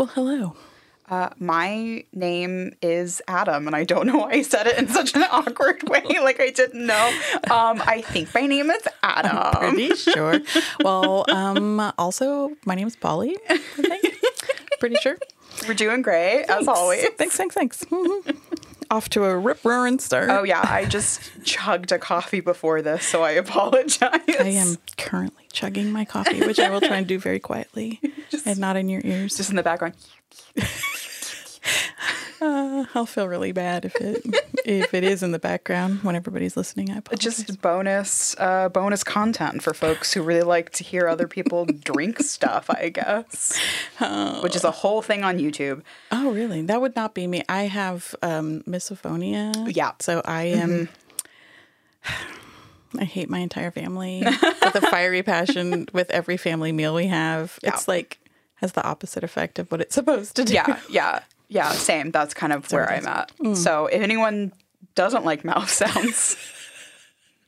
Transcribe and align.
Well, 0.00 0.08
hello. 0.14 0.56
Uh, 1.10 1.28
my 1.38 2.04
name 2.14 2.72
is 2.80 3.20
Adam, 3.28 3.66
and 3.66 3.76
I 3.76 3.84
don't 3.84 4.06
know 4.06 4.16
why 4.16 4.30
I 4.30 4.40
said 4.40 4.66
it 4.66 4.78
in 4.78 4.88
such 4.88 5.14
an 5.14 5.22
awkward 5.30 5.86
way, 5.90 6.02
like 6.22 6.40
I 6.40 6.48
didn't 6.48 6.86
know. 6.86 7.20
Um, 7.50 7.82
I 7.84 8.00
think 8.00 8.34
my 8.34 8.46
name 8.46 8.70
is 8.70 8.82
Adam. 9.02 9.52
Pretty 9.58 9.94
sure. 9.96 10.40
well, 10.82 11.26
um, 11.28 11.92
also, 11.98 12.56
my 12.64 12.74
name 12.74 12.86
is 12.86 12.96
Polli. 12.96 13.36
I 13.50 13.58
think. 13.58 14.14
Pretty 14.80 14.96
sure. 15.02 15.18
We're 15.68 15.74
doing 15.74 16.00
great, 16.00 16.44
as 16.44 16.66
always. 16.66 17.06
Thanks, 17.18 17.36
thanks, 17.36 17.54
thanks. 17.54 17.84
Off 18.90 19.08
to 19.10 19.24
a 19.24 19.38
rip 19.38 19.64
roaring 19.64 20.00
start. 20.00 20.30
Oh, 20.30 20.42
yeah, 20.42 20.60
I 20.68 20.84
just 20.84 21.20
chugged 21.44 21.92
a 21.92 21.98
coffee 21.98 22.40
before 22.40 22.82
this, 22.82 23.06
so 23.06 23.22
I 23.22 23.30
apologize. 23.44 24.00
I 24.02 24.48
am 24.56 24.76
currently 24.96 25.44
chugging 25.52 25.92
my 25.92 26.04
coffee, 26.04 26.40
which 26.40 26.58
I 26.58 26.70
will 26.70 26.80
try 26.80 26.96
and 26.96 27.06
do 27.06 27.18
very 27.18 27.38
quietly 27.38 28.00
and 28.44 28.58
not 28.58 28.76
in 28.76 28.88
your 28.88 29.00
ears. 29.04 29.36
just 29.36 29.50
in 29.50 29.56
the 29.56 29.62
background. 29.62 29.94
Uh, 32.40 32.84
I'll 32.94 33.06
feel 33.06 33.28
really 33.28 33.52
bad 33.52 33.84
if 33.84 33.96
it 33.96 34.24
if 34.64 34.94
it 34.94 35.04
is 35.04 35.22
in 35.22 35.32
the 35.32 35.38
background 35.38 36.02
when 36.02 36.16
everybody's 36.16 36.56
listening. 36.56 36.90
I 36.90 36.98
apologize. 36.98 37.36
Just 37.38 37.60
bonus, 37.60 38.34
uh, 38.38 38.68
bonus 38.68 39.04
content 39.04 39.62
for 39.62 39.74
folks 39.74 40.12
who 40.12 40.22
really 40.22 40.42
like 40.42 40.70
to 40.70 40.84
hear 40.84 41.08
other 41.08 41.28
people 41.28 41.66
drink 41.84 42.20
stuff, 42.20 42.70
I 42.70 42.88
guess. 42.88 43.60
Which 44.42 44.56
is 44.56 44.64
a 44.64 44.70
whole 44.70 45.02
thing 45.02 45.24
on 45.24 45.38
YouTube. 45.38 45.82
Oh, 46.10 46.30
really? 46.32 46.62
That 46.62 46.80
would 46.80 46.96
not 46.96 47.14
be 47.14 47.26
me. 47.26 47.42
I 47.48 47.62
have 47.64 48.14
um, 48.22 48.62
misophonia. 48.62 49.74
Yeah. 49.74 49.92
So 50.00 50.22
I 50.24 50.44
am. 50.44 50.88
I 52.98 53.04
hate 53.04 53.30
my 53.30 53.38
entire 53.38 53.70
family 53.70 54.24
with 54.62 54.74
a 54.74 54.80
fiery 54.80 55.22
passion 55.22 55.86
with 55.92 56.10
every 56.10 56.36
family 56.36 56.72
meal 56.72 56.92
we 56.92 57.06
have. 57.06 57.56
It's 57.62 57.86
like 57.86 58.18
has 58.56 58.72
the 58.72 58.84
opposite 58.84 59.24
effect 59.24 59.58
of 59.58 59.70
what 59.70 59.80
it's 59.80 59.94
supposed 59.94 60.36
to 60.36 60.44
do. 60.44 60.52
Yeah, 60.54 60.80
yeah, 60.90 61.20
yeah. 61.50 61.72
Same. 61.72 62.10
That's 62.10 62.32
kind 62.32 62.52
of 62.52 62.70
where 62.72 62.90
I'm 62.90 63.06
at. 63.06 63.32
So 63.54 63.86
if 63.86 64.00
anyone 64.00 64.52
doesn't 64.94 65.24
like 65.24 65.44
mouth 65.44 65.68
sounds, 65.82 66.36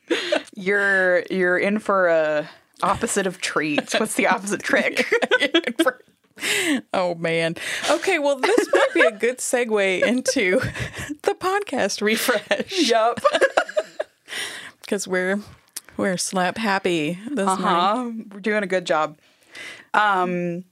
you're 0.54 1.22
you're 1.30 1.58
in 1.58 1.78
for 1.78 2.08
a 2.08 2.50
opposite 2.82 3.26
of 3.26 3.40
treats. 3.40 3.98
What's 3.98 4.14
the 4.14 4.26
opposite 4.26 4.62
trick? 4.62 5.06
Oh 6.92 7.14
man. 7.14 7.54
Okay, 7.88 8.18
well 8.18 8.36
this 8.36 8.68
might 8.72 8.94
be 8.94 9.00
a 9.02 9.12
good 9.12 9.38
segue 9.38 10.02
into 10.02 10.60
the 11.22 11.34
podcast 11.34 12.00
refresh 12.00 12.88
yep. 12.88 13.20
because 14.80 15.06
we're 15.06 15.40
we're 15.96 16.16
slap 16.16 16.56
happy 16.56 17.18
this 17.30 17.46
morning. 17.46 17.64
Uh-huh. 17.66 18.10
We're 18.32 18.40
doing 18.40 18.64
a 18.64 18.66
good 18.66 18.86
job. 18.86 19.18
Um, 19.94 20.64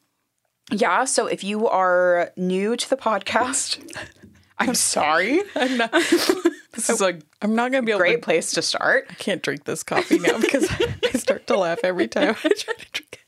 yeah. 0.70 1.04
So 1.04 1.26
if 1.26 1.44
you 1.44 1.68
are 1.68 2.32
new 2.36 2.76
to 2.76 2.90
the 2.90 2.96
podcast, 2.96 3.78
I'm 4.58 4.74
sorry. 4.74 5.40
I'm 5.56 5.76
not, 5.76 5.92
This 6.72 6.88
is 6.88 7.00
like 7.00 7.20
I'm 7.42 7.54
not 7.54 7.72
gonna 7.72 7.84
be 7.84 7.92
a 7.92 7.96
great 7.96 8.16
to 8.16 8.22
place 8.22 8.52
to 8.52 8.62
start. 8.62 9.06
I 9.10 9.14
can't 9.14 9.42
drink 9.42 9.64
this 9.64 9.82
coffee 9.82 10.18
now 10.18 10.38
because 10.38 10.70
I 10.70 11.18
start 11.18 11.46
to 11.48 11.58
laugh 11.58 11.80
every 11.82 12.06
time 12.06 12.30
I 12.44 12.48
try 12.48 12.74
to 12.74 12.86
drink 12.92 13.20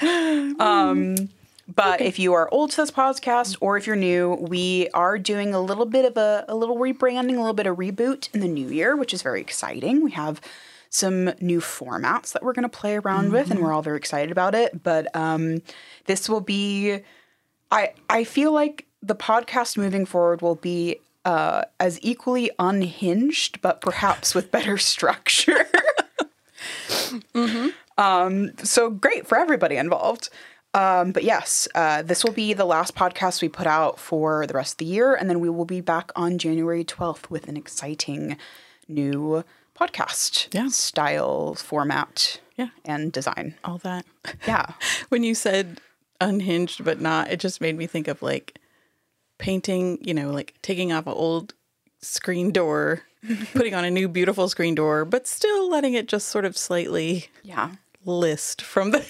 it. 0.00 0.58
Um, 0.60 1.28
but 1.74 2.00
if 2.00 2.18
you 2.18 2.34
are 2.34 2.48
old 2.52 2.70
to 2.72 2.76
this 2.78 2.90
podcast 2.90 3.56
or 3.60 3.76
if 3.76 3.86
you're 3.86 3.96
new, 3.96 4.34
we 4.34 4.88
are 4.94 5.18
doing 5.18 5.54
a 5.54 5.60
little 5.60 5.86
bit 5.86 6.04
of 6.04 6.16
a, 6.16 6.44
a 6.48 6.54
little 6.54 6.76
rebranding, 6.76 7.34
a 7.34 7.38
little 7.38 7.52
bit 7.52 7.66
of 7.66 7.76
reboot 7.76 8.28
in 8.34 8.40
the 8.40 8.48
new 8.48 8.68
year, 8.68 8.96
which 8.96 9.14
is 9.14 9.22
very 9.22 9.40
exciting. 9.40 10.02
We 10.02 10.10
have 10.12 10.40
some 10.92 11.32
new 11.40 11.58
formats 11.58 12.32
that 12.32 12.42
we're 12.42 12.52
going 12.52 12.68
to 12.68 12.68
play 12.68 12.96
around 12.96 13.32
with, 13.32 13.50
and 13.50 13.60
we're 13.60 13.72
all 13.72 13.80
very 13.82 13.96
excited 13.96 14.30
about 14.30 14.54
it. 14.54 14.82
But 14.82 15.14
um, 15.16 15.62
this 16.04 16.28
will 16.28 16.42
be, 16.42 17.00
I 17.70 17.94
I 18.08 18.24
feel 18.24 18.52
like 18.52 18.86
the 19.02 19.14
podcast 19.14 19.76
moving 19.78 20.04
forward 20.06 20.42
will 20.42 20.54
be 20.54 21.00
uh, 21.24 21.62
as 21.80 21.98
equally 22.02 22.50
unhinged, 22.58 23.62
but 23.62 23.80
perhaps 23.80 24.34
with 24.34 24.50
better 24.50 24.76
structure. 24.92 25.66
Um, 27.98 28.52
so 28.58 28.90
great 28.90 29.26
for 29.26 29.38
everybody 29.38 29.76
involved. 29.76 30.28
Um, 30.74 31.12
but 31.12 31.24
yes, 31.24 31.68
uh, 31.74 32.02
this 32.02 32.24
will 32.24 32.32
be 32.32 32.54
the 32.54 32.64
last 32.64 32.94
podcast 32.94 33.42
we 33.42 33.48
put 33.48 33.66
out 33.66 33.98
for 33.98 34.46
the 34.46 34.54
rest 34.54 34.74
of 34.74 34.78
the 34.78 34.86
year, 34.86 35.14
and 35.14 35.28
then 35.28 35.40
we 35.40 35.50
will 35.50 35.66
be 35.66 35.80
back 35.80 36.10
on 36.16 36.38
January 36.38 36.84
12th 36.84 37.28
with 37.30 37.48
an 37.48 37.56
exciting 37.56 38.36
new 38.88 39.44
podcast 39.86 40.52
Yeah. 40.54 40.68
style, 40.68 41.54
format, 41.54 42.40
Yeah. 42.56 42.68
and 42.84 43.12
design. 43.12 43.54
All 43.64 43.78
that. 43.78 44.04
Yeah. 44.46 44.72
When 45.08 45.22
you 45.24 45.34
said 45.34 45.80
unhinged 46.20 46.84
but 46.84 47.00
not, 47.00 47.30
it 47.30 47.40
just 47.40 47.60
made 47.60 47.76
me 47.76 47.86
think 47.86 48.08
of 48.08 48.22
like 48.22 48.58
painting, 49.38 49.98
you 50.02 50.14
know, 50.14 50.30
like 50.30 50.54
taking 50.62 50.92
off 50.92 51.06
an 51.06 51.12
old 51.14 51.54
screen 52.00 52.50
door, 52.52 53.02
putting 53.54 53.74
on 53.74 53.84
a 53.84 53.90
new 53.90 54.08
beautiful 54.08 54.48
screen 54.48 54.74
door, 54.74 55.04
but 55.04 55.26
still 55.26 55.68
letting 55.70 55.94
it 55.94 56.06
just 56.08 56.28
sort 56.28 56.44
of 56.44 56.56
slightly 56.56 57.28
Yeah. 57.42 57.72
List 58.04 58.62
from 58.62 58.90
the 58.90 59.06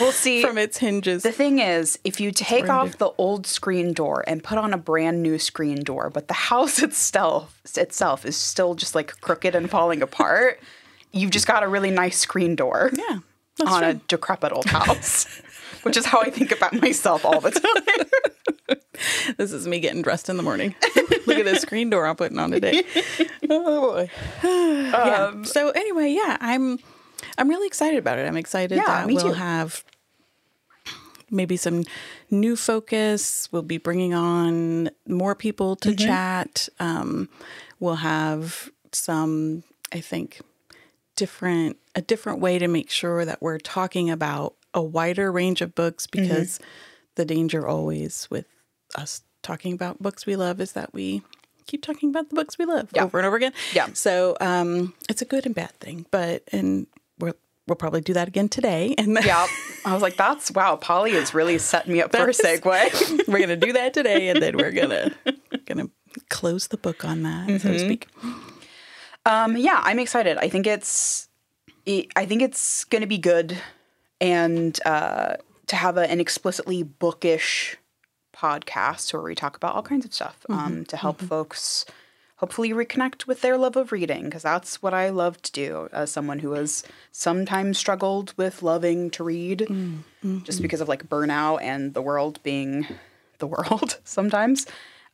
We'll 0.00 0.12
see. 0.12 0.42
from 0.46 0.58
its 0.58 0.78
hinges. 0.78 1.22
The 1.22 1.32
thing 1.32 1.58
is, 1.58 1.98
if 2.04 2.20
you 2.20 2.30
take 2.30 2.68
off 2.68 2.98
the 2.98 3.10
old 3.18 3.46
screen 3.46 3.92
door 3.92 4.24
and 4.26 4.42
put 4.42 4.58
on 4.58 4.72
a 4.72 4.78
brand 4.78 5.22
new 5.22 5.38
screen 5.38 5.82
door, 5.82 6.10
but 6.10 6.28
the 6.28 6.34
house 6.50 6.82
itself 6.82 7.60
itself 7.76 8.24
is 8.24 8.36
still 8.36 8.74
just 8.74 8.94
like 8.94 9.20
crooked 9.20 9.54
and 9.54 9.70
falling 9.70 10.02
apart, 10.02 10.60
you've 11.12 11.30
just 11.30 11.46
got 11.46 11.62
a 11.62 11.68
really 11.68 11.90
nice 11.90 12.18
screen 12.18 12.56
door 12.56 12.90
yeah. 12.94 13.18
On 13.66 13.82
true. 13.82 13.90
a 13.90 13.94
decrepit 14.08 14.50
old 14.52 14.64
house, 14.64 15.26
which 15.82 15.96
is 15.96 16.06
how 16.06 16.20
I 16.22 16.30
think 16.30 16.52
about 16.52 16.72
myself 16.80 17.24
all 17.24 17.40
the 17.40 17.50
time. 17.50 18.76
This 19.36 19.52
is 19.52 19.66
me 19.66 19.78
getting 19.78 20.00
dressed 20.00 20.28
in 20.30 20.36
the 20.38 20.42
morning. 20.42 20.74
Look 21.26 21.38
at 21.38 21.44
this 21.44 21.60
screen 21.62 21.90
door 21.90 22.06
I'm 22.06 22.16
putting 22.16 22.38
on 22.38 22.50
today. 22.50 22.82
Oh 23.50 23.92
boy. 23.92 24.10
yeah. 24.44 25.26
Um, 25.26 25.44
So 25.44 25.70
anyway, 25.70 26.10
yeah, 26.12 26.38
I'm 26.40 26.78
I'm 27.38 27.48
really 27.48 27.66
excited 27.66 27.98
about 27.98 28.18
it. 28.18 28.26
I'm 28.26 28.36
excited 28.36 28.76
Yeah, 28.76 28.84
that 28.86 29.06
we'll 29.06 29.18
too. 29.20 29.32
have 29.32 29.84
maybe 31.30 31.56
some 31.56 31.84
new 32.30 32.56
focus. 32.56 33.48
We'll 33.52 33.62
be 33.62 33.78
bringing 33.78 34.14
on 34.14 34.90
more 35.06 35.34
people 35.34 35.76
to 35.76 35.90
Mm-hmm. 35.90 36.06
chat. 36.06 36.68
Um, 36.78 37.28
we'll 37.80 37.96
have 37.96 38.70
some, 38.92 39.62
I 39.92 40.00
think, 40.00 40.40
different 41.16 41.76
a 41.94 42.00
different 42.00 42.40
way 42.40 42.58
to 42.58 42.68
make 42.68 42.90
sure 42.90 43.24
that 43.26 43.42
we're 43.42 43.58
talking 43.58 44.08
about 44.08 44.54
a 44.72 44.80
wider 44.82 45.30
range 45.30 45.60
of 45.60 45.74
books 45.74 46.06
Mm-hmm. 46.06 46.22
because 46.28 46.60
the 47.16 47.24
danger 47.26 47.66
always 47.66 48.26
with 48.30 48.46
us 48.94 49.22
talking 49.42 49.74
about 49.74 50.00
books 50.02 50.24
we 50.24 50.36
love 50.36 50.60
is 50.60 50.72
that 50.72 50.94
we 50.94 51.22
keep 51.66 51.82
talking 51.82 52.08
about 52.08 52.28
the 52.30 52.34
books 52.34 52.56
we 52.58 52.64
love 52.64 52.88
Yeah. 52.94 53.04
over 53.04 53.18
and 53.18 53.26
over 53.26 53.36
again. 53.36 53.52
Yeah. 53.74 53.88
So 53.92 54.36
um, 54.40 54.94
it's 55.08 55.20
a 55.20 55.24
good 55.26 55.44
and 55.46 55.54
bad 55.54 55.72
thing, 55.80 56.06
but 56.10 56.42
and 56.52 56.86
we'll 57.66 57.76
probably 57.76 58.00
do 58.00 58.12
that 58.14 58.28
again 58.28 58.48
today, 58.48 58.94
and 58.98 59.16
then 59.16 59.24
yeah, 59.24 59.46
I 59.84 59.92
was 59.92 60.02
like, 60.02 60.16
"That's 60.16 60.50
wow." 60.50 60.76
Polli 60.76 61.12
is 61.12 61.34
really 61.34 61.58
setting 61.58 61.92
me 61.92 62.02
up 62.02 62.14
for 62.14 62.28
a 62.28 62.32
segue. 62.32 63.26
we're 63.28 63.40
gonna 63.40 63.56
do 63.56 63.72
that 63.72 63.94
today, 63.94 64.28
and 64.28 64.42
then 64.42 64.56
we're 64.56 64.72
gonna 64.72 65.12
gonna 65.66 65.88
close 66.28 66.68
the 66.68 66.76
book 66.76 67.04
on 67.04 67.22
that, 67.22 67.46
so 67.48 67.52
Mm-hmm. 67.68 67.72
to 67.72 67.78
speak. 67.78 68.08
Um, 69.24 69.56
yeah, 69.56 69.80
I'm 69.84 69.98
excited. 69.98 70.36
I 70.38 70.48
think 70.48 70.66
it's, 70.66 71.28
I 72.16 72.26
think 72.26 72.42
it's 72.42 72.84
to 73.02 73.06
be 73.06 73.18
good, 73.18 73.56
and 74.20 74.78
uh, 74.84 75.36
to 75.68 75.76
have 75.76 75.96
a, 75.96 76.10
an 76.10 76.20
explicitly 76.20 76.82
bookish 76.82 77.76
podcast 78.36 79.12
where 79.12 79.22
we 79.22 79.34
talk 79.34 79.56
about 79.56 79.74
all 79.74 79.82
kinds 79.82 80.04
of 80.04 80.12
stuff 80.12 80.44
um, 80.48 80.84
to 80.86 80.96
help 80.96 81.20
folks 81.20 81.84
hopefully 82.42 82.70
reconnect 82.70 83.28
with 83.28 83.40
their 83.40 83.56
love 83.56 83.76
of 83.76 83.92
reading 83.92 84.24
because 84.24 84.42
that's 84.42 84.82
what 84.82 84.92
I 84.92 85.10
love 85.10 85.40
to 85.42 85.52
do 85.52 85.88
as 85.92 86.10
someone 86.10 86.40
who 86.40 86.54
has 86.54 86.82
sometimes 87.12 87.78
struggled 87.78 88.34
with 88.36 88.64
loving 88.64 89.10
to 89.10 89.22
read 89.22 89.68
just 90.42 90.60
because 90.60 90.80
of 90.80 90.88
like 90.88 91.08
burnout 91.08 91.62
and 91.62 91.94
the 91.94 92.02
world 92.02 92.42
being 92.42 92.84
the 93.38 93.46
world 93.46 94.00
sometimes. 94.04 94.66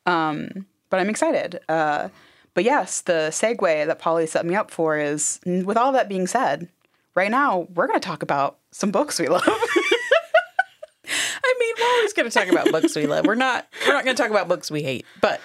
Um, 0.07 0.65
but 0.89 1.01
I'm 1.01 1.11
excited. 1.11 1.61
Uh, 1.69 2.09
but 2.55 2.65
yes, 2.65 3.03
the 3.03 3.29
segue 3.31 3.87
that 3.87 3.99
Polli 3.99 4.27
set 4.27 4.47
me 4.47 4.55
up 4.55 4.71
for 4.71 4.97
is 4.97 5.39
with 5.45 5.77
all 5.77 5.93
that 5.93 6.09
being 6.09 6.27
said, 6.27 6.71
right 7.15 7.31
now 7.31 7.69
we're 7.75 7.89
going 7.89 8.01
to 8.01 8.09
talk 8.09 8.23
about 8.23 8.57
some 8.71 8.91
books 8.91 9.21
we 9.21 9.29
love. 9.29 9.43
I 9.47 11.55
mean, 11.61 11.75
we're 11.79 11.95
always 11.97 12.15
gonna 12.15 12.31
talk 12.31 12.49
about 12.49 12.73
books 12.73 12.97
we 12.97 13.07
love. 13.07 13.27
We're 13.27 13.35
not 13.35 13.67
we're 13.87 13.93
not 13.93 14.05
gonna 14.05 14.17
talk 14.17 14.31
about 14.31 14.49
books 14.49 14.71
we 14.71 14.83
hate, 14.83 15.05
but 15.21 15.41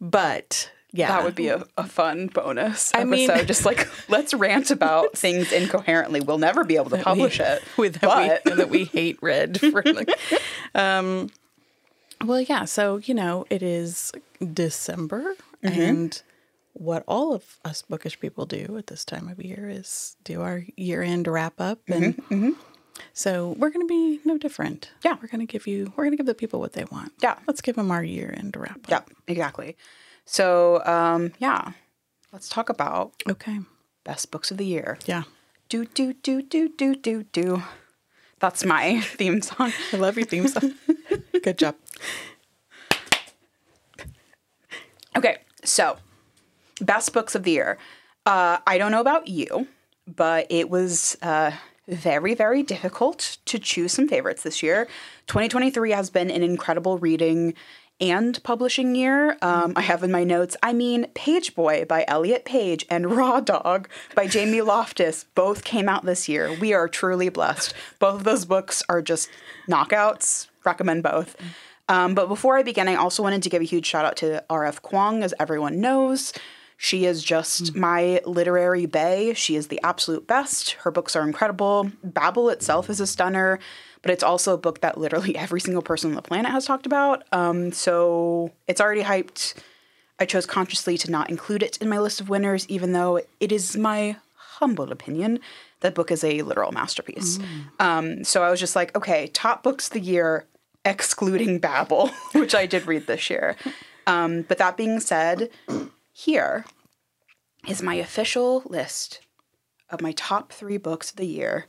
but 0.00 0.70
yeah, 0.96 1.08
that 1.08 1.24
would 1.24 1.34
be 1.34 1.48
a, 1.48 1.64
a 1.76 1.84
fun 1.86 2.26
bonus 2.28 2.92
I 2.94 3.02
episode. 3.02 3.10
mean- 3.36 3.46
just 3.46 3.64
like 3.64 3.88
let's 4.08 4.32
rant 4.34 4.70
about 4.70 5.16
things 5.16 5.52
incoherently. 5.52 6.20
We'll 6.20 6.38
never 6.38 6.64
be 6.64 6.76
able 6.76 6.90
to 6.90 6.98
publish 6.98 7.38
it. 7.40 7.62
with 7.76 8.00
but 8.00 8.42
that 8.44 8.44
we, 8.44 8.52
that 8.56 8.70
we 8.70 8.84
hate 8.84 9.18
red. 9.22 9.60
for 9.60 9.82
like, 9.84 10.10
um 10.74 11.30
well 12.24 12.40
yeah 12.40 12.64
so 12.64 12.96
you 12.96 13.12
know 13.14 13.44
it 13.50 13.62
is 13.62 14.12
december 14.52 15.34
Mm-hmm. 15.62 15.80
and 15.80 16.22
what 16.74 17.02
all 17.08 17.32
of 17.32 17.58
us 17.64 17.80
bookish 17.82 18.20
people 18.20 18.44
do 18.46 18.76
at 18.78 18.86
this 18.88 19.04
time 19.04 19.28
of 19.28 19.42
year 19.42 19.68
is 19.70 20.16
do 20.22 20.42
our 20.42 20.64
year 20.76 21.02
end 21.02 21.26
wrap 21.26 21.54
up 21.60 21.80
and 21.88 22.16
Mm-hmm, 22.28 22.50
So 23.14 23.54
we're 23.58 23.70
going 23.70 23.86
to 23.86 23.88
be 23.88 24.20
no 24.26 24.36
different. 24.38 24.90
Yeah. 25.04 25.16
We're 25.20 25.28
going 25.28 25.44
to 25.46 25.50
give 25.50 25.66
you, 25.66 25.92
we're 25.96 26.04
going 26.04 26.12
to 26.12 26.16
give 26.18 26.26
the 26.26 26.34
people 26.34 26.60
what 26.60 26.74
they 26.74 26.84
want. 26.84 27.12
Yeah. 27.22 27.36
Let's 27.48 27.62
give 27.62 27.76
them 27.76 27.90
our 27.90 28.04
year 28.04 28.32
end 28.36 28.54
wrap 28.56 28.76
up. 28.76 28.90
Yeah, 28.90 29.00
exactly. 29.26 29.76
So, 30.26 30.84
um, 30.84 31.32
yeah, 31.38 31.72
let's 32.32 32.48
talk 32.48 32.68
about 32.68 33.12
Okay. 33.28 33.60
best 34.04 34.30
books 34.30 34.50
of 34.50 34.56
the 34.58 34.66
year. 34.66 34.98
Yeah. 35.06 35.22
Do, 35.68 35.84
do, 35.84 36.12
do, 36.12 36.42
do, 36.42 36.68
do, 36.68 36.94
do, 36.96 37.22
do. 37.24 37.62
That's 38.40 38.64
my 38.64 39.00
theme 39.04 39.40
song. 39.40 39.72
I 39.92 39.96
love 39.96 40.16
your 40.16 40.26
theme 40.26 40.46
song. 40.48 40.74
Good 41.42 41.58
job. 41.58 41.76
Okay, 45.16 45.38
so 45.64 45.96
best 46.80 47.12
books 47.12 47.34
of 47.34 47.44
the 47.44 47.52
year. 47.52 47.78
Uh, 48.26 48.58
I 48.66 48.76
don't 48.76 48.90
know 48.92 49.00
about 49.00 49.28
you, 49.28 49.66
but 50.06 50.46
it 50.50 50.68
was 50.68 51.16
uh, 51.22 51.52
very, 51.88 52.34
very 52.34 52.62
difficult 52.62 53.38
to 53.46 53.58
choose 53.58 53.92
some 53.92 54.08
favorites 54.08 54.42
this 54.42 54.62
year. 54.62 54.86
2023 55.28 55.92
has 55.92 56.10
been 56.10 56.30
an 56.30 56.42
incredible 56.42 56.98
reading 56.98 57.54
and 58.00 58.42
publishing 58.42 58.94
year. 58.94 59.36
Um, 59.42 59.72
I 59.76 59.82
have 59.82 60.02
in 60.02 60.10
my 60.10 60.24
notes, 60.24 60.56
I 60.62 60.72
mean, 60.72 61.06
Page 61.14 61.54
Boy 61.54 61.84
by 61.84 62.04
Elliot 62.08 62.44
Page 62.44 62.84
and 62.90 63.10
Raw 63.16 63.40
Dog 63.40 63.88
by 64.14 64.26
Jamie 64.26 64.60
Loftus 64.60 65.24
both 65.34 65.64
came 65.64 65.88
out 65.88 66.04
this 66.04 66.28
year. 66.28 66.52
We 66.52 66.72
are 66.72 66.88
truly 66.88 67.28
blessed. 67.28 67.74
Both 67.98 68.16
of 68.16 68.24
those 68.24 68.44
books 68.44 68.82
are 68.88 69.02
just 69.02 69.30
knockouts. 69.68 70.48
Recommend 70.64 71.02
both. 71.02 71.36
Um, 71.88 72.14
but 72.14 72.26
before 72.26 72.56
I 72.56 72.62
begin, 72.62 72.88
I 72.88 72.96
also 72.96 73.22
wanted 73.22 73.42
to 73.44 73.50
give 73.50 73.62
a 73.62 73.66
huge 73.66 73.86
shout 73.86 74.04
out 74.04 74.16
to 74.16 74.44
R.F. 74.50 74.82
Kuang, 74.82 75.22
as 75.22 75.32
everyone 75.38 75.80
knows. 75.80 76.32
She 76.76 77.06
is 77.06 77.24
just 77.24 77.74
my 77.74 78.20
literary 78.26 78.86
bae. 78.86 79.32
She 79.34 79.56
is 79.56 79.68
the 79.68 79.80
absolute 79.82 80.26
best. 80.26 80.72
Her 80.72 80.90
books 80.90 81.16
are 81.16 81.22
incredible. 81.22 81.90
Babel 82.04 82.50
itself 82.50 82.90
is 82.90 83.00
a 83.00 83.06
stunner, 83.06 83.58
but 84.06 84.12
it's 84.12 84.22
also 84.22 84.54
a 84.54 84.56
book 84.56 84.82
that 84.82 84.96
literally 84.96 85.36
every 85.36 85.60
single 85.60 85.82
person 85.82 86.10
on 86.10 86.14
the 86.14 86.22
planet 86.22 86.52
has 86.52 86.64
talked 86.64 86.86
about. 86.86 87.24
Um, 87.32 87.72
so 87.72 88.52
it's 88.68 88.80
already 88.80 89.02
hyped. 89.02 89.54
I 90.20 90.26
chose 90.26 90.46
consciously 90.46 90.96
to 90.98 91.10
not 91.10 91.28
include 91.28 91.64
it 91.64 91.76
in 91.78 91.88
my 91.88 91.98
list 91.98 92.20
of 92.20 92.28
winners, 92.28 92.68
even 92.68 92.92
though 92.92 93.20
it 93.40 93.50
is 93.50 93.76
my 93.76 94.14
humble 94.36 94.92
opinion 94.92 95.40
that 95.80 95.96
book 95.96 96.12
is 96.12 96.22
a 96.22 96.42
literal 96.42 96.70
masterpiece. 96.70 97.40
Um, 97.80 98.22
so 98.22 98.44
I 98.44 98.50
was 98.50 98.60
just 98.60 98.76
like, 98.76 98.96
okay, 98.96 99.26
top 99.26 99.64
books 99.64 99.88
of 99.88 99.94
the 99.94 100.00
year, 100.00 100.46
excluding 100.84 101.58
Babel, 101.66 102.10
which 102.32 102.54
I 102.54 102.64
did 102.64 102.86
read 102.86 103.08
this 103.08 103.28
year. 103.28 103.56
Um, 104.06 104.42
but 104.42 104.58
that 104.58 104.76
being 104.76 105.00
said, 105.00 105.50
here 106.12 106.64
is 107.66 107.82
my 107.82 107.94
official 107.94 108.62
list 108.66 109.18
of 109.90 110.00
my 110.00 110.12
top 110.12 110.52
three 110.52 110.76
books 110.76 111.10
of 111.10 111.16
the 111.16 111.26
year 111.26 111.66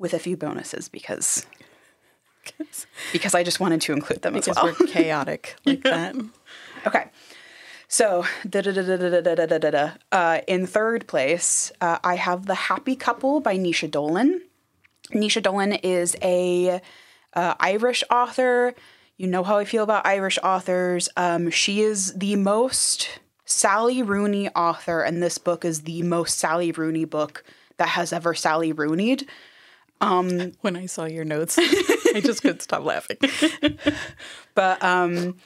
with 0.00 0.14
a 0.14 0.18
few 0.18 0.36
bonuses 0.36 0.88
because 0.88 1.46
because 3.12 3.34
I 3.34 3.44
just 3.44 3.60
wanted 3.60 3.82
to 3.82 3.92
include 3.92 4.22
them 4.22 4.32
because 4.32 4.48
as 4.48 4.56
well. 4.56 4.74
we're 4.80 4.86
chaotic 4.86 5.56
like 5.64 5.84
yeah. 5.84 6.12
that. 6.12 6.16
Okay. 6.86 7.04
So, 7.86 8.24
uh, 10.12 10.40
in 10.46 10.66
third 10.66 11.08
place, 11.08 11.72
uh, 11.80 11.98
I 12.04 12.14
have 12.14 12.46
The 12.46 12.54
Happy 12.54 12.94
Couple 12.94 13.40
by 13.40 13.56
Naoise 13.56 13.90
Dolan. 13.90 14.42
Naoise 15.12 15.42
Dolan 15.42 15.72
is 15.72 16.16
a 16.22 16.80
uh, 17.34 17.54
Irish 17.58 18.04
author. 18.08 18.74
You 19.16 19.26
know 19.26 19.42
how 19.42 19.58
I 19.58 19.64
feel 19.64 19.82
about 19.82 20.06
Irish 20.06 20.38
authors. 20.42 21.08
Um, 21.16 21.50
she 21.50 21.80
is 21.80 22.14
the 22.14 22.36
most 22.36 23.18
Sally 23.44 24.04
Rooney 24.04 24.48
author, 24.50 25.02
and 25.02 25.20
this 25.20 25.38
book 25.38 25.64
is 25.64 25.82
the 25.82 26.02
most 26.02 26.38
Sally 26.38 26.70
Rooney 26.70 27.04
book 27.04 27.42
that 27.78 27.88
has 27.88 28.12
ever 28.12 28.34
Sally 28.34 28.72
Rooneyed. 28.72 29.26
When 30.60 30.76
I 30.76 30.86
saw 30.86 31.04
your 31.04 31.24
notes, 31.24 31.58
I 31.58 32.20
just 32.24 32.42
couldn't 32.42 32.62
stop 32.62 32.84
laughing. 32.84 33.18
but 34.54 34.82
um 34.82 35.36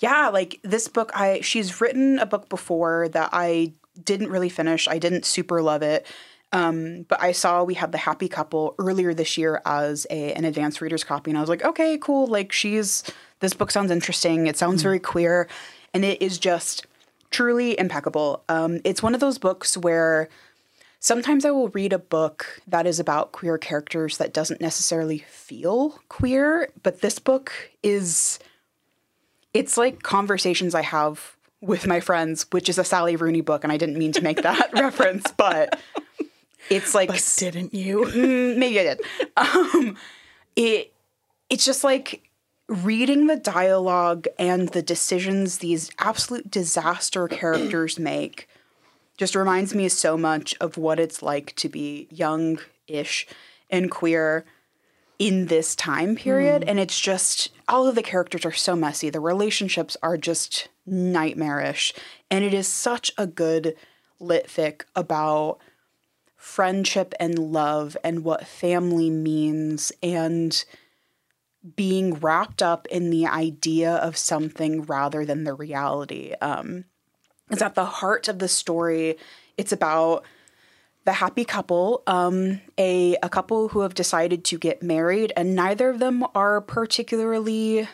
yeah 0.00 0.28
like 0.28 0.58
this 0.62 0.88
book 0.88 1.10
i 1.14 1.40
she's 1.42 1.80
written 1.80 2.18
a 2.18 2.26
book 2.26 2.48
before 2.48 3.08
that 3.10 3.30
i 3.32 3.72
didn't 4.02 4.30
really 4.30 4.48
finish. 4.48 4.88
I 4.88 4.98
didn't 4.98 5.24
super 5.26 5.60
love 5.62 5.82
it. 5.82 6.06
Um 6.52 7.04
but 7.08 7.20
i 7.22 7.32
saw 7.32 7.62
we 7.62 7.74
had 7.74 7.92
the 7.92 7.98
happy 7.98 8.28
couple 8.28 8.74
earlier 8.78 9.14
this 9.14 9.36
year 9.38 9.60
as 9.64 10.06
a 10.10 10.32
an 10.32 10.44
advanced 10.44 10.80
reader's 10.80 11.04
copy 11.04 11.30
and 11.30 11.38
i 11.38 11.40
was 11.40 11.50
like 11.50 11.64
okay 11.64 11.98
cool 11.98 12.26
like 12.26 12.50
she's 12.52 13.04
this 13.40 13.54
book 13.54 13.70
sounds 13.70 13.90
interesting. 13.90 14.46
It 14.46 14.58
sounds 14.58 14.82
very 14.82 14.98
queer 15.00 15.48
and 15.94 16.04
it 16.04 16.20
is 16.20 16.38
just 16.38 16.86
truly 17.30 17.78
impeccable. 17.78 18.42
Um 18.48 18.80
it's 18.84 19.02
one 19.02 19.14
of 19.14 19.20
those 19.20 19.38
books 19.38 19.76
where 19.76 20.28
Sometimes 21.02 21.46
I 21.46 21.50
will 21.50 21.68
read 21.70 21.94
a 21.94 21.98
book 21.98 22.60
that 22.66 22.86
is 22.86 23.00
about 23.00 23.32
queer 23.32 23.56
characters 23.56 24.18
that 24.18 24.34
doesn't 24.34 24.60
necessarily 24.60 25.18
feel 25.18 25.98
queer, 26.10 26.68
but 26.82 27.00
this 27.00 27.18
book 27.18 27.52
is 27.82 28.38
it's 29.54 29.78
like 29.78 30.02
conversations 30.02 30.74
I 30.74 30.82
have 30.82 31.36
with 31.62 31.86
my 31.86 32.00
friends, 32.00 32.46
which 32.50 32.68
is 32.68 32.78
a 32.78 32.84
Sally 32.84 33.16
Rooney 33.16 33.40
book, 33.40 33.64
and 33.64 33.72
I 33.72 33.78
didn't 33.78 33.98
mean 33.98 34.12
to 34.12 34.20
make 34.20 34.42
that 34.42 34.70
reference, 34.74 35.30
but 35.32 35.80
it's 36.68 36.94
like 36.94 37.08
But 37.08 37.34
didn't 37.38 37.72
you? 37.72 38.04
Mm, 38.10 38.58
maybe 38.58 38.80
I 38.80 38.82
did. 38.82 39.00
Um, 39.38 39.96
it 40.54 40.92
it's 41.48 41.64
just 41.64 41.82
like 41.82 42.28
reading 42.68 43.26
the 43.26 43.36
dialogue 43.36 44.28
and 44.38 44.68
the 44.68 44.82
decisions 44.82 45.58
these 45.58 45.90
absolute 45.98 46.50
disaster 46.50 47.26
characters 47.26 47.98
make 47.98 48.49
just 49.20 49.34
reminds 49.34 49.74
me 49.74 49.86
so 49.86 50.16
much 50.16 50.54
of 50.62 50.78
what 50.78 50.98
it's 50.98 51.22
like 51.22 51.54
to 51.54 51.68
be 51.68 52.08
young-ish 52.10 53.26
and 53.68 53.90
queer 53.90 54.46
in 55.18 55.44
this 55.48 55.76
time 55.76 56.16
period. 56.16 56.64
And 56.66 56.80
it's 56.80 56.98
just 56.98 57.50
all 57.68 57.86
of 57.86 57.96
the 57.96 58.02
characters 58.02 58.46
are 58.46 58.52
so 58.52 58.74
messy. 58.74 59.10
The 59.10 59.20
relationships 59.20 59.94
are 60.02 60.16
just 60.16 60.68
nightmarish. 60.86 61.92
And 62.30 62.46
it 62.46 62.54
is 62.54 62.66
such 62.66 63.12
a 63.18 63.26
good 63.26 63.76
lit 64.18 64.46
fic 64.46 64.84
about 64.96 65.58
friendship 66.34 67.12
and 67.20 67.38
love 67.38 67.98
and 68.02 68.24
what 68.24 68.46
family 68.46 69.10
means 69.10 69.92
and 70.02 70.64
being 71.76 72.14
wrapped 72.14 72.62
up 72.62 72.86
in 72.86 73.10
the 73.10 73.26
idea 73.26 73.96
of 73.96 74.16
something 74.16 74.80
rather 74.84 75.26
than 75.26 75.44
the 75.44 75.52
reality. 75.52 76.32
Um 76.40 76.86
is 77.50 77.62
at 77.62 77.74
the 77.74 77.84
heart 77.84 78.28
of 78.28 78.38
the 78.38 78.48
story 78.48 79.16
it's 79.56 79.72
about 79.72 80.24
the 81.04 81.12
happy 81.12 81.44
couple, 81.44 82.02
um, 82.06 82.60
a 82.78 83.16
a 83.22 83.28
couple 83.28 83.68
who 83.68 83.80
have 83.80 83.94
decided 83.94 84.44
to 84.44 84.58
get 84.58 84.82
married, 84.82 85.32
and 85.36 85.54
neither 85.54 85.90
of 85.90 85.98
them 85.98 86.24
are 86.34 86.60
particularly 86.60 87.88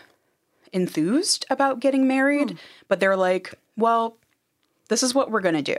enthused 0.73 1.45
about 1.51 1.81
getting 1.81 2.07
married, 2.07 2.59
but 2.89 3.01
they're 3.01 3.17
like, 3.17 3.55
well, 3.77 4.17
this 4.89 5.03
is 5.03 5.15
what 5.15 5.31
we're 5.31 5.41
gonna 5.41 5.63
do. 5.63 5.77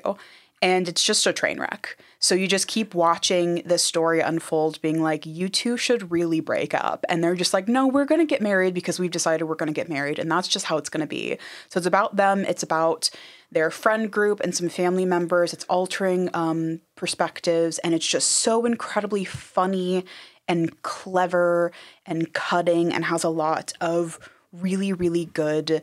And 0.61 0.89
it's 0.89 1.03
just 1.03 1.27
a 1.27 1.33
train 1.33 1.59
wreck. 1.59 1.97
So 2.17 2.33
you 2.33 2.47
just 2.47 2.67
keep 2.67 2.95
watching 2.95 3.61
this 3.63 3.83
story 3.83 4.21
unfold, 4.21 4.81
being 4.81 5.03
like, 5.03 5.23
you 5.25 5.49
two 5.49 5.77
should 5.77 6.09
really 6.11 6.39
break 6.39 6.73
up. 6.73 7.05
And 7.07 7.23
they're 7.23 7.35
just 7.35 7.53
like, 7.53 7.67
no, 7.67 7.85
we're 7.87 8.05
gonna 8.05 8.25
get 8.25 8.41
married 8.41 8.73
because 8.73 8.99
we've 8.99 9.11
decided 9.11 9.45
we're 9.45 9.55
gonna 9.55 9.71
get 9.71 9.87
married. 9.87 10.17
And 10.17 10.31
that's 10.31 10.47
just 10.47 10.65
how 10.65 10.77
it's 10.77 10.89
gonna 10.89 11.05
be. 11.05 11.37
So 11.69 11.77
it's 11.77 11.85
about 11.85 12.15
them, 12.15 12.43
it's 12.45 12.63
about 12.63 13.09
their 13.51 13.71
friend 13.71 14.11
group 14.11 14.39
and 14.39 14.53
some 14.55 14.69
family 14.69 15.05
members. 15.05 15.53
It's 15.53 15.65
altering 15.65 16.29
um, 16.33 16.81
perspectives, 16.95 17.79
and 17.79 17.93
it's 17.93 18.07
just 18.07 18.29
so 18.29 18.65
incredibly 18.65 19.23
funny 19.25 20.05
and 20.47 20.81
clever 20.81 21.71
and 22.05 22.33
cutting, 22.33 22.93
and 22.93 23.05
has 23.05 23.23
a 23.23 23.29
lot 23.29 23.73
of 23.81 24.19
really, 24.53 24.93
really 24.93 25.25
good 25.25 25.81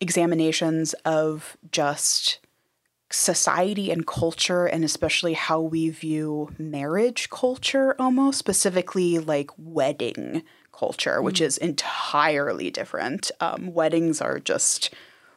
examinations 0.00 0.94
of 1.04 1.56
just 1.70 2.40
society 3.10 3.90
and 3.90 4.06
culture, 4.06 4.66
and 4.66 4.84
especially 4.84 5.32
how 5.32 5.60
we 5.60 5.90
view 5.90 6.54
marriage 6.58 7.30
culture, 7.30 7.94
almost 7.98 8.38
specifically 8.38 9.18
like 9.18 9.50
wedding 9.56 10.42
culture, 10.72 11.22
which 11.22 11.40
is 11.40 11.56
entirely 11.58 12.70
different. 12.70 13.30
Um, 13.40 13.72
weddings 13.72 14.20
are 14.20 14.38
just 14.38 14.92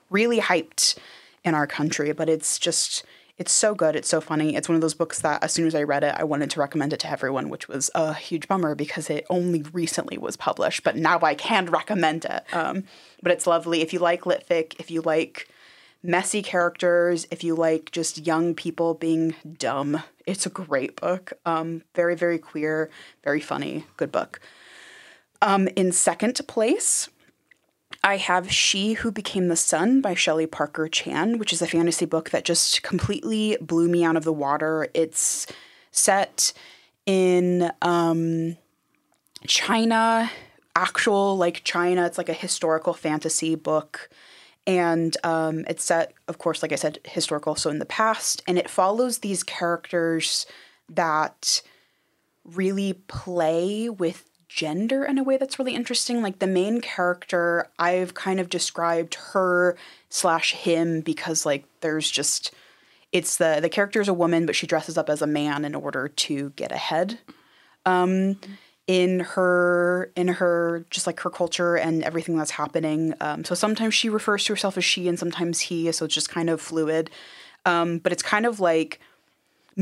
really 0.10 0.40
hyped 0.40 0.98
in 1.44 1.56
our 1.56 1.68
country, 1.68 2.12
but 2.12 2.30
it's 2.30 2.60
just 2.60 3.04
it's 3.38 3.52
so 3.52 3.74
good. 3.74 3.96
It's 3.96 4.08
so 4.08 4.22
funny. 4.22 4.56
It's 4.56 4.70
one 4.70 4.76
of 4.76 4.82
those 4.82 4.94
books 4.94 5.22
that 5.22 5.44
as 5.44 5.52
soon 5.52 5.66
as 5.66 5.74
I 5.74 5.82
read 5.82 6.04
it, 6.04 6.14
I 6.16 6.24
wanted 6.24 6.52
to 6.52 6.60
recommend 6.60 6.94
it 6.94 7.00
to 7.00 7.10
everyone, 7.10 7.50
which 7.50 7.68
was 7.68 7.90
a 7.96 8.14
huge 8.14 8.48
bummer 8.48 8.76
because 8.76 9.10
it 9.10 9.26
only 9.32 9.64
recently 9.74 10.20
was 10.20 10.38
published, 10.38 10.84
but 10.84 10.96
now 10.96 11.20
I 11.24 11.34
can 11.34 11.66
recommend 11.66 12.26
it. 12.26 12.44
Um, 12.54 12.84
but 13.24 13.32
it's 13.32 13.48
lovely. 13.48 13.82
If 13.82 13.94
you 13.94 14.00
like 14.00 14.22
litfic, 14.24 14.76
if 14.80 14.92
you 14.92 15.02
like 15.02 15.48
messy 16.04 16.44
characters, 16.44 17.26
if 17.32 17.44
you 17.44 17.56
like 17.56 17.92
just 17.92 18.28
young 18.28 18.54
people 18.54 18.94
being 18.94 19.34
dumb, 19.58 20.04
it's 20.28 20.46
a 20.46 20.50
great 20.50 21.00
book. 21.02 21.34
Um, 21.44 21.84
very, 21.96 22.16
very 22.16 22.38
queer, 22.38 22.92
very 23.24 23.40
funny, 23.40 23.86
good 23.98 24.12
book. 24.12 24.40
Um, 25.42 25.68
in 25.76 25.92
second 25.92 26.40
place, 26.48 27.10
I 28.04 28.18
have 28.18 28.52
She 28.52 28.94
Who 28.94 29.12
Became 29.12 29.48
the 29.48 29.56
Sun 29.56 30.02
by 30.02 30.16
Shelley 30.16 30.48
Parker 30.48 30.88
Chan, 30.88 31.38
which 31.38 31.54
is 31.54 31.62
a 31.62 31.68
fantasy 31.68 32.06
book 32.06 32.32
that 32.32 32.46
just 32.46 32.82
completely 32.82 33.58
blew 33.62 33.88
me 33.88 34.04
out 34.04 34.16
of 34.16 34.24
the 34.24 34.34
water. 34.34 34.88
It's 34.94 35.46
set 35.92 36.52
in 37.06 37.72
um, 37.82 38.58
China, 39.46 40.32
actual 40.76 41.38
like 41.38 41.64
China. 41.64 42.06
It's 42.06 42.18
like 42.18 42.30
a 42.30 42.34
historical 42.34 42.94
fantasy 42.94 43.54
book. 43.56 44.10
And 44.66 45.16
um, 45.24 45.66
it's 45.68 45.84
set, 45.84 46.14
of 46.28 46.40
course, 46.40 46.64
like 46.64 46.72
I 46.72 46.76
said, 46.76 47.00
historical, 47.04 47.56
so 47.56 47.70
in 47.70 47.80
the 47.80 47.86
past. 47.86 48.42
And 48.48 48.58
it 48.58 48.70
follows 48.70 49.20
these 49.20 49.44
characters 49.44 50.48
that 50.90 51.62
really 52.44 52.94
play 52.94 53.90
with 53.90 54.31
gender 54.54 55.06
in 55.06 55.18
a 55.18 55.24
way 55.24 55.38
that's 55.38 55.58
really 55.58 55.76
interesting. 55.76 56.22
Like 56.22 56.40
the 56.40 56.48
main 56.48 56.82
character, 56.82 57.68
I've 57.80 58.14
kind 58.14 58.40
of 58.40 58.50
described 58.50 59.16
her 59.34 59.78
slash 60.10 60.54
him 60.54 61.02
because 61.02 61.46
like 61.46 61.66
there's 61.80 62.12
just 62.12 62.54
it's 63.12 63.38
the 63.38 63.60
the 63.62 63.70
character 63.70 64.02
is 64.02 64.08
a 64.08 64.14
woman, 64.14 64.46
but 64.46 64.56
she 64.56 64.68
dresses 64.68 64.98
up 64.98 65.10
as 65.10 65.22
a 65.22 65.28
man 65.28 65.64
in 65.64 65.74
order 65.74 66.08
to 66.08 66.50
get 66.52 66.72
ahead. 66.72 67.20
Um, 67.86 68.40
in 68.88 69.22
her 69.22 70.12
in 70.16 70.28
her 70.28 70.86
just 70.90 71.08
like 71.08 71.20
her 71.22 71.30
culture 71.30 71.78
and 71.78 72.04
everything 72.04 72.36
that's 72.36 72.52
happening. 72.52 73.14
Um, 73.22 73.46
so 73.46 73.56
sometimes 73.56 73.94
she 73.94 74.10
refers 74.10 74.44
to 74.46 74.54
herself 74.54 74.78
as 74.78 74.84
she, 74.84 75.08
and 75.08 75.18
sometimes 75.18 75.62
he. 75.62 75.90
So 75.94 76.06
it's 76.06 76.16
just 76.16 76.30
kind 76.30 76.50
of 76.50 76.60
fluid. 76.60 77.10
Um, 77.66 78.00
but 78.00 78.12
it's 78.12 78.24
kind 78.24 78.46
of 78.46 78.60
like 78.60 79.00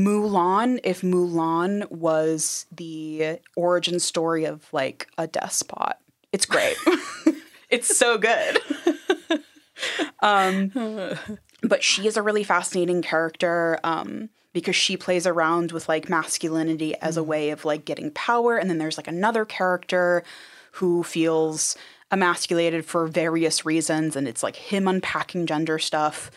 Mulan 0.04 0.80
if 0.84 1.02
Mulan 1.02 1.90
was 1.90 2.66
the 2.72 3.38
origin 3.56 4.00
story 4.00 4.44
of 4.44 4.72
like 4.72 5.08
a 5.18 5.26
despot. 5.26 5.96
It's 6.32 6.46
great. 6.46 6.76
it's 7.70 7.96
so 7.96 8.18
good. 8.18 8.58
um, 10.20 10.70
but 11.62 11.82
she 11.82 12.06
is 12.06 12.16
a 12.16 12.22
really 12.22 12.44
fascinating 12.44 13.02
character 13.02 13.78
um, 13.84 14.30
because 14.52 14.76
she 14.76 14.96
plays 14.96 15.26
around 15.26 15.72
with 15.72 15.88
like 15.88 16.08
masculinity 16.08 16.94
as 17.00 17.16
a 17.16 17.22
way 17.22 17.50
of 17.50 17.64
like 17.64 17.84
getting 17.84 18.10
power. 18.12 18.56
And 18.56 18.70
then 18.70 18.78
there's 18.78 18.96
like 18.96 19.08
another 19.08 19.44
character 19.44 20.22
who 20.72 21.02
feels 21.02 21.76
emasculated 22.12 22.84
for 22.84 23.06
various 23.06 23.64
reasons, 23.64 24.16
and 24.16 24.26
it's 24.26 24.42
like 24.42 24.56
him 24.56 24.88
unpacking 24.88 25.46
gender 25.46 25.78
stuff. 25.78 26.30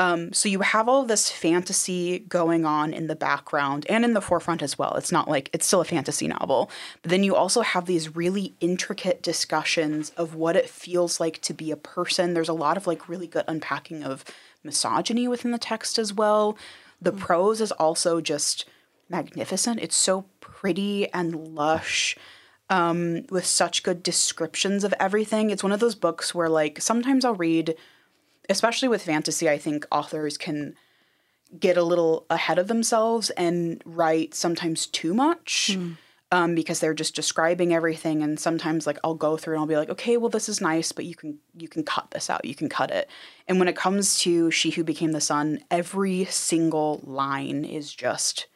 Um, 0.00 0.32
so 0.32 0.48
you 0.48 0.60
have 0.60 0.88
all 0.88 1.04
this 1.04 1.28
fantasy 1.28 2.20
going 2.20 2.64
on 2.64 2.92
in 2.92 3.08
the 3.08 3.16
background 3.16 3.84
and 3.88 4.04
in 4.04 4.14
the 4.14 4.20
forefront 4.20 4.62
as 4.62 4.78
well. 4.78 4.94
It's 4.94 5.10
not 5.10 5.28
like 5.28 5.50
it's 5.52 5.66
still 5.66 5.80
a 5.80 5.84
fantasy 5.84 6.28
novel, 6.28 6.70
but 7.02 7.10
then 7.10 7.24
you 7.24 7.34
also 7.34 7.62
have 7.62 7.86
these 7.86 8.14
really 8.14 8.54
intricate 8.60 9.22
discussions 9.22 10.10
of 10.10 10.36
what 10.36 10.54
it 10.54 10.70
feels 10.70 11.18
like 11.18 11.42
to 11.42 11.52
be 11.52 11.72
a 11.72 11.76
person. 11.76 12.32
There's 12.32 12.48
a 12.48 12.52
lot 12.52 12.76
of 12.76 12.86
like 12.86 13.08
really 13.08 13.26
good 13.26 13.44
unpacking 13.48 14.04
of 14.04 14.24
misogyny 14.62 15.26
within 15.26 15.50
the 15.50 15.58
text 15.58 15.98
as 15.98 16.14
well. 16.14 16.56
The 17.02 17.12
mm. 17.12 17.18
prose 17.18 17.60
is 17.60 17.72
also 17.72 18.20
just 18.20 18.66
magnificent. 19.08 19.80
It's 19.80 19.96
so 19.96 20.26
pretty 20.38 21.12
and 21.12 21.54
lush. 21.54 22.16
Um, 22.70 23.24
with 23.30 23.46
such 23.46 23.82
good 23.82 24.02
descriptions 24.02 24.84
of 24.84 24.92
everything. 25.00 25.48
It's 25.48 25.62
one 25.62 25.72
of 25.72 25.80
those 25.80 25.94
books 25.94 26.34
where, 26.34 26.50
like, 26.50 26.82
sometimes 26.82 27.24
I'll 27.24 27.34
read 27.34 27.74
especially 28.48 28.88
with 28.88 29.02
fantasy, 29.02 29.48
I 29.48 29.58
think 29.58 29.86
authors 29.90 30.36
can 30.36 30.74
get 31.58 31.76
a 31.76 31.82
little 31.82 32.26
ahead 32.28 32.58
of 32.58 32.68
themselves 32.68 33.30
and 33.30 33.82
write 33.84 34.34
sometimes 34.34 34.86
too 34.86 35.14
much. 35.14 35.70
Mm. 35.72 35.96
Um, 36.30 36.54
because 36.54 36.80
they're 36.80 36.92
just 36.92 37.14
describing 37.16 37.72
everything 37.72 38.22
and 38.22 38.38
sometimes 38.38 38.86
like 38.86 38.98
I'll 39.02 39.14
go 39.14 39.38
through 39.38 39.54
and 39.54 39.60
I'll 39.60 39.66
be 39.66 39.78
like, 39.78 39.88
okay, 39.88 40.18
well 40.18 40.28
this 40.28 40.46
is 40.46 40.60
nice, 40.60 40.92
but 40.92 41.06
you 41.06 41.14
can 41.14 41.38
you 41.56 41.68
can 41.68 41.84
cut 41.84 42.10
this 42.10 42.28
out, 42.28 42.44
you 42.44 42.54
can 42.54 42.68
cut 42.68 42.90
it. 42.90 43.08
And 43.46 43.58
when 43.58 43.66
it 43.66 43.76
comes 43.76 44.18
to 44.18 44.50
She 44.50 44.68
Who 44.68 44.84
Became 44.84 45.12
the 45.12 45.22
Sun, 45.22 45.60
every 45.70 46.26
single 46.26 47.00
line 47.02 47.64
is 47.64 47.94
just 47.94 48.46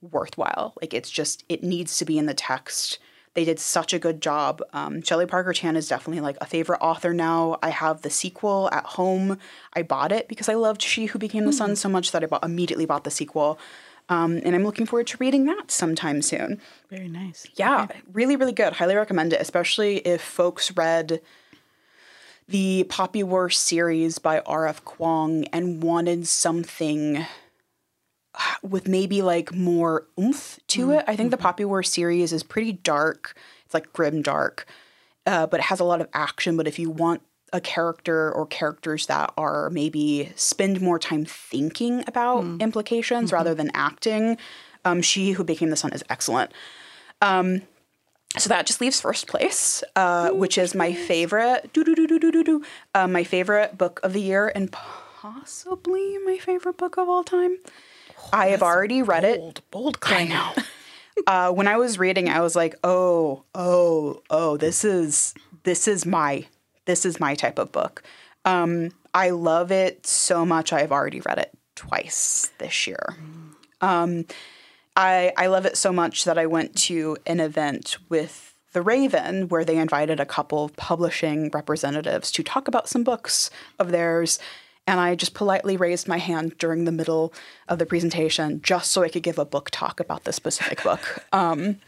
worthwhile. 0.00 0.74
Like 0.80 0.94
it's 0.94 1.10
just 1.10 1.42
it 1.48 1.64
needs 1.64 1.96
to 1.96 2.04
be 2.04 2.16
in 2.16 2.26
the 2.26 2.32
text. 2.32 3.00
They 3.34 3.44
did 3.44 3.58
such 3.58 3.92
a 3.92 3.98
good 3.98 4.22
job. 4.22 4.62
Um, 4.72 5.02
Shelley 5.02 5.26
Parker 5.26 5.52
Chan 5.52 5.76
is 5.76 5.88
definitely 5.88 6.20
like 6.20 6.36
a 6.40 6.46
favorite 6.46 6.80
author 6.80 7.12
now. 7.12 7.58
I 7.62 7.70
have 7.70 8.02
the 8.02 8.10
sequel 8.10 8.68
at 8.72 8.84
home. 8.84 9.38
I 9.72 9.82
bought 9.82 10.12
it 10.12 10.28
because 10.28 10.48
I 10.48 10.54
loved 10.54 10.80
She 10.80 11.06
Who 11.06 11.18
Became 11.18 11.44
the 11.44 11.52
Sun 11.52 11.70
hmm. 11.70 11.74
so 11.74 11.88
much 11.88 12.12
that 12.12 12.22
I 12.22 12.26
bought, 12.26 12.44
immediately 12.44 12.86
bought 12.86 13.04
the 13.04 13.10
sequel. 13.10 13.58
Um, 14.08 14.40
and 14.44 14.54
I'm 14.54 14.64
looking 14.64 14.86
forward 14.86 15.06
to 15.08 15.16
reading 15.18 15.46
that 15.46 15.70
sometime 15.70 16.22
soon. 16.22 16.60
Very 16.90 17.08
nice. 17.08 17.46
Yeah, 17.54 17.84
okay. 17.84 18.00
really, 18.12 18.36
really 18.36 18.52
good. 18.52 18.74
Highly 18.74 18.96
recommend 18.96 19.32
it, 19.32 19.40
especially 19.40 19.96
if 19.98 20.20
folks 20.20 20.70
read 20.76 21.20
the 22.46 22.84
Poppy 22.90 23.22
War 23.22 23.48
series 23.48 24.18
by 24.18 24.40
R.F. 24.40 24.84
Kuang 24.84 25.48
and 25.52 25.82
wanted 25.82 26.26
something 26.26 27.24
with 28.62 28.88
maybe 28.88 29.22
like 29.22 29.54
more 29.54 30.06
oomph 30.18 30.58
to 30.68 30.82
mm-hmm. 30.82 30.98
it. 30.98 31.04
I 31.06 31.16
think 31.16 31.30
the 31.30 31.36
mm-hmm. 31.36 31.42
Poppy 31.42 31.64
War 31.64 31.82
series 31.82 32.32
is 32.32 32.42
pretty 32.42 32.72
dark. 32.72 33.36
It's 33.64 33.74
like 33.74 33.92
grim 33.92 34.22
dark, 34.22 34.66
uh, 35.26 35.46
but 35.46 35.60
it 35.60 35.64
has 35.64 35.80
a 35.80 35.84
lot 35.84 36.00
of 36.00 36.08
action. 36.12 36.56
But 36.56 36.66
if 36.66 36.78
you 36.78 36.90
want 36.90 37.22
a 37.52 37.60
character 37.60 38.32
or 38.32 38.46
characters 38.46 39.06
that 39.06 39.32
are 39.36 39.70
maybe 39.70 40.32
spend 40.34 40.80
more 40.80 40.98
time 40.98 41.24
thinking 41.24 42.02
about 42.08 42.42
mm. 42.42 42.60
implications 42.60 43.28
mm-hmm. 43.28 43.36
rather 43.36 43.54
than 43.54 43.70
acting, 43.74 44.36
um, 44.84 45.00
she 45.00 45.32
who 45.32 45.44
became 45.44 45.70
the 45.70 45.76
sun 45.76 45.92
is 45.92 46.02
excellent. 46.10 46.50
Um, 47.22 47.62
so 48.36 48.48
that 48.48 48.66
just 48.66 48.80
leaves 48.80 49.00
first 49.00 49.28
place, 49.28 49.84
uh, 49.94 50.30
which 50.30 50.58
is 50.58 50.74
my 50.74 50.92
favorite. 50.92 51.70
Uh, 52.94 53.06
my 53.06 53.22
favorite 53.22 53.78
book 53.78 54.00
of 54.02 54.12
the 54.12 54.20
year 54.20 54.50
and 54.52 54.72
possibly 54.72 56.18
my 56.18 56.38
favorite 56.38 56.76
book 56.76 56.96
of 56.96 57.08
all 57.08 57.22
time. 57.22 57.58
I 58.32 58.48
have 58.48 58.62
already 58.62 59.02
read 59.02 59.22
bold, 59.22 59.58
it. 59.58 59.70
Bold 59.70 60.00
claim. 60.00 60.32
I 60.32 60.34
know. 60.34 60.52
uh, 61.26 61.52
when 61.52 61.68
I 61.68 61.76
was 61.76 61.98
reading, 61.98 62.28
I 62.28 62.40
was 62.40 62.56
like, 62.56 62.74
oh, 62.84 63.44
oh, 63.54 64.22
oh, 64.30 64.56
this 64.56 64.84
is 64.84 65.34
this 65.64 65.88
is 65.88 66.06
my 66.06 66.46
this 66.86 67.06
is 67.06 67.20
my 67.20 67.34
type 67.34 67.58
of 67.58 67.72
book. 67.72 68.02
Um, 68.44 68.90
I 69.14 69.30
love 69.30 69.70
it 69.70 70.06
so 70.06 70.44
much. 70.44 70.72
I 70.72 70.80
have 70.80 70.92
already 70.92 71.20
read 71.20 71.38
it 71.38 71.52
twice 71.76 72.50
this 72.58 72.86
year. 72.86 73.16
Um, 73.80 74.26
I 74.96 75.32
I 75.36 75.46
love 75.46 75.66
it 75.66 75.76
so 75.76 75.92
much 75.92 76.24
that 76.24 76.38
I 76.38 76.46
went 76.46 76.76
to 76.82 77.16
an 77.26 77.40
event 77.40 77.96
with 78.08 78.54
the 78.72 78.82
Raven 78.82 79.48
where 79.48 79.64
they 79.64 79.78
invited 79.78 80.18
a 80.18 80.26
couple 80.26 80.64
of 80.64 80.76
publishing 80.76 81.48
representatives 81.54 82.32
to 82.32 82.42
talk 82.42 82.66
about 82.66 82.88
some 82.88 83.04
books 83.04 83.48
of 83.78 83.92
theirs 83.92 84.38
and 84.86 85.00
I 85.00 85.14
just 85.14 85.34
politely 85.34 85.76
raised 85.76 86.08
my 86.08 86.18
hand 86.18 86.58
during 86.58 86.84
the 86.84 86.92
middle 86.92 87.32
of 87.68 87.78
the 87.78 87.86
presentation 87.86 88.60
just 88.62 88.90
so 88.90 89.02
I 89.02 89.08
could 89.08 89.22
give 89.22 89.38
a 89.38 89.44
book 89.44 89.70
talk 89.70 90.00
about 90.00 90.24
this 90.24 90.36
specific 90.36 90.82
book. 90.82 91.24
Um, 91.32 91.78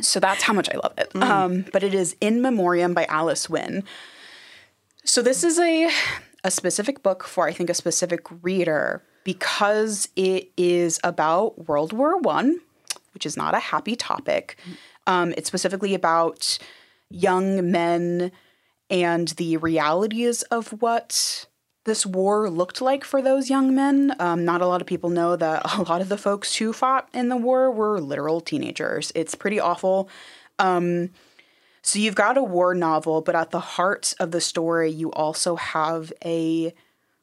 so 0.00 0.20
that's 0.20 0.42
how 0.42 0.52
much 0.52 0.68
I 0.72 0.78
love 0.78 0.94
it. 0.98 1.10
Mm. 1.10 1.22
Um, 1.22 1.64
but 1.72 1.82
it 1.82 1.94
is 1.94 2.16
In 2.20 2.42
Memoriam 2.42 2.94
by 2.94 3.04
Alice 3.04 3.48
Winn. 3.48 3.84
So 5.04 5.22
this 5.22 5.44
is 5.44 5.58
a 5.58 5.90
a 6.42 6.50
specific 6.50 7.02
book 7.02 7.24
for 7.24 7.46
I 7.46 7.52
think 7.52 7.68
a 7.68 7.74
specific 7.74 8.20
reader 8.42 9.02
because 9.24 10.08
it 10.16 10.50
is 10.56 10.98
about 11.04 11.68
World 11.68 11.92
War 11.92 12.18
One, 12.18 12.60
which 13.12 13.26
is 13.26 13.36
not 13.36 13.54
a 13.54 13.58
happy 13.58 13.94
topic. 13.94 14.56
Um, 15.06 15.34
it's 15.36 15.48
specifically 15.48 15.94
about 15.94 16.58
young 17.10 17.70
men 17.70 18.32
and 18.88 19.28
the 19.28 19.56
realities 19.58 20.42
of 20.44 20.68
what 20.82 21.46
this 21.84 22.04
war 22.04 22.50
looked 22.50 22.80
like 22.80 23.04
for 23.04 23.22
those 23.22 23.48
young 23.48 23.74
men. 23.74 24.14
Um, 24.18 24.44
not 24.44 24.60
a 24.60 24.66
lot 24.66 24.80
of 24.80 24.86
people 24.86 25.10
know 25.10 25.36
that 25.36 25.62
a 25.78 25.82
lot 25.82 26.00
of 26.00 26.08
the 26.08 26.18
folks 26.18 26.56
who 26.56 26.72
fought 26.72 27.08
in 27.12 27.28
the 27.28 27.36
war 27.36 27.70
were 27.70 28.00
literal 28.00 28.40
teenagers. 28.40 29.12
It's 29.14 29.34
pretty 29.34 29.60
awful. 29.60 30.08
Um, 30.58 31.10
so 31.82 31.98
you've 31.98 32.14
got 32.14 32.36
a 32.36 32.42
war 32.42 32.74
novel, 32.74 33.22
but 33.22 33.34
at 33.34 33.50
the 33.50 33.60
heart 33.60 34.14
of 34.20 34.32
the 34.32 34.40
story, 34.40 34.90
you 34.90 35.10
also 35.12 35.56
have 35.56 36.12
a 36.24 36.74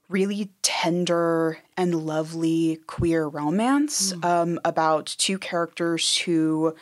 really 0.09 0.49
tender 0.61 1.59
and 1.75 1.93
lovely 1.93 2.79
queer 2.87 3.27
romance 3.27 4.13
mm. 4.13 4.25
um, 4.25 4.59
about 4.65 5.05
two 5.17 5.37
characters 5.37 6.17
who 6.17 6.73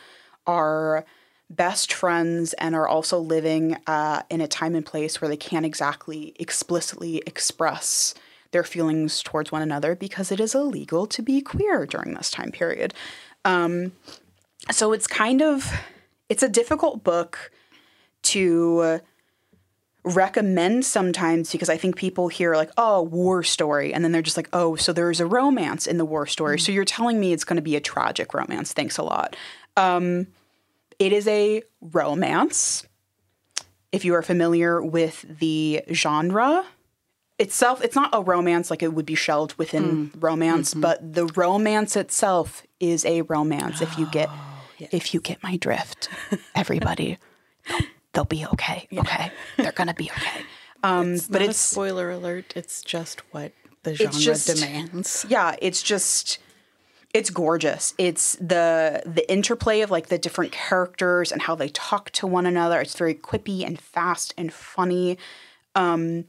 are 0.46 1.04
best 1.48 1.92
friends 1.92 2.52
and 2.54 2.74
are 2.74 2.88
also 2.88 3.18
living 3.18 3.76
uh, 3.86 4.22
in 4.30 4.40
a 4.40 4.48
time 4.48 4.74
and 4.74 4.84
place 4.84 5.20
where 5.20 5.28
they 5.28 5.36
can't 5.36 5.64
exactly 5.66 6.34
explicitly 6.38 7.22
express 7.26 8.14
their 8.50 8.64
feelings 8.64 9.22
towards 9.22 9.52
one 9.52 9.62
another 9.62 9.94
because 9.94 10.32
it 10.32 10.40
is 10.40 10.54
illegal 10.54 11.06
to 11.06 11.22
be 11.22 11.40
queer 11.40 11.86
during 11.86 12.14
this 12.14 12.30
time 12.30 12.50
period. 12.50 12.94
Um, 13.44 13.92
so 14.70 14.92
it's 14.92 15.06
kind 15.06 15.42
of 15.42 15.72
it's 16.28 16.42
a 16.42 16.48
difficult 16.48 17.04
book 17.04 17.52
to 18.22 19.00
recommend 20.06 20.84
sometimes 20.84 21.50
because 21.50 21.68
I 21.68 21.76
think 21.76 21.96
people 21.96 22.28
hear 22.28 22.54
like, 22.54 22.70
oh, 22.78 23.02
war 23.02 23.42
story, 23.42 23.92
and 23.92 24.04
then 24.04 24.12
they're 24.12 24.22
just 24.22 24.36
like, 24.36 24.48
oh, 24.52 24.76
so 24.76 24.92
there's 24.92 25.20
a 25.20 25.26
romance 25.26 25.86
in 25.86 25.98
the 25.98 26.04
war 26.04 26.26
story. 26.26 26.56
Mm-hmm. 26.56 26.64
So 26.64 26.72
you're 26.72 26.84
telling 26.84 27.18
me 27.18 27.32
it's 27.32 27.44
going 27.44 27.56
to 27.56 27.62
be 27.62 27.76
a 27.76 27.80
tragic 27.80 28.32
romance. 28.32 28.72
Thanks 28.72 28.98
a 28.98 29.02
lot. 29.02 29.36
Um, 29.76 30.28
it 30.98 31.12
is 31.12 31.26
a 31.28 31.62
romance. 31.80 32.86
If 33.92 34.04
you 34.04 34.14
are 34.14 34.22
familiar 34.22 34.82
with 34.82 35.24
the 35.38 35.82
genre, 35.92 36.64
itself 37.38 37.82
it's 37.82 37.94
not 37.94 38.10
a 38.12 38.20
romance 38.22 38.70
like 38.70 38.82
it 38.82 38.92
would 38.92 39.06
be 39.06 39.14
shelved 39.14 39.54
within 39.54 40.10
romance, 40.18 40.74
but 40.74 41.14
the 41.14 41.26
romance 41.26 41.96
itself 41.96 42.62
is 42.80 43.04
a 43.04 43.22
romance 43.22 43.80
if 43.80 43.98
you 43.98 44.06
get 44.10 44.28
if 44.78 45.14
you 45.14 45.20
get 45.20 45.42
my 45.42 45.56
drift. 45.56 46.08
Everybody 46.54 47.18
they'll, 47.68 47.80
they'll 48.12 48.24
be 48.24 48.44
okay. 48.46 48.86
Okay. 48.96 49.30
They're 49.56 49.72
going 49.72 49.88
to 49.88 49.94
be 49.94 50.10
okay. 50.10 50.42
Um 50.82 51.14
but 51.30 51.40
Not 51.40 51.42
a 51.42 51.44
it's 51.50 51.58
spoiler 51.58 52.10
alert. 52.10 52.52
It's 52.54 52.82
just 52.82 53.20
what 53.32 53.52
the 53.82 53.94
genre 53.94 54.12
just- 54.20 54.46
demands. 54.54 55.24
yeah, 55.28 55.56
it's 55.62 55.82
just 55.82 56.38
it's 57.16 57.30
gorgeous. 57.30 57.94
It's 57.96 58.36
the 58.36 59.02
the 59.06 59.24
interplay 59.32 59.80
of 59.80 59.90
like 59.90 60.08
the 60.08 60.18
different 60.18 60.52
characters 60.52 61.32
and 61.32 61.40
how 61.40 61.54
they 61.54 61.70
talk 61.70 62.10
to 62.10 62.26
one 62.26 62.44
another. 62.44 62.78
It's 62.78 62.94
very 62.94 63.14
quippy 63.14 63.64
and 63.66 63.80
fast 63.80 64.34
and 64.36 64.52
funny. 64.52 65.16
Um 65.74 66.26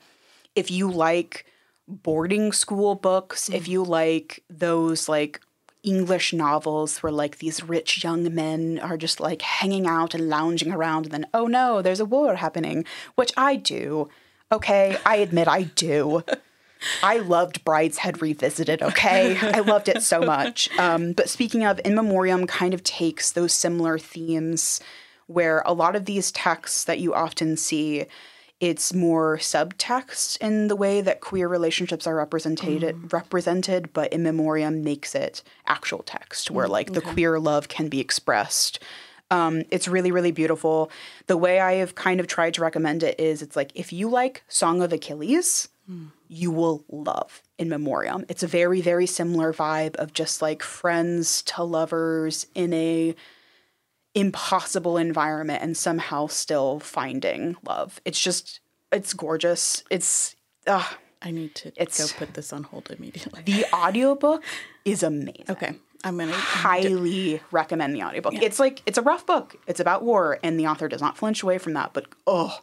if 0.55 0.71
you 0.71 0.89
like 0.89 1.45
boarding 1.89 2.53
school 2.53 2.95
books, 2.95 3.49
if 3.49 3.67
you 3.67 3.83
like 3.83 4.43
those 4.49 5.09
like 5.09 5.41
English 5.83 6.31
novels 6.31 7.03
where 7.03 7.11
like 7.11 7.39
these 7.39 7.61
rich 7.61 8.01
young 8.01 8.33
men 8.33 8.79
are 8.79 8.95
just 8.95 9.19
like 9.19 9.41
hanging 9.41 9.87
out 9.87 10.15
and 10.15 10.29
lounging 10.29 10.71
around 10.71 11.07
and 11.07 11.13
then 11.13 11.27
oh 11.33 11.47
no, 11.47 11.81
there's 11.81 11.99
a 11.99 12.05
war 12.05 12.35
happening, 12.35 12.85
which 13.15 13.33
I 13.35 13.57
do. 13.57 14.07
Okay, 14.53 14.97
I 15.05 15.17
admit 15.17 15.49
I 15.49 15.63
do. 15.63 16.23
I 17.03 17.17
loved 17.17 17.63
Brideshead 17.63 18.21
Revisited, 18.21 18.81
okay? 18.81 19.37
I 19.37 19.59
loved 19.59 19.89
it 19.89 20.03
so 20.03 20.21
much. 20.21 20.69
Um, 20.79 21.13
but 21.13 21.27
speaking 21.27 21.65
of, 21.65 21.79
In 21.83 21.95
Memoriam 21.95 22.45
kind 22.45 22.73
of 22.73 22.83
takes 22.83 23.31
those 23.31 23.51
similar 23.51 23.97
themes 23.97 24.79
where 25.25 25.63
a 25.65 25.73
lot 25.73 25.95
of 25.95 26.05
these 26.05 26.31
texts 26.31 26.83
that 26.85 26.99
you 26.99 27.13
often 27.13 27.57
see, 27.57 28.05
it's 28.59 28.93
more 28.93 29.37
subtext 29.37 30.37
in 30.39 30.67
the 30.67 30.75
way 30.75 31.01
that 31.01 31.19
queer 31.19 31.47
relationships 31.47 32.05
are 32.05 32.15
represented, 32.15 33.11
represented, 33.11 33.91
but 33.91 34.13
In 34.13 34.23
Memoriam 34.23 34.83
makes 34.83 35.15
it 35.15 35.41
actual 35.65 36.03
text 36.03 36.51
where 36.51 36.67
like 36.67 36.93
the 36.93 37.01
queer 37.01 37.39
love 37.39 37.67
can 37.67 37.87
be 37.89 37.99
expressed. 37.99 38.79
Um, 39.29 39.63
it's 39.71 39.87
really, 39.87 40.11
really 40.11 40.31
beautiful. 40.31 40.89
The 41.27 41.37
way 41.37 41.59
I 41.59 41.73
have 41.73 41.95
kind 41.95 42.19
of 42.19 42.27
tried 42.27 42.53
to 42.55 42.61
recommend 42.61 43.03
it 43.03 43.19
is 43.19 43.41
it's 43.41 43.55
like 43.55 43.71
if 43.75 43.91
you 43.91 44.09
like 44.09 44.43
Song 44.47 44.81
of 44.81 44.93
Achilles, 44.93 45.67
you 46.29 46.51
will 46.51 46.83
love 46.91 47.41
In 47.57 47.69
Memoriam. 47.69 48.25
It's 48.29 48.43
a 48.43 48.47
very, 48.47 48.81
very 48.81 49.05
similar 49.05 49.53
vibe 49.53 49.95
of 49.95 50.13
just 50.13 50.41
like 50.41 50.61
friends 50.63 51.41
to 51.43 51.63
lovers 51.63 52.47
in 52.55 52.73
a 52.73 53.15
impossible 54.15 54.97
environment 54.97 55.61
and 55.61 55.77
somehow 55.77 56.27
still 56.27 56.79
finding 56.79 57.55
love. 57.65 58.01
It's 58.05 58.19
just 58.19 58.59
it's 58.91 59.13
gorgeous. 59.13 59.83
It's 59.91 60.35
uh, 60.65 60.87
I 61.21 61.31
need 61.31 61.55
to 61.55 61.69
It's- 61.69 62.11
go 62.11 62.17
put 62.17 62.33
this 62.33 62.51
on 62.53 62.63
hold 62.63 62.89
immediately. 62.91 63.41
the 63.43 63.65
audiobook 63.73 64.43
is 64.85 65.03
amazing. 65.03 65.45
Okay. 65.49 65.75
I'm 66.03 66.17
gonna 66.17 66.31
highly 66.31 67.41
recommend 67.51 67.95
the 67.95 68.03
audiobook. 68.03 68.35
It's 68.35 68.59
like 68.59 68.81
it's 68.85 68.97
a 68.99 69.01
rough 69.01 69.25
book. 69.25 69.55
It's 69.67 69.79
about 69.79 70.03
war 70.03 70.39
and 70.43 70.59
the 70.59 70.67
author 70.67 70.87
does 70.87 71.01
not 71.01 71.17
flinch 71.17 71.41
away 71.43 71.57
from 71.57 71.73
that, 71.73 71.93
but 71.93 72.05
oh, 72.27 72.59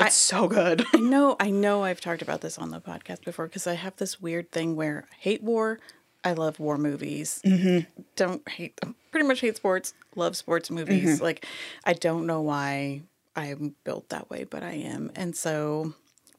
it's 0.00 0.14
so 0.14 0.48
good. 0.48 0.84
I 0.94 0.98
know, 0.98 1.36
I 1.40 1.50
know 1.50 1.84
I've 1.84 2.00
talked 2.00 2.22
about 2.22 2.40
this 2.40 2.58
on 2.58 2.70
the 2.70 2.80
podcast 2.80 3.24
before 3.24 3.46
because 3.46 3.66
I 3.66 3.74
have 3.74 3.96
this 3.96 4.20
weird 4.20 4.50
thing 4.52 4.76
where 4.76 5.06
I 5.10 5.14
hate 5.18 5.42
war. 5.42 5.78
I 6.24 6.32
love 6.32 6.58
war 6.58 6.76
movies. 6.78 7.40
Mm-hmm. 7.44 7.88
Don't 8.16 8.46
hate 8.48 8.76
them. 8.80 8.94
Pretty 9.12 9.26
much 9.26 9.40
hate 9.40 9.56
sports. 9.56 9.94
Love 10.16 10.36
sports 10.36 10.70
movies. 10.70 11.14
Mm-hmm. 11.16 11.22
Like, 11.24 11.46
I 11.84 11.92
don't 11.92 12.26
know 12.26 12.40
why 12.42 13.02
I'm 13.36 13.74
built 13.84 14.08
that 14.08 14.28
way, 14.28 14.44
but 14.44 14.62
I 14.62 14.72
am. 14.72 15.12
And 15.14 15.36
so 15.36 15.94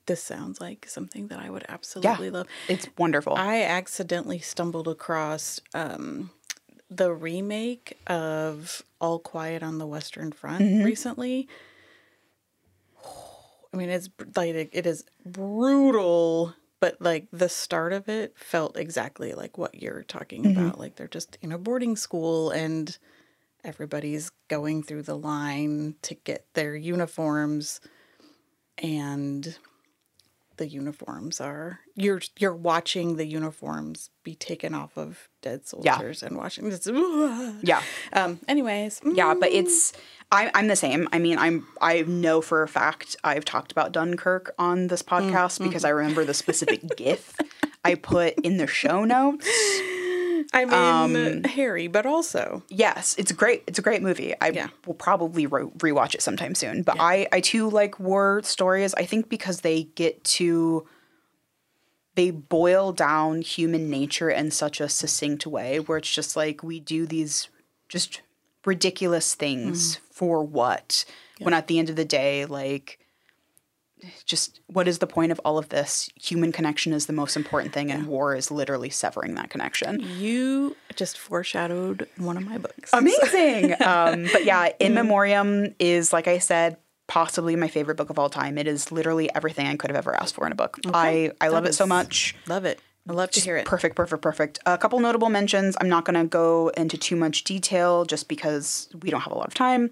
this 0.05 0.21
sounds 0.23 0.59
like 0.59 0.85
something 0.87 1.27
that 1.29 1.39
I 1.39 1.49
would 1.49 1.65
absolutely 1.69 2.29
love. 2.29 2.47
It's 2.67 2.87
wonderful. 2.97 3.35
I 3.37 3.61
accidentally 3.63 4.39
stumbled 4.39 4.87
across 4.87 5.61
um, 5.73 6.31
the 6.89 7.13
remake 7.13 7.97
of 8.07 8.83
All 8.99 9.19
Quiet 9.19 9.63
on 9.63 9.77
the 9.77 9.87
Western 9.87 10.31
Front 10.33 10.61
Mm-hmm. 10.63 10.83
recently. 10.83 11.47
I 13.73 13.77
mean, 13.77 13.89
it's 13.89 14.09
like 14.35 14.69
it 14.73 14.85
is 14.85 15.03
brutal, 15.25 16.53
but 16.79 17.01
like 17.01 17.27
the 17.31 17.49
start 17.49 17.93
of 17.93 18.09
it 18.09 18.33
felt 18.37 18.77
exactly 18.77 19.33
like 19.33 19.57
what 19.57 19.75
you're 19.75 20.03
talking 20.03 20.45
Mm-hmm. 20.45 20.69
about. 20.69 20.79
Like 20.79 20.95
they're 20.95 21.07
just 21.07 21.37
in 21.41 21.51
a 21.51 21.57
boarding 21.57 21.95
school 21.95 22.49
and 22.49 22.97
everybody's 23.63 24.31
going 24.49 24.83
through 24.83 25.03
the 25.03 25.17
line 25.17 25.95
to 26.03 26.15
get 26.15 26.45
their 26.53 26.75
uniforms 26.75 27.79
and 28.77 29.57
the 30.59 30.67
uniforms 30.67 31.39
are 31.39 31.79
you're 31.95 32.21
you're 32.37 32.53
watching 32.53 33.15
the 33.15 33.25
uniforms 33.25 34.09
be 34.23 34.35
taken 34.35 34.75
off 34.75 34.97
of 34.97 35.29
dead 35.41 35.65
soldiers 35.65 36.21
and 36.21 36.35
watching 36.37 36.69
this 36.69 36.85
yeah. 37.63 37.81
um 38.13 38.39
anyways 38.47 38.99
mm, 38.99 39.15
Yeah, 39.15 39.33
but 39.39 39.51
it's 39.51 39.93
I, 40.31 40.51
I'm 40.53 40.67
the 40.67 40.75
same. 40.75 41.09
I 41.11 41.17
mean, 41.17 41.39
I'm 41.39 41.65
I 41.81 42.01
know 42.01 42.41
for 42.41 42.61
a 42.61 42.67
fact 42.67 43.15
I've 43.23 43.45
talked 43.45 43.71
about 43.71 43.91
Dunkirk 43.91 44.53
on 44.59 44.87
this 44.87 45.01
Mm, 45.01 45.31
podcast 45.31 45.63
because 45.63 45.83
mm-hmm. 45.83 45.87
I 45.87 45.89
remember 45.89 46.25
the 46.25 46.33
specific 46.33 46.81
GIF 46.95 47.35
I 47.83 47.95
put 47.95 48.35
in 48.43 48.57
the 48.57 48.67
show 48.67 49.05
notes. 49.05 49.49
i 50.53 50.65
mean 50.65 50.73
um, 50.75 51.43
harry 51.43 51.87
but 51.87 52.05
also 52.05 52.63
Yes, 52.69 53.15
it's 53.17 53.31
great. 53.31 53.63
It's 53.67 53.77
a 53.79 53.81
great 53.81 54.01
movie. 54.01 54.33
I 54.41 54.49
Yeah. 54.49 54.69
will 54.85 54.93
probably 54.95 55.45
re- 55.45 55.63
rewatch 55.77 56.15
it 56.15 56.21
sometime 56.21 56.55
soon. 56.55 56.81
But 56.83 56.97
I 56.99 57.27
I 57.31 57.39
too 57.41 57.69
like 57.69 57.99
war 57.99 58.41
stories. 58.43 58.93
I 58.95 59.05
think 59.05 59.29
because 59.29 59.61
they 59.61 59.83
get 59.83 60.23
to 60.39 60.87
they 62.15 62.31
boil 62.31 62.91
down 62.91 63.41
human 63.41 63.89
nature 63.89 64.29
in 64.29 64.51
such 64.51 64.81
a 64.81 64.89
succinct 64.89 65.45
way 65.47 65.79
where 65.79 65.97
it's 65.99 66.11
just 66.11 66.35
like 66.35 66.63
we 66.63 66.79
do 66.79 67.05
these 67.05 67.49
just 67.87 68.21
ridiculous 68.65 69.35
things 69.35 69.99
for 70.11 70.43
what 70.43 71.05
when 71.39 71.53
at 71.53 71.67
the 71.67 71.79
end 71.79 71.89
of 71.89 71.95
the 71.95 72.05
day 72.05 72.45
like 72.45 72.99
just 74.25 74.59
what 74.67 74.87
is 74.87 74.99
the 74.99 75.07
point 75.07 75.31
of 75.31 75.39
all 75.43 75.57
of 75.57 75.69
this 75.69 76.09
human 76.15 76.51
connection 76.51 76.93
is 76.93 77.05
the 77.05 77.13
most 77.13 77.35
important 77.35 77.73
thing 77.73 77.91
and 77.91 78.07
war 78.07 78.35
is 78.35 78.49
literally 78.49 78.89
severing 78.89 79.35
that 79.35 79.49
connection 79.49 79.99
you 80.17 80.75
just 80.95 81.17
foreshadowed 81.17 82.07
one 82.17 82.37
of 82.37 82.43
my 82.45 82.57
books 82.57 82.91
amazing. 82.93 83.73
um, 83.81 84.27
but 84.31 84.45
yeah, 84.45 84.69
In 84.79 84.93
Memoriam 84.93 85.73
is, 85.79 86.13
like 86.13 86.27
I 86.27 86.39
said, 86.39 86.77
possibly 87.07 87.55
my 87.55 87.67
favorite 87.67 87.95
book 87.95 88.09
of 88.09 88.19
all 88.19 88.29
time. 88.29 88.57
It 88.57 88.67
is 88.67 88.91
literally 88.91 89.33
everything 89.33 89.67
I 89.67 89.75
could 89.75 89.89
have 89.89 89.97
ever 89.97 90.15
asked 90.15 90.35
for 90.35 90.45
in 90.45 90.51
a 90.51 90.55
book. 90.55 90.79
I, 90.93 91.31
I 91.41 91.47
love 91.47 91.65
it 91.65 91.73
so 91.73 91.85
much. 91.85 92.35
love 92.47 92.65
it 92.65 92.79
i 93.07 93.13
love 93.13 93.31
to 93.31 93.39
hear 93.39 93.57
it 93.57 93.65
Perfect, 93.65 93.95
perfect, 93.95 94.21
perfect. 94.21 94.59
A 94.65 94.77
couple 94.77 94.99
notable 94.99 95.29
mentions. 95.29 95.75
I'm 95.81 95.89
not 95.89 96.05
going 96.05 96.19
to 96.19 96.25
go 96.27 96.69
into 96.77 96.97
too 96.97 97.15
much 97.15 97.43
detail 97.43 98.05
just 98.05 98.27
because 98.27 98.87
we 99.01 99.09
don't 99.09 99.21
have 99.21 99.33
a 99.33 99.37
lot 99.37 99.47
of 99.47 99.53
time. 99.55 99.89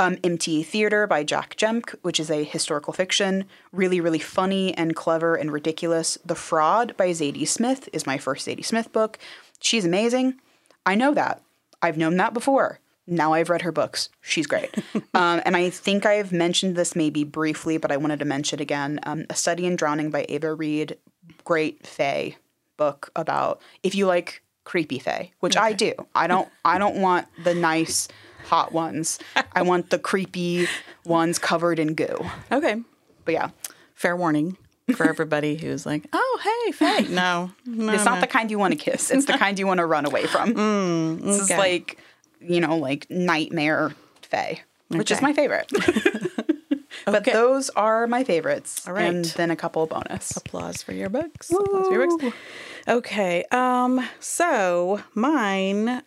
Um, 0.00 0.16
Empty 0.24 0.62
Theater 0.62 1.06
by 1.06 1.24
Jac 1.24 1.56
Jemc, 1.56 1.94
which 2.00 2.18
is 2.18 2.30
a 2.30 2.42
historical 2.42 2.94
fiction. 2.94 3.44
Really, 3.70 4.00
really 4.00 4.18
funny 4.18 4.72
and 4.72 4.96
clever 4.96 5.34
and 5.34 5.52
ridiculous. 5.52 6.16
The 6.24 6.34
Fraud 6.34 6.96
by 6.96 7.10
Zadie 7.10 7.46
Smith 7.46 7.86
is 7.92 8.06
my 8.06 8.16
first 8.16 8.48
Zadie 8.48 8.64
Smith 8.64 8.94
book. 8.94 9.18
She's 9.60 9.84
amazing. 9.84 10.40
I 10.86 10.94
know 10.94 11.12
that. 11.12 11.42
I've 11.82 11.98
known 11.98 12.16
that 12.16 12.32
before. 12.32 12.80
Now 13.06 13.34
I've 13.34 13.50
read 13.50 13.60
her 13.60 13.72
books. 13.72 14.08
She's 14.22 14.46
great. 14.46 14.74
um, 15.12 15.42
and 15.44 15.54
I 15.54 15.68
think 15.68 16.06
I've 16.06 16.32
mentioned 16.32 16.76
this 16.76 16.96
maybe 16.96 17.22
briefly, 17.22 17.76
but 17.76 17.92
I 17.92 17.98
wanted 17.98 18.20
to 18.20 18.24
mention 18.24 18.58
it 18.58 18.62
again. 18.62 19.00
Um, 19.02 19.26
a 19.28 19.34
Study 19.34 19.66
in 19.66 19.76
Drowning 19.76 20.10
by 20.10 20.24
Ava 20.30 20.54
Reid. 20.54 20.96
Great 21.44 21.86
Fae 21.86 22.36
book 22.78 23.10
about 23.14 23.60
if 23.82 23.94
you 23.94 24.06
like 24.06 24.42
creepy 24.64 24.98
Fae, 24.98 25.30
which 25.40 25.56
I 25.56 25.72
do. 25.72 25.92
I 26.14 26.26
don't 26.26 26.48
I 26.64 26.78
don't 26.78 26.96
want 27.00 27.26
the 27.42 27.54
nice 27.54 28.08
hot 28.44 28.72
ones. 28.72 29.18
I 29.52 29.62
want 29.62 29.90
the 29.90 29.98
creepy 29.98 30.68
ones 31.04 31.38
covered 31.38 31.78
in 31.78 31.94
goo. 31.94 32.16
okay 32.52 32.82
But 33.24 33.34
yeah, 33.34 33.50
fair 33.94 34.16
warning 34.16 34.56
for 34.96 35.08
everybody 35.08 35.54
who's 35.56 35.86
like 35.86 36.04
oh 36.12 36.40
hey 36.42 36.72
Faye. 36.72 37.06
no 37.10 37.52
no 37.64 37.92
it's 37.92 38.04
not 38.04 38.20
the 38.20 38.26
kind 38.26 38.50
you 38.50 38.58
want 38.58 38.72
to 38.72 38.78
kiss. 38.78 39.10
It's 39.10 39.26
the 39.26 39.32
kind 39.38 39.58
you 39.58 39.66
want 39.66 39.78
to 39.78 39.86
run 39.86 40.04
away 40.06 40.26
from. 40.26 40.54
Mm, 40.54 41.22
this 41.22 41.40
is 41.42 41.50
like, 41.50 41.98
you 42.40 42.60
know, 42.60 42.76
like 42.76 43.08
nightmare 43.10 43.92
Fae, 44.22 44.60
which 44.88 45.10
is 45.10 45.22
my 45.22 45.32
favorite. 45.32 45.70
But 47.06 47.16
Okay. 47.16 47.32
those 47.32 47.70
are 47.70 48.06
my 48.06 48.24
favorites. 48.24 48.86
All 48.86 48.94
right. 48.94 49.04
And 49.04 49.24
then 49.24 49.50
a 49.50 49.56
couple 49.56 49.86
bonus. 49.86 50.36
applause 50.36 50.82
for 50.82 50.92
your 50.92 51.08
books. 51.08 51.50
Applause 51.50 51.86
for 51.86 51.92
your 51.92 52.18
books. 52.18 52.36
Okay. 52.88 53.44
Um, 53.50 54.06
so 54.20 55.02
mine, 55.14 55.88
uh, 55.88 56.02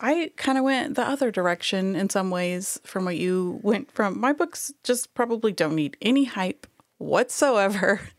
I 0.00 0.32
kind 0.36 0.58
of 0.58 0.64
went 0.64 0.94
the 0.96 1.02
other 1.06 1.30
direction 1.30 1.96
in 1.96 2.10
some 2.10 2.30
ways 2.30 2.80
from 2.84 3.04
what 3.04 3.16
you 3.16 3.58
went 3.62 3.90
from. 3.90 4.20
My 4.20 4.32
books 4.32 4.72
just 4.84 5.14
probably 5.14 5.52
don't 5.52 5.74
need 5.74 5.96
any 6.02 6.24
hype 6.24 6.66
whatsoever. 6.98 8.00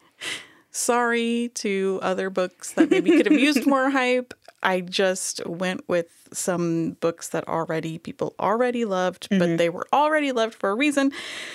sorry 0.71 1.51
to 1.55 1.99
other 2.01 2.29
books 2.29 2.73
that 2.73 2.89
maybe 2.89 3.11
could 3.11 3.25
have 3.25 3.39
used 3.39 3.67
more 3.67 3.89
hype. 3.91 4.33
I 4.63 4.81
just 4.81 5.45
went 5.45 5.87
with 5.89 6.07
some 6.33 6.91
books 7.01 7.29
that 7.29 7.47
already 7.47 7.97
people 7.97 8.35
already 8.39 8.85
loved, 8.85 9.27
but 9.29 9.57
they 9.57 9.69
were 9.69 9.87
already 9.91 10.31
loved 10.31 10.53
for 10.53 10.69
a 10.69 10.75
reason. 10.75 11.11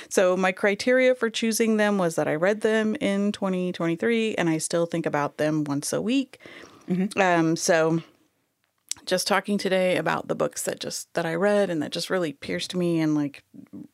So 0.08 0.36
my 0.36 0.52
criteria 0.52 1.14
for 1.14 1.30
choosing 1.30 1.76
them 1.76 1.98
was 1.98 2.16
that 2.16 2.28
I 2.28 2.34
read 2.34 2.60
them 2.60 2.96
in 3.00 3.32
2023 3.32 4.34
and 4.34 4.48
I 4.50 4.58
still 4.58 4.86
think 4.86 5.06
about 5.06 5.36
them 5.38 5.64
once 5.64 5.92
a 5.92 6.02
week. 6.02 6.40
Um, 7.16 7.56
so 7.56 8.02
just 9.06 9.26
talking 9.28 9.56
today 9.56 9.96
about 9.96 10.28
the 10.28 10.34
books 10.34 10.64
that 10.64 10.80
just 10.80 11.12
that 11.14 11.24
I 11.24 11.34
read 11.34 11.70
and 11.70 11.80
that 11.82 11.92
just 11.92 12.10
really 12.10 12.32
pierced 12.32 12.74
me 12.74 13.00
and 13.00 13.14
like 13.14 13.44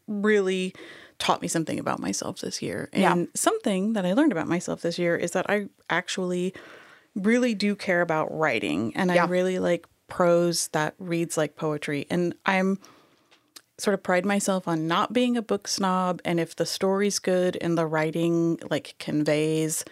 really 0.08 0.74
taught 1.18 1.42
me 1.42 1.48
something 1.48 1.78
about 1.78 2.00
myself 2.00 2.40
this 2.40 2.62
year. 2.62 2.88
And 2.92 3.02
Yeah. 3.02 3.26
something 3.34 3.92
that 3.94 4.04
I 4.04 4.12
learned 4.12 4.32
about 4.32 4.48
myself 4.48 4.82
this 4.82 4.98
year 4.98 5.16
is 5.16 5.32
that 5.32 5.48
I 5.48 5.68
actually 5.90 6.54
really 7.14 7.54
do 7.54 7.76
care 7.76 8.00
about 8.00 8.32
writing 8.32 8.92
and 8.96 9.10
I 9.12 9.24
really 9.26 9.58
like 9.58 9.86
prose 10.08 10.68
that 10.68 10.94
reads 10.98 11.36
like 11.36 11.56
poetry. 11.56 12.06
And 12.10 12.34
I'm 12.46 12.78
sort 13.78 13.94
of 13.94 14.02
pride 14.02 14.24
myself 14.24 14.68
on 14.68 14.86
not 14.86 15.12
being 15.12 15.36
a 15.36 15.42
book 15.42 15.66
snob 15.66 16.20
and 16.24 16.38
if 16.38 16.54
the 16.54 16.66
story's 16.66 17.18
good 17.18 17.58
and 17.60 17.76
the 17.76 17.86
writing 17.86 18.58
like 18.70 18.94
conveys 18.98 19.84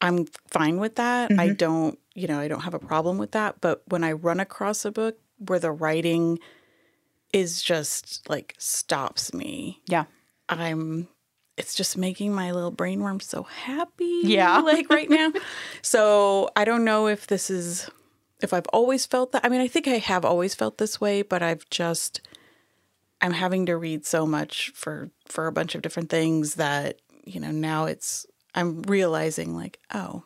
I'm 0.00 0.26
fine 0.48 0.78
with 0.78 0.96
that. 0.96 1.30
I 1.32 1.48
mm-hmm. 1.48 1.54
don't, 1.54 1.98
you 2.14 2.26
know, 2.26 2.40
I 2.40 2.48
don't 2.48 2.60
have 2.60 2.74
a 2.74 2.78
problem 2.78 3.18
with 3.18 3.32
that. 3.32 3.60
But 3.60 3.82
when 3.88 4.02
I 4.02 4.12
run 4.12 4.40
across 4.40 4.84
a 4.84 4.90
book 4.90 5.18
where 5.38 5.58
the 5.58 5.72
writing 5.72 6.38
is 7.32 7.62
just 7.62 8.28
like 8.28 8.54
stops 8.58 9.32
me, 9.34 9.82
Yeah. 9.86 10.04
I'm, 10.58 11.08
it's 11.56 11.74
just 11.74 11.96
making 11.96 12.32
my 12.34 12.52
little 12.52 12.72
brainworm 12.72 13.22
so 13.22 13.42
happy. 13.44 14.20
Yeah. 14.24 14.60
Like 14.64 14.90
right 14.90 15.10
now. 15.10 15.32
so 15.82 16.50
I 16.56 16.64
don't 16.64 16.84
know 16.84 17.06
if 17.06 17.26
this 17.26 17.50
is, 17.50 17.90
if 18.42 18.52
I've 18.52 18.66
always 18.68 19.06
felt 19.06 19.32
that. 19.32 19.44
I 19.44 19.48
mean, 19.48 19.60
I 19.60 19.68
think 19.68 19.86
I 19.86 19.98
have 19.98 20.24
always 20.24 20.54
felt 20.54 20.78
this 20.78 21.00
way, 21.00 21.22
but 21.22 21.42
I've 21.42 21.68
just, 21.70 22.20
I'm 23.20 23.32
having 23.32 23.66
to 23.66 23.76
read 23.76 24.06
so 24.06 24.26
much 24.26 24.70
for, 24.74 25.10
for 25.26 25.46
a 25.46 25.52
bunch 25.52 25.74
of 25.74 25.82
different 25.82 26.08
things 26.08 26.54
that, 26.54 27.00
you 27.24 27.40
know, 27.40 27.50
now 27.50 27.84
it's, 27.84 28.26
I'm 28.54 28.82
realizing 28.82 29.54
like, 29.54 29.78
oh, 29.92 30.24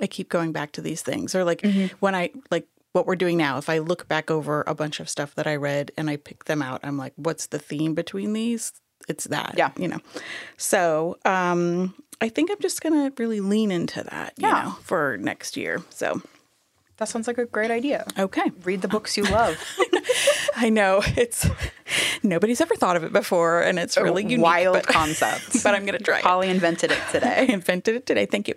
I 0.00 0.06
keep 0.06 0.28
going 0.28 0.52
back 0.52 0.72
to 0.72 0.80
these 0.80 1.02
things. 1.02 1.34
Or 1.34 1.44
like 1.44 1.62
mm-hmm. 1.62 1.94
when 2.00 2.14
I 2.14 2.30
like 2.50 2.68
what 2.92 3.06
we're 3.06 3.16
doing 3.16 3.36
now, 3.36 3.58
if 3.58 3.68
I 3.68 3.78
look 3.78 4.08
back 4.08 4.30
over 4.30 4.64
a 4.66 4.74
bunch 4.74 5.00
of 5.00 5.08
stuff 5.08 5.34
that 5.34 5.46
I 5.46 5.56
read 5.56 5.92
and 5.96 6.08
I 6.10 6.16
pick 6.16 6.44
them 6.44 6.62
out, 6.62 6.80
I'm 6.82 6.96
like, 6.96 7.12
what's 7.16 7.46
the 7.46 7.58
theme 7.58 7.94
between 7.94 8.32
these? 8.32 8.72
It's 9.08 9.24
that. 9.24 9.54
Yeah. 9.56 9.70
You 9.78 9.88
know. 9.88 9.98
So 10.56 11.18
um 11.24 11.94
I 12.20 12.28
think 12.28 12.50
I'm 12.50 12.60
just 12.60 12.80
gonna 12.80 13.12
really 13.18 13.40
lean 13.40 13.70
into 13.70 14.02
that, 14.02 14.34
you 14.38 14.48
Yeah. 14.48 14.62
know, 14.64 14.70
for 14.82 15.16
next 15.18 15.56
year. 15.56 15.82
So 15.90 16.22
That 16.98 17.08
sounds 17.08 17.26
like 17.26 17.38
a 17.38 17.44
great 17.44 17.70
idea. 17.70 18.06
okay. 18.18 18.50
Read 18.64 18.80
the 18.82 18.88
books 18.88 19.16
you 19.16 19.24
love. 19.24 19.58
I 20.58 20.70
know 20.70 21.02
it's 21.16 21.46
nobody's 22.22 22.62
ever 22.62 22.74
thought 22.74 22.96
of 22.96 23.04
it 23.04 23.12
before 23.12 23.60
and 23.60 23.78
it's 23.78 23.98
really 23.98 24.22
unique. 24.22 24.40
Wild 24.42 24.72
but, 24.76 24.86
concept. 24.86 25.62
but 25.62 25.74
I'm 25.74 25.84
gonna 25.84 25.98
try 25.98 26.18
it. 26.20 26.24
Holly 26.24 26.48
invented 26.48 26.90
it 26.90 27.02
today. 27.12 27.46
I 27.48 27.52
invented 27.52 27.94
it 27.96 28.06
today. 28.06 28.24
Thank 28.24 28.48
you. 28.48 28.54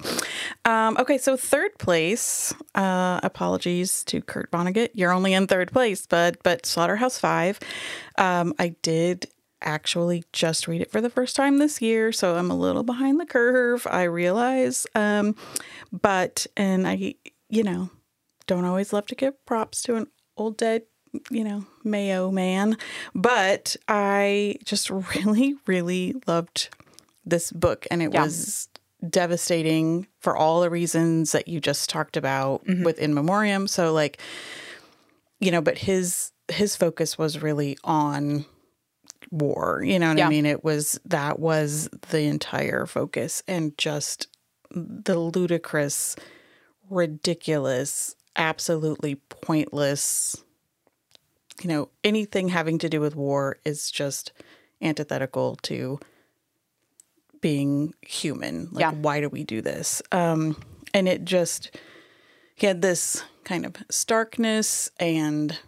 Um, 0.63 0.95
okay, 0.97 1.17
so 1.17 1.35
third 1.35 1.77
place. 1.77 2.53
Uh, 2.73 3.19
apologies 3.23 4.05
to 4.05 4.21
Kurt 4.21 4.49
Vonnegut. 4.51 4.91
You're 4.93 5.11
only 5.11 5.33
in 5.33 5.45
third 5.47 5.73
place, 5.73 6.05
but 6.07 6.41
but 6.43 6.65
Slaughterhouse 6.65 7.19
Five. 7.19 7.59
Um, 8.17 8.53
I 8.57 8.69
did 8.81 9.27
actually 9.61 10.23
just 10.33 10.67
read 10.67 10.81
it 10.81 10.91
for 10.91 11.01
the 11.01 11.09
first 11.09 11.35
time 11.35 11.57
this 11.57 11.81
year, 11.81 12.11
so 12.11 12.35
I'm 12.35 12.49
a 12.51 12.55
little 12.57 12.83
behind 12.83 13.19
the 13.19 13.25
curve. 13.25 13.85
I 13.89 14.03
realize, 14.03 14.85
um, 14.95 15.35
but 15.91 16.45
and 16.57 16.87
I, 16.87 17.15
you 17.49 17.63
know, 17.63 17.89
don't 18.47 18.65
always 18.65 18.93
love 18.93 19.05
to 19.07 19.15
give 19.15 19.45
props 19.45 19.81
to 19.83 19.95
an 19.95 20.07
old 20.37 20.57
dead 20.57 20.83
you 21.31 21.43
know, 21.43 21.65
Mayo 21.83 22.29
man. 22.29 22.77
But 23.15 23.75
I 23.87 24.57
just 24.63 24.89
really, 25.15 25.55
really 25.65 26.13
loved 26.27 26.69
this 27.25 27.51
book. 27.51 27.87
And 27.89 28.03
it 28.03 28.13
Yeah. 28.13 28.23
was 28.25 28.67
devastating 29.09 30.05
for 30.19 30.37
all 30.37 30.61
the 30.61 30.69
reasons 30.69 31.31
that 31.31 31.47
you 31.47 31.59
just 31.59 31.89
talked 31.89 32.15
about 32.15 32.63
Mm-hmm. 32.65 32.83
with 32.83 32.99
In 32.99 33.15
Memoriam. 33.15 33.65
So 33.67 33.91
like, 33.91 34.19
you 35.39 35.49
know, 35.51 35.61
but 35.61 35.79
his 35.79 36.31
his 36.51 36.75
focus 36.75 37.17
was 37.17 37.41
really 37.41 37.75
on 37.83 38.45
war. 39.31 39.81
You 39.85 39.99
know 39.99 40.09
what 40.09 40.17
Yeah. 40.17 40.27
I 40.27 40.29
mean? 40.29 40.45
It 40.45 40.63
was 40.63 40.99
that 41.05 41.39
was 41.39 41.89
the 42.09 42.21
entire 42.21 42.85
focus 42.85 43.43
and 43.47 43.77
just 43.77 44.27
the 44.71 45.17
ludicrous, 45.17 46.15
ridiculous, 46.89 48.15
absolutely 48.35 49.15
pointless 49.15 50.35
you 51.61 51.67
know, 51.67 51.89
anything 52.05 52.47
having 52.47 52.77
to 52.77 52.87
do 52.87 53.01
with 53.01 53.17
war 53.17 53.57
is 53.65 53.91
just 53.91 54.31
antithetical 54.81 55.57
to 55.57 55.99
being 57.41 57.93
human. 58.01 58.69
Like, 58.71 58.81
Yeah. 58.81 58.91
why 58.91 59.19
do 59.19 59.27
we 59.27 59.43
do 59.43 59.61
this? 59.61 60.01
Um, 60.13 60.55
and 60.93 61.09
it 61.09 61.25
just, 61.25 61.75
he 62.55 62.65
had 62.65 62.81
this 62.81 63.23
kind 63.43 63.65
of 63.65 63.75
starkness 63.89 64.89
and 65.01 65.59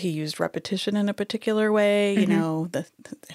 he 0.00 0.08
used 0.10 0.40
repetition 0.40 0.96
in 0.96 1.08
a 1.08 1.14
particular 1.14 1.70
way, 1.72 2.14
you 2.18 2.26
know, 2.26 2.68
the, 2.72 2.86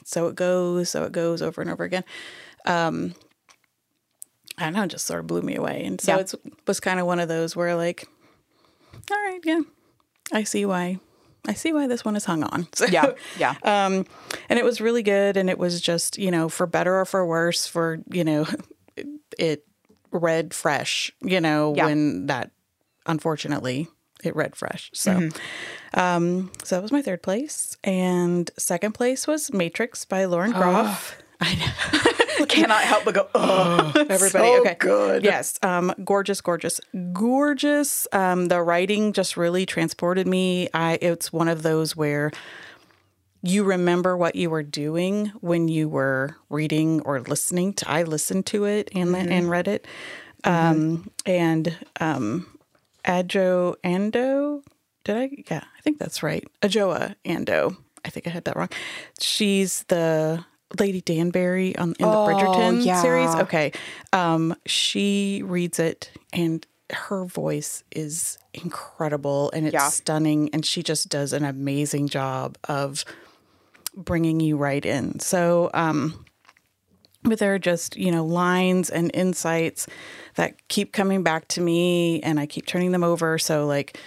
so 0.06 0.28
it 0.28 0.36
goes, 0.36 0.90
so 0.90 1.04
it 1.04 1.12
goes 1.12 1.42
over 1.42 1.62
and 1.62 1.70
over 1.70 1.84
again. 1.84 2.04
Um, 2.66 3.14
I 4.58 4.66
don't 4.66 4.74
know, 4.74 4.84
it 4.84 4.88
just 4.90 5.06
sort 5.06 5.20
of 5.20 5.28
blew 5.28 5.42
me 5.42 5.56
away. 5.56 5.84
And 5.86 6.00
so 6.00 6.14
Yeah. 6.16 6.20
it's 6.22 6.36
was 6.68 6.80
kind 6.80 7.00
of 7.00 7.06
one 7.06 7.20
of 7.20 7.28
those 7.28 7.56
where 7.56 7.76
like, 7.76 8.08
all 9.12 9.18
right, 9.18 9.40
yeah, 9.44 9.62
I 10.32 10.44
see 10.44 10.66
why. 10.66 11.00
I 11.48 11.54
see 11.54 11.74
why 11.74 11.88
this 11.88 12.06
one 12.06 12.16
is 12.16 12.26
hung 12.26 12.44
on. 12.44 12.68
So, 12.76 12.86
Yeah. 12.86 13.12
Yeah. 13.38 13.56
um, 13.64 14.06
and 14.50 14.58
it 14.60 14.64
was 14.64 14.80
really 14.80 15.04
good. 15.04 15.36
And 15.38 15.50
it 15.50 15.58
was 15.58 15.82
just, 15.82 16.18
you 16.18 16.32
know, 16.32 16.48
for 16.50 16.66
better 16.68 17.00
or 17.00 17.06
for 17.06 17.26
worse, 17.26 17.68
for, 17.68 18.00
you 18.10 18.24
know, 18.24 18.46
it, 18.96 19.08
it 19.38 19.68
read 20.12 20.54
fresh, 20.54 21.12
you 21.22 21.42
know, 21.42 21.74
Yeah. 21.76 21.86
when 21.86 22.28
that 22.28 22.52
unfortunately 23.06 23.88
it 24.24 24.36
read 24.36 24.56
fresh. 24.56 24.90
So, 24.94 25.12
Mm-hmm. 25.14 26.00
um, 26.00 26.52
so 26.64 26.76
that 26.76 26.82
was 26.82 26.92
my 26.92 27.02
third 27.02 27.22
place. 27.24 27.78
And 27.84 28.50
second 28.58 28.94
place 28.94 29.28
was 29.28 29.52
Matrix 29.54 30.06
by 30.06 30.26
Lauren 30.26 30.52
Groff. 30.52 31.18
I 31.42 31.56
know. 31.56 32.46
Cannot 32.48 32.84
help 32.84 33.06
but 33.06 33.14
go, 33.16 33.28
oh, 33.36 33.92
Everybody, 34.10 34.30
so 34.30 34.62
okay, 34.62 34.76
good. 34.80 35.24
Yes, 35.24 35.60
um, 35.62 35.94
gorgeous, 36.04 36.42
gorgeous, 36.42 36.80
gorgeous. 37.12 38.08
Um, 38.12 38.48
the 38.48 38.62
writing 38.62 39.14
just 39.14 39.38
really 39.38 39.66
transported 39.66 40.28
me. 40.28 40.68
I 40.74 40.98
it's 41.02 41.32
one 41.34 41.48
of 41.48 41.64
those 41.64 41.96
where 41.96 42.32
you 43.42 43.64
remember 43.64 44.16
what 44.18 44.36
you 44.36 44.50
were 44.50 44.64
doing 44.64 45.28
when 45.42 45.68
you 45.68 45.88
were 45.90 46.36
reading 46.50 47.02
or 47.02 47.20
listening 47.22 47.74
to. 47.76 47.90
I 47.90 48.04
listened 48.04 48.46
to 48.48 48.66
it 48.66 48.90
and 48.96 49.16
and 49.16 49.50
read 49.50 49.68
it, 49.68 49.86
um, 50.44 51.10
and 51.26 51.76
Adjoa 53.06 53.76
Andoh. 53.84 54.62
Did 55.04 55.18
I? 55.18 55.30
Yeah, 55.50 55.64
I 55.78 55.82
think 55.82 56.00
that's 56.00 56.24
right. 56.24 56.48
Adjoa 56.62 57.16
Andoh. 57.26 57.76
I 58.06 58.10
think 58.10 58.28
I 58.28 58.30
had 58.30 58.46
that 58.46 58.56
wrong. 58.56 58.70
She's 59.20 59.84
the 59.88 60.44
Lady 60.80 61.02
Danbury 61.02 61.76
on 61.78 61.94
in 62.00 62.10
the 62.10 62.16
Bridgerton 62.16 62.86
yeah. 62.86 63.02
series. 63.02 63.30
Okay, 63.36 63.72
um, 64.12 64.56
she 64.66 65.42
reads 65.46 65.80
it, 65.80 66.12
and 66.32 66.66
her 66.92 67.26
voice 67.26 67.84
is 67.92 68.38
incredible, 68.54 69.52
and 69.52 69.66
it's 69.66 69.74
Yeah. 69.74 69.90
stunning, 69.90 70.50
and 70.54 70.66
she 70.66 70.84
just 70.84 71.10
does 71.10 71.34
an 71.34 71.44
amazing 71.46 72.08
job 72.08 72.58
of 72.66 73.04
bringing 73.96 74.40
you 74.40 74.58
right 74.58 74.86
in. 74.86 75.20
So, 75.20 75.70
um, 75.74 76.26
but 77.24 77.40
there 77.40 77.54
are 77.54 77.60
just 77.60 77.96
you 77.98 78.12
know 78.12 78.26
lines 78.26 78.90
and 78.90 79.12
insights 79.14 79.88
that 80.36 80.68
keep 80.68 80.94
coming 80.94 81.24
back 81.24 81.48
to 81.48 81.62
me 81.62 82.22
and 82.22 82.40
i 82.40 82.46
keep 82.46 82.66
turning 82.66 82.92
them 82.92 83.04
over. 83.04 83.38
So 83.38 83.66
like 83.66 83.98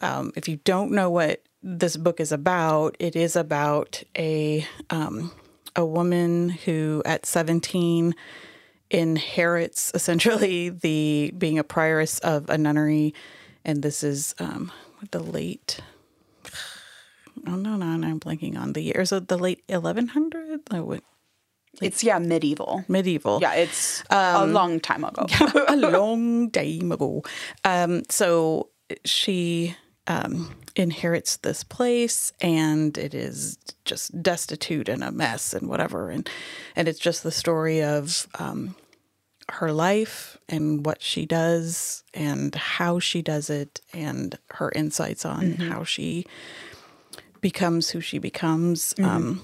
um, 0.00 0.32
if 0.36 0.48
you 0.48 0.56
don't 0.64 0.90
know 0.92 1.10
what 1.10 1.42
this 1.62 1.96
book 1.96 2.18
is 2.18 2.32
about 2.32 2.96
it 2.98 3.14
is 3.14 3.36
about 3.36 4.02
a 4.16 4.66
um, 4.90 5.30
a 5.76 5.84
woman 5.84 6.50
who 6.50 7.02
at 7.04 7.24
17 7.26 8.14
inherits 8.90 9.90
essentially 9.94 10.68
the 10.68 11.32
being 11.38 11.58
a 11.58 11.64
prioress 11.64 12.20
of 12.20 12.48
a 12.50 12.58
nunnery. 12.58 13.14
And 13.64 13.82
this 13.82 14.02
is 14.02 14.34
um, 14.38 14.72
the 15.10 15.20
late 15.20 15.80
oh 17.46 17.54
no 17.56 17.76
no 17.76 17.96
no 17.96 18.06
i'm 18.06 18.20
blanking 18.20 18.56
on 18.56 18.72
the 18.72 18.82
years 18.82 19.08
so 19.08 19.18
the 19.20 19.38
late 19.38 19.62
1100 19.68 20.60
oh, 20.70 20.84
what- 20.84 21.04
It's, 21.80 22.04
yeah, 22.04 22.18
medieval. 22.18 22.84
medieval 22.88 23.38
Yeah, 23.40 23.54
it's 23.54 24.04
a 24.10 24.46
long 24.46 24.78
time 24.80 25.04
ago. 25.04 25.26
a 25.68 25.76
long 25.76 26.50
time 26.50 26.92
ago. 26.92 27.22
Um, 27.64 28.02
so 28.08 28.68
she 29.04 29.74
um, 30.06 30.54
inherits 30.76 31.38
this 31.38 31.64
place, 31.64 32.32
and 32.40 32.96
it 32.98 33.14
is 33.14 33.56
just 33.84 34.22
destitute 34.22 34.88
and 34.88 35.02
a 35.02 35.10
mess 35.10 35.54
and 35.54 35.68
whatever. 35.68 36.10
And 36.10 36.28
and 36.76 36.88
it's 36.88 36.98
just 36.98 37.22
the 37.22 37.30
story 37.30 37.82
of 37.82 38.28
um, 38.38 38.74
her 39.48 39.72
life 39.72 40.38
and 40.48 40.84
what 40.84 41.02
she 41.02 41.26
does 41.26 42.04
and 42.14 42.54
how 42.54 42.98
she 42.98 43.22
does 43.22 43.50
it 43.50 43.80
and 43.92 44.38
her 44.50 44.70
insights 44.74 45.24
on 45.24 45.52
how 45.52 45.84
she 45.84 46.26
becomes 47.40 47.90
who 47.90 48.00
she 48.00 48.18
becomes. 48.18 48.94
Um, 48.98 49.42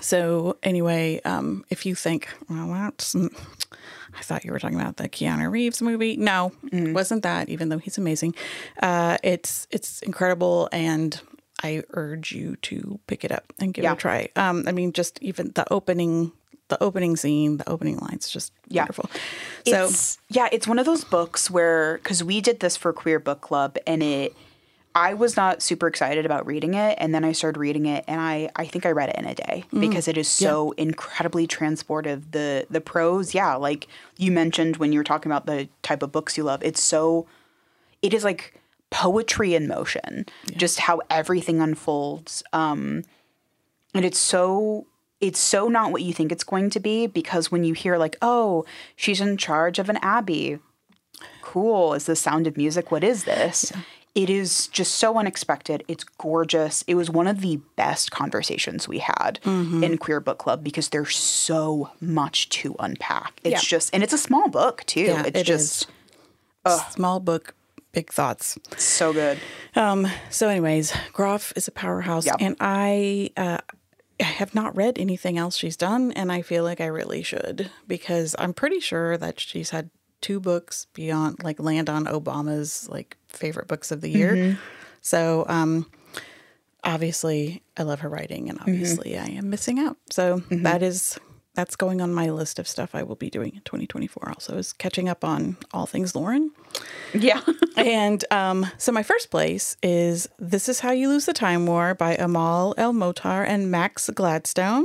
so 0.00 0.56
anyway, 0.62 1.20
um, 1.24 1.64
if 1.70 1.84
you 1.86 1.94
think, 1.94 2.28
well, 2.48 2.68
that's, 2.68 3.14
I 3.16 4.22
thought 4.22 4.44
you 4.44 4.52
were 4.52 4.58
talking 4.58 4.80
about 4.80 4.96
the 4.96 5.08
Keanu 5.08 5.50
Reeves 5.50 5.80
movie. 5.82 6.16
No, 6.16 6.52
it 6.72 6.92
wasn't 6.94 7.22
that? 7.22 7.48
Even 7.48 7.68
though 7.68 7.78
he's 7.78 7.98
amazing, 7.98 8.34
uh, 8.82 9.18
it's 9.22 9.66
it's 9.70 10.00
incredible, 10.02 10.68
and 10.72 11.20
I 11.62 11.82
urge 11.90 12.32
you 12.32 12.56
to 12.62 12.98
pick 13.06 13.24
it 13.24 13.32
up 13.32 13.52
and 13.60 13.74
give 13.74 13.82
Yeah. 13.84 13.92
it 13.92 13.94
a 13.94 14.00
try. 14.00 14.28
Um, 14.36 14.64
I 14.66 14.72
mean, 14.72 14.92
just 14.92 15.20
even 15.22 15.52
the 15.54 15.70
opening, 15.72 16.32
the 16.68 16.82
opening 16.82 17.16
scene, 17.16 17.56
the 17.58 17.68
opening 17.68 17.98
lines, 17.98 18.28
just 18.28 18.52
Yeah. 18.68 18.82
wonderful. 18.82 19.10
So 19.66 19.84
it's 19.86 20.18
yeah, 20.28 20.48
it's 20.52 20.66
one 20.68 20.78
of 20.78 20.86
those 20.86 21.04
books 21.04 21.50
where 21.50 21.98
because 21.98 22.22
we 22.24 22.40
did 22.40 22.60
this 22.60 22.76
for 22.76 22.92
Queer 22.92 23.18
Book 23.18 23.40
Club, 23.40 23.76
and 23.86 24.02
it, 24.02 24.34
I 24.94 25.14
was 25.14 25.36
not 25.36 25.62
super 25.62 25.86
excited 25.86 26.26
about 26.26 26.46
reading 26.46 26.74
it, 26.74 26.98
and 27.00 27.14
then 27.14 27.24
I 27.24 27.32
started 27.32 27.58
reading 27.60 27.86
it, 27.86 28.04
and 28.08 28.20
I 28.20 28.50
I 28.56 28.64
think 28.64 28.84
I 28.84 28.90
read 28.90 29.10
it 29.10 29.16
in 29.16 29.26
a 29.26 29.34
day 29.34 29.64
because 29.78 30.08
it 30.08 30.16
is 30.16 30.28
so 30.28 30.72
incredibly 30.72 31.46
transportive. 31.46 32.32
The 32.32 32.66
the 32.68 32.80
prose, 32.80 33.34
yeah, 33.34 33.54
like 33.54 33.86
you 34.16 34.32
mentioned 34.32 34.78
when 34.78 34.92
you 34.92 34.98
were 34.98 35.04
talking 35.04 35.30
about 35.30 35.46
the 35.46 35.68
type 35.82 36.02
of 36.02 36.10
books 36.10 36.36
you 36.36 36.44
love, 36.44 36.62
it's 36.64 36.82
so, 36.82 37.26
it 38.02 38.12
is 38.12 38.24
like 38.24 38.60
poetry 38.90 39.54
in 39.54 39.68
motion, 39.68 40.26
just 40.56 40.80
how 40.80 41.00
everything 41.10 41.60
unfolds. 41.60 42.42
Um, 42.52 43.04
and 43.94 44.04
it's 44.04 44.18
so 44.18 44.86
it's 45.20 45.40
so 45.40 45.68
not 45.68 45.92
what 45.92 46.02
you 46.02 46.12
think 46.12 46.30
it's 46.30 46.44
going 46.44 46.70
to 46.70 46.80
be 46.80 47.06
because 47.06 47.50
when 47.50 47.64
you 47.64 47.74
hear 47.74 47.98
like 47.98 48.16
oh 48.22 48.64
she's 48.96 49.20
in 49.20 49.36
charge 49.36 49.78
of 49.78 49.88
an 49.88 49.96
abbey 49.98 50.58
cool 51.42 51.94
is 51.94 52.06
the 52.06 52.14
sound 52.16 52.46
of 52.46 52.56
music 52.56 52.90
what 52.90 53.02
is 53.02 53.24
this 53.24 53.72
it 54.18 54.28
is 54.28 54.66
just 54.68 54.96
so 54.96 55.16
unexpected. 55.16 55.84
It's 55.86 56.02
gorgeous. 56.02 56.82
It 56.88 56.96
was 56.96 57.08
one 57.08 57.28
of 57.28 57.40
the 57.40 57.60
best 57.76 58.10
conversations 58.10 58.88
we 58.88 58.98
had 58.98 59.38
in 59.44 59.96
queer 59.98 60.18
book 60.18 60.38
club 60.38 60.64
because 60.64 60.88
there's 60.88 61.14
so 61.16 61.90
much 62.00 62.48
to 62.48 62.74
unpack. 62.80 63.40
It's 63.44 63.62
Yeah. 63.62 63.68
just 63.78 63.94
and 63.94 64.02
it's 64.02 64.12
a 64.12 64.18
small 64.18 64.48
book 64.48 64.82
too. 64.86 65.02
Yeah, 65.02 65.22
it's 65.24 65.38
it 65.40 65.44
just 65.44 65.86
small 66.90 67.20
book, 67.20 67.54
big 67.92 68.10
thoughts. 68.12 68.58
so 68.76 69.12
good. 69.12 69.38
Um, 69.76 70.08
so, 70.30 70.48
anyways, 70.48 70.92
Groff 71.12 71.52
is 71.54 71.68
a 71.68 71.72
powerhouse, 71.72 72.26
Yeah. 72.26 72.34
and 72.40 72.56
I 72.60 73.30
uh, 73.36 73.58
I 74.20 74.24
have 74.24 74.52
not 74.52 74.76
read 74.76 74.98
anything 74.98 75.38
else 75.38 75.56
she's 75.56 75.76
done, 75.76 76.10
and 76.12 76.32
I 76.32 76.42
feel 76.42 76.64
like 76.64 76.80
I 76.80 76.86
really 76.86 77.22
should 77.22 77.70
because 77.86 78.34
I'm 78.36 78.52
pretty 78.52 78.80
sure 78.80 79.16
that 79.16 79.38
she's 79.38 79.70
had 79.70 79.90
two 80.20 80.40
books 80.40 80.86
beyond 80.94 81.42
like 81.42 81.60
land 81.60 81.88
on 81.88 82.06
Obama's 82.06 82.88
like 82.88 83.16
favorite 83.28 83.68
books 83.68 83.90
of 83.90 84.00
the 84.00 84.08
year. 84.10 84.58
So, 85.00 85.44
um, 85.48 85.86
obviously, 86.84 87.62
I 87.76 87.82
love 87.84 88.00
her 88.00 88.08
writing, 88.08 88.48
and 88.48 88.58
obviously, 88.60 89.16
I 89.18 89.26
am 89.26 89.48
missing 89.50 89.78
out. 89.78 89.96
So 90.10 90.42
that 90.50 90.82
is. 90.82 91.18
That's 91.54 91.74
going 91.74 92.00
on 92.00 92.14
my 92.14 92.30
list 92.30 92.60
of 92.60 92.68
stuff 92.68 92.94
I 92.94 93.02
will 93.02 93.16
be 93.16 93.30
doing 93.30 93.52
in 93.56 93.62
2024. 93.62 94.28
Also, 94.28 94.56
is 94.58 94.72
catching 94.72 95.08
up 95.08 95.24
on 95.24 95.56
all 95.72 95.86
things 95.86 96.14
Lauren 96.14 96.52
yeah 97.12 97.40
and 97.76 98.24
um, 98.30 98.64
so 98.78 98.92
my 98.92 99.02
first 99.02 99.28
place 99.32 99.76
is 99.82 100.28
This 100.38 100.68
Is 100.68 100.78
How 100.80 100.92
You 100.92 101.08
Lose 101.08 101.26
the 101.26 101.32
Time 101.32 101.66
War 101.66 101.94
by 101.96 102.14
Amal 102.14 102.74
El-Mohtar 102.78 103.44
and 103.44 103.72
Max 103.72 104.08
Gladstone. 104.10 104.84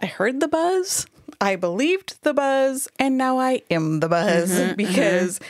I 0.00 0.06
heard 0.06 0.40
the 0.40 0.48
buzz, 0.48 1.06
I 1.44 1.56
believed 1.56 2.22
the 2.22 2.32
buzz, 2.32 2.88
and 2.98 3.18
now 3.18 3.38
I 3.38 3.60
am 3.70 4.00
the 4.00 4.08
buzz 4.08 4.50
mm-hmm, 4.50 4.74
because 4.76 5.40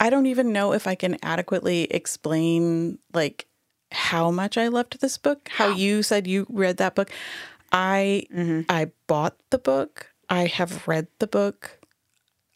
I 0.00 0.10
don't 0.10 0.26
even 0.26 0.52
know 0.52 0.72
if 0.72 0.88
I 0.88 0.96
can 0.96 1.18
adequately 1.22 1.84
explain 1.84 2.98
like 3.12 3.46
how 3.92 4.32
much 4.32 4.58
I 4.58 4.66
loved 4.66 5.00
this 5.00 5.16
book. 5.16 5.48
How 5.52 5.68
you 5.68 6.02
said 6.02 6.26
you 6.26 6.46
read 6.50 6.78
that 6.78 6.96
book. 6.96 7.12
I 7.70 8.26
mm-hmm. 8.34 8.62
I 8.68 8.90
bought 9.06 9.36
the 9.50 9.58
book. 9.58 10.12
I 10.28 10.46
have 10.46 10.88
read 10.88 11.06
the 11.20 11.28
book 11.28 11.78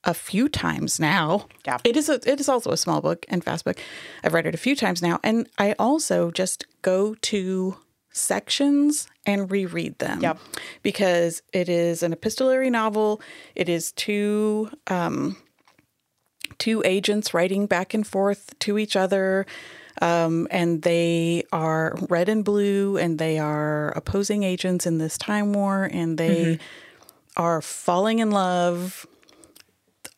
a 0.03 0.13
few 0.13 0.49
times 0.49 0.99
now. 0.99 1.47
Yeah. 1.65 1.79
It 1.85 1.97
is 1.97 2.09
a 2.09 2.15
it 2.29 2.41
is 2.41 2.49
also 2.49 2.73
a 2.73 2.77
small 2.77 3.01
book 3.01 3.25
and 3.29 3.45
fast 3.45 3.65
book. 3.65 3.79
I've 4.25 4.35
read 4.35 4.47
it 4.47 4.55
a 4.55 4.59
few 4.59 4.75
times 4.75 5.01
now 5.01 5.21
and 5.23 5.49
I 5.59 5.77
also 5.79 6.33
just 6.33 6.67
go 6.83 7.15
to 7.15 7.77
sections 8.19 9.09
and 9.27 9.51
reread 9.51 9.99
them. 9.99 10.21
Yep. 10.21 10.39
Because 10.83 11.43
it 11.53 11.69
is 11.69 12.03
an 12.03 12.13
epistolary 12.13 12.71
novel. 12.71 13.21
It 13.55 13.69
is 13.69 13.93
two 13.93 14.71
um 14.87 15.37
two 16.59 16.83
agents 16.85 17.33
writing 17.35 17.67
back 17.67 17.95
and 17.95 18.07
forth 18.07 18.59
to 18.61 18.79
each 18.79 18.97
other. 18.97 19.47
Um, 20.01 20.47
and 20.53 20.83
they 20.83 21.43
are 21.53 21.97
red 22.09 22.29
and 22.29 22.45
blue, 22.45 22.97
and 22.97 23.19
they 23.19 23.39
are 23.41 23.89
opposing 23.97 24.45
agents 24.45 24.87
in 24.87 24.99
this 24.99 25.19
time 25.19 25.53
war, 25.53 25.91
and 25.93 26.17
they 26.17 26.61
are 27.37 27.61
falling 27.61 28.21
in 28.21 28.31
love 28.31 29.07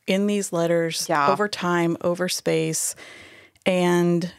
in 0.07 0.27
these 0.27 0.53
letters 0.53 1.07
Yeah. 1.09 1.31
over 1.33 1.49
time, 1.49 1.97
over 2.03 2.29
space. 2.29 2.95
And 3.65 4.31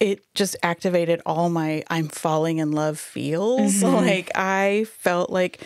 it 0.00 0.20
just 0.34 0.56
activated 0.62 1.20
all 1.26 1.48
my 1.50 1.82
I'm 1.90 2.08
falling 2.08 2.58
in 2.58 2.72
love 2.72 2.98
feels. 2.98 3.74
Mm-hmm. 3.82 4.06
Like 4.06 4.30
I 4.34 4.86
felt 4.90 5.30
like 5.30 5.60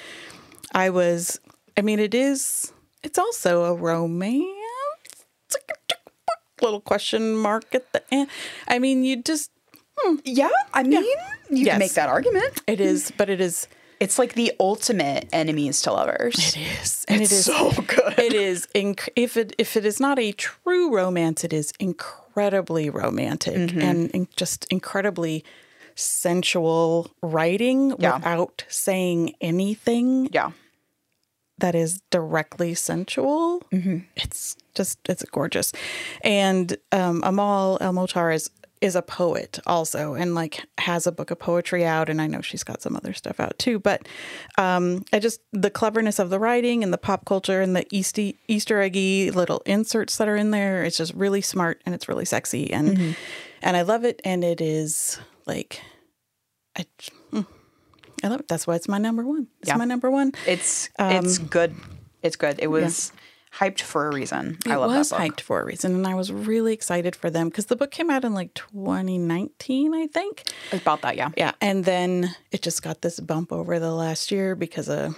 I 0.74 0.90
was, 0.90 1.38
I 1.76 1.82
mean, 1.82 1.98
it 1.98 2.14
is, 2.14 2.72
it's 3.02 3.18
also 3.18 3.64
a 3.64 3.74
romance. 3.74 4.46
It's 5.46 5.56
a 5.56 6.64
little 6.64 6.80
question 6.80 7.36
mark 7.36 7.74
at 7.74 7.92
the 7.92 8.02
end. 8.10 8.28
I 8.68 8.78
mean, 8.78 9.04
you 9.04 9.22
just, 9.22 9.50
hmm. 9.98 10.16
yeah 10.24 10.48
i 10.72 10.82
mean 10.82 11.02
you 11.02 11.16
Yes. 11.50 11.72
can 11.72 11.78
make 11.80 11.92
that 11.92 12.08
argument 12.08 12.62
it 12.66 12.80
is, 12.80 13.12
but 13.18 13.28
it 13.28 13.40
is, 13.42 13.68
it's 14.00 14.18
like 14.18 14.32
the 14.34 14.50
ultimate 14.58 15.28
enemies 15.32 15.82
to 15.82 15.92
lovers 15.92 16.34
it 16.38 16.56
is, 16.80 17.04
and 17.08 17.20
it's 17.20 17.32
it 17.32 17.36
is 17.36 17.44
so 17.44 17.70
good 17.86 18.18
it 18.18 18.32
is 18.32 18.66
inc- 18.74 19.08
if 19.16 19.36
it 19.36 19.54
if 19.58 19.76
it 19.76 19.84
is 19.84 20.00
not 20.00 20.18
a 20.18 20.32
true 20.32 20.90
romance 20.94 21.44
it 21.44 21.52
is 21.52 21.72
incredibly 22.36 22.88
romantic 22.90 23.54
Mm-hmm. 23.56 23.80
and, 23.80 24.10
and 24.14 24.36
just 24.36 24.66
incredibly 24.70 25.44
sensual 25.94 27.10
writing 27.22 27.94
Yeah. 27.98 28.16
without 28.16 28.64
saying 28.68 29.34
anything 29.42 30.28
yeah 30.32 30.52
that 31.58 31.74
is 31.74 32.00
directly 32.10 32.72
sensual 32.74 33.62
it's 34.16 34.56
just 34.74 34.98
it's 35.08 35.22
gorgeous 35.30 35.72
and 36.22 36.76
um 36.92 37.20
amal 37.24 37.76
el-mohtar 37.82 38.34
is 38.34 38.50
is 38.82 38.96
a 38.96 39.02
poet 39.02 39.58
also 39.66 40.14
and 40.14 40.34
like 40.34 40.64
has 40.78 41.06
a 41.06 41.12
book 41.12 41.30
of 41.30 41.38
poetry 41.38 41.84
out 41.84 42.08
and 42.08 42.20
i 42.20 42.26
know 42.26 42.40
she's 42.40 42.64
got 42.64 42.82
some 42.82 42.96
other 42.96 43.12
stuff 43.12 43.38
out 43.38 43.56
too 43.58 43.78
but 43.78 44.08
um 44.58 45.04
i 45.12 45.18
just 45.18 45.40
the 45.52 45.70
cleverness 45.70 46.18
of 46.18 46.28
the 46.30 46.38
writing 46.38 46.82
and 46.82 46.92
the 46.92 46.98
pop 46.98 47.24
culture 47.24 47.60
and 47.62 47.76
the 47.76 47.84
easty, 47.92 48.36
easter 48.48 48.80
eggy 48.80 49.30
little 49.30 49.62
inserts 49.66 50.16
that 50.16 50.28
are 50.28 50.36
in 50.36 50.50
there 50.50 50.82
it's 50.82 50.96
just 50.96 51.14
really 51.14 51.40
smart 51.40 51.80
and 51.86 51.94
it's 51.94 52.08
really 52.08 52.24
sexy 52.24 52.72
and 52.72 53.16
and 53.62 53.76
i 53.76 53.82
love 53.82 54.04
it 54.04 54.20
and 54.24 54.42
it 54.42 54.60
is 54.60 55.18
like 55.46 55.80
i 56.76 56.84
mm, 57.32 57.46
i 58.24 58.28
love 58.28 58.40
it 58.40 58.48
that's 58.48 58.66
why 58.66 58.74
it's 58.74 58.88
my 58.88 58.98
number 58.98 59.24
one 59.24 59.46
it's 59.60 59.68
Yeah. 59.68 59.76
my 59.76 59.84
number 59.84 60.10
one 60.10 60.32
It's 60.46 60.90
it's 60.98 61.38
good. 61.38 61.74
It's 62.22 62.36
good. 62.36 62.58
It 62.60 62.68
was 62.68 63.12
hyped 63.58 63.80
for 63.82 64.08
a 64.08 64.14
reason. 64.14 64.58
I 64.66 64.76
love 64.76 64.90
was 64.90 65.10
that 65.10 65.18
book. 65.18 65.36
hyped 65.36 65.40
for 65.40 65.60
a 65.60 65.64
reason, 65.64 65.94
and 65.94 66.06
I 66.06 66.14
was 66.14 66.32
really 66.32 66.72
excited 66.72 67.14
for 67.16 67.30
them 67.30 67.48
because 67.48 67.66
the 67.66 67.76
book 67.76 67.90
came 67.90 68.10
out 68.10 68.24
in 68.24 68.34
like 68.34 68.54
2019, 68.54 69.94
I 69.94 70.06
think. 70.06 70.44
About 70.72 71.02
that, 71.02 71.16
yeah. 71.16 71.30
Yeah, 71.36 71.52
and 71.60 71.84
then 71.84 72.34
it 72.50 72.62
just 72.62 72.82
got 72.82 73.02
this 73.02 73.20
bump 73.20 73.52
over 73.52 73.78
the 73.78 73.92
last 73.92 74.30
year 74.30 74.54
because 74.54 74.88
a 74.88 75.14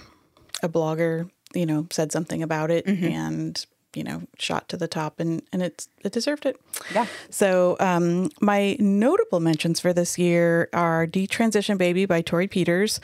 a 0.63 0.69
blogger, 0.69 1.31
you 1.55 1.67
know, 1.67 1.87
said 1.91 2.11
something 2.13 2.43
about 2.43 2.71
it 2.71 2.87
Mm-hmm. 2.87 3.05
and 3.07 3.67
you 3.95 4.03
know 4.03 4.23
shot 4.39 4.69
to 4.71 4.77
the 4.77 4.89
top, 4.89 5.21
and 5.21 5.41
and 5.53 5.63
it's 5.63 5.89
it 6.03 6.13
deserved 6.13 6.47
it. 6.47 6.57
Yeah. 6.93 7.07
So 7.31 7.77
um, 7.79 8.31
my 8.41 8.77
notable 8.81 9.39
mentions 9.41 9.79
for 9.79 9.93
this 9.93 10.19
year 10.19 10.69
are 10.73 11.07
"Detransition 11.07 11.79
Baby" 11.79 12.05
by 12.07 12.21
Torrey 12.21 12.49
Peters. 12.49 13.01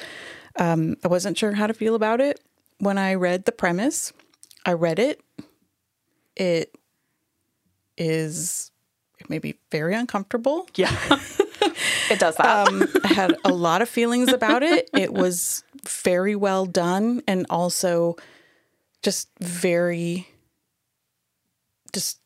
Um, 0.58 0.96
I 1.04 1.08
wasn't 1.08 1.38
sure 1.38 1.52
how 1.52 1.68
to 1.68 1.74
feel 1.74 1.94
about 1.94 2.20
it 2.20 2.40
when 2.78 2.98
I 2.98 3.14
read 3.14 3.44
the 3.44 3.52
premise. 3.52 4.12
I 4.66 4.72
read 4.74 4.98
it. 4.98 5.20
It 6.36 6.74
is 7.96 8.70
maybe 9.28 9.58
very 9.70 9.94
uncomfortable. 9.94 10.66
Yeah. 10.76 10.90
it 12.10 12.18
does 12.18 12.36
that. 12.36 12.68
Um, 12.68 12.88
I 13.04 13.08
had 13.08 13.36
a 13.44 13.52
lot 13.52 13.82
of 13.82 13.88
feelings 13.88 14.32
about 14.32 14.62
it. 14.62 14.88
It 14.94 15.12
was 15.12 15.62
very 15.86 16.34
well 16.36 16.66
done 16.66 17.22
and 17.26 17.46
also 17.50 18.16
just 19.02 19.28
very 19.40 20.28
just 21.92 22.20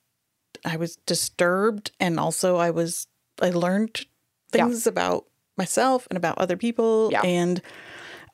I 0.64 0.76
was 0.76 0.96
disturbed 1.06 1.92
and 2.00 2.18
also 2.20 2.56
I 2.56 2.70
was 2.70 3.06
I 3.40 3.50
learned 3.50 4.04
Yeah. 4.54 4.64
things 4.66 4.86
about 4.86 5.24
myself 5.56 6.06
and 6.10 6.16
about 6.16 6.38
other 6.38 6.56
people 6.56 7.08
Yeah. 7.12 7.22
and 7.22 7.62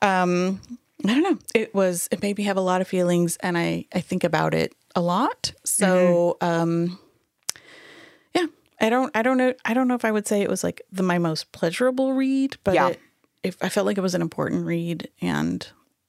um 0.01 0.59
I 1.05 1.13
don't 1.13 1.23
know. 1.23 1.37
It 1.55 1.73
was 1.73 2.07
it 2.11 2.21
made 2.21 2.37
me 2.37 2.43
have 2.45 2.57
a 2.57 2.61
lot 2.61 2.81
of 2.81 2.87
feelings, 2.87 3.37
and 3.37 3.57
I 3.57 3.85
I 3.93 4.01
think 4.01 4.23
about 4.23 4.53
it 4.53 4.73
a 4.95 5.01
lot. 5.01 5.53
So 5.65 6.37
um, 6.41 6.99
yeah, 8.35 8.45
I 8.79 8.89
don't 8.89 9.11
I 9.15 9.21
don't 9.21 9.37
know 9.37 9.53
I 9.65 9.73
don't 9.73 9.87
know 9.87 9.95
if 9.95 10.05
I 10.05 10.11
would 10.11 10.27
say 10.27 10.41
it 10.41 10.49
was 10.49 10.63
like 10.63 10.81
the 10.91 11.03
my 11.03 11.17
most 11.17 11.51
pleasurable 11.51 12.13
read, 12.13 12.57
but 12.63 12.73
Yeah. 12.75 12.89
it, 12.89 12.99
if 13.43 13.57
I 13.63 13.69
felt 13.69 13.85
like 13.85 13.97
it 13.97 14.01
was 14.01 14.15
an 14.15 14.21
important 14.21 14.65
read 14.65 15.09
and 15.21 15.65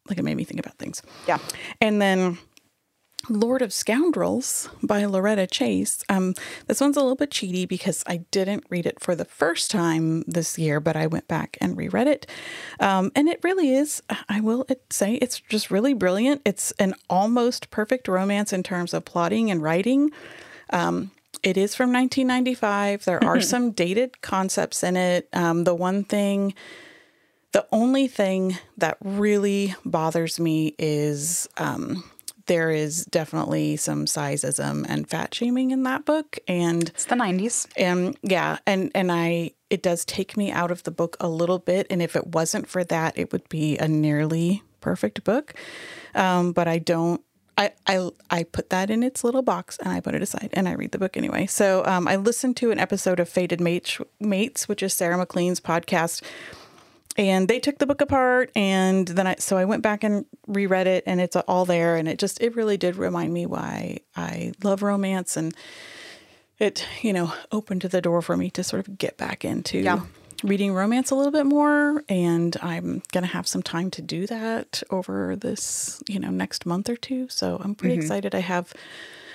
like 0.08 0.18
it 0.18 0.22
made 0.24 0.36
me 0.36 0.44
think 0.44 0.60
about 0.60 0.76
things. 0.78 1.00
Yeah. 1.26 1.38
And 1.80 2.00
then 2.02 2.38
Lord 3.28 3.62
of 3.62 3.72
Scoundrels 3.72 4.68
by 4.82 5.04
Loretta 5.04 5.46
Chase. 5.46 6.02
Um, 6.08 6.34
this 6.66 6.80
one's 6.80 6.96
a 6.96 7.00
little 7.00 7.16
bit 7.16 7.30
cheaty 7.30 7.66
because 7.66 8.02
I 8.06 8.18
didn't 8.30 8.64
read 8.68 8.86
it 8.86 9.00
for 9.00 9.14
the 9.14 9.24
first 9.24 9.70
time 9.70 10.22
this 10.22 10.58
year, 10.58 10.80
but 10.80 10.96
I 10.96 11.06
went 11.06 11.28
back 11.28 11.56
and 11.60 11.76
reread 11.76 12.08
it. 12.08 12.26
Um, 12.80 13.12
and 13.14 13.28
it 13.28 13.40
really 13.42 13.74
is, 13.74 14.02
I 14.28 14.40
will 14.40 14.66
say, 14.90 15.14
it's 15.14 15.40
just 15.40 15.70
really 15.70 15.94
brilliant. 15.94 16.42
It's 16.44 16.72
an 16.72 16.94
almost 17.08 17.70
perfect 17.70 18.08
romance 18.08 18.52
in 18.52 18.62
terms 18.62 18.92
of 18.94 19.04
plotting 19.04 19.50
and 19.50 19.62
writing. 19.62 20.10
Um, 20.70 21.12
it 21.42 21.56
is 21.56 21.74
from 21.74 21.92
1995. 21.92 23.04
There 23.04 23.22
are 23.24 23.40
some 23.40 23.72
dated 23.72 24.20
concepts 24.20 24.82
in 24.82 24.96
it. 24.96 25.28
Um, 25.32 25.64
the 25.64 25.74
one 25.74 26.04
thing, 26.04 26.54
the 27.52 27.66
only 27.72 28.06
thing 28.06 28.58
that 28.78 28.96
really 29.00 29.74
bothers 29.84 30.38
me 30.38 30.74
is 30.78 31.48
um, 31.56 32.04
there 32.46 32.70
is 32.70 33.04
definitely 33.06 33.76
some 33.76 34.06
sizeism 34.06 34.84
and 34.88 35.08
fat 35.08 35.34
shaming 35.34 35.70
in 35.70 35.82
that 35.84 36.04
book, 36.04 36.38
and 36.48 36.88
It's 36.90 37.04
the 37.06 37.14
90s. 37.16 37.66
and 37.76 38.16
yeah, 38.22 38.58
and 38.66 38.90
and 38.94 39.10
I 39.12 39.52
it 39.70 39.82
does 39.82 40.04
take 40.04 40.36
me 40.36 40.50
out 40.50 40.70
of 40.70 40.82
the 40.82 40.90
book 40.90 41.16
a 41.20 41.28
little 41.28 41.58
bit, 41.58 41.86
and 41.90 42.02
if 42.02 42.14
it 42.16 42.28
wasn't 42.28 42.68
for 42.68 42.84
that, 42.84 43.16
it 43.18 43.32
would 43.32 43.48
be 43.48 43.78
a 43.78 43.88
nearly 43.88 44.62
perfect 44.80 45.24
book. 45.24 45.54
Um, 46.14 46.52
but 46.52 46.68
I 46.68 46.78
don't. 46.78 47.22
I, 47.58 47.72
I 47.86 48.08
I 48.30 48.42
put 48.44 48.70
that 48.70 48.88
in 48.90 49.02
its 49.02 49.22
little 49.24 49.42
box 49.42 49.76
and 49.78 49.88
I 49.90 50.00
put 50.00 50.14
it 50.14 50.22
aside 50.22 50.48
and 50.54 50.66
I 50.66 50.72
read 50.72 50.90
the 50.92 50.98
book 50.98 51.18
anyway. 51.18 51.44
So 51.46 51.84
um, 51.84 52.08
I 52.08 52.16
listened 52.16 52.56
to 52.56 52.70
an 52.70 52.78
episode 52.78 53.20
of 53.20 53.28
Fated 53.28 53.60
Mates, 53.60 54.00
Mates, 54.20 54.68
which 54.68 54.82
is 54.82 54.94
Sarah 54.94 55.18
MacLean's 55.18 55.60
podcast, 55.60 56.22
and 57.16 57.48
they 57.48 57.60
took 57.60 57.78
the 57.78 57.86
book 57.86 58.00
apart 58.00 58.50
and 58.56 59.06
then 59.08 59.26
I 59.26 59.36
so 59.38 59.56
I 59.56 59.64
went 59.64 59.82
back 59.82 60.04
and 60.04 60.24
reread 60.46 60.86
it 60.86 61.04
and 61.06 61.20
it's 61.20 61.36
all 61.36 61.64
there 61.64 61.96
and 61.96 62.08
it 62.08 62.18
just 62.18 62.40
it 62.40 62.56
really 62.56 62.76
did 62.76 62.96
remind 62.96 63.32
me 63.32 63.46
why 63.46 63.98
I 64.16 64.52
love 64.62 64.82
romance 64.82 65.36
and 65.36 65.54
it 66.58 66.86
you 67.02 67.12
know 67.12 67.32
opened 67.50 67.82
the 67.82 68.00
door 68.00 68.22
for 68.22 68.36
me 68.36 68.50
to 68.50 68.64
sort 68.64 68.86
of 68.86 68.98
get 68.98 69.16
back 69.16 69.44
into 69.44 69.78
Yeah. 69.78 70.00
reading 70.42 70.72
romance 70.72 71.10
a 71.10 71.14
little 71.14 71.32
bit 71.32 71.46
more 71.46 72.02
and 72.08 72.56
I'm 72.62 73.02
going 73.12 73.24
to 73.24 73.32
have 73.32 73.46
some 73.46 73.62
time 73.62 73.90
to 73.92 74.02
do 74.02 74.26
that 74.28 74.82
over 74.90 75.36
this 75.36 76.02
you 76.08 76.18
know 76.18 76.30
next 76.30 76.66
month 76.66 76.88
or 76.88 76.96
two. 76.96 77.28
So 77.28 77.60
I'm 77.62 77.74
pretty 77.74 77.96
mm-hmm. 77.96 78.02
excited. 78.02 78.34
I 78.34 78.40
have 78.40 78.72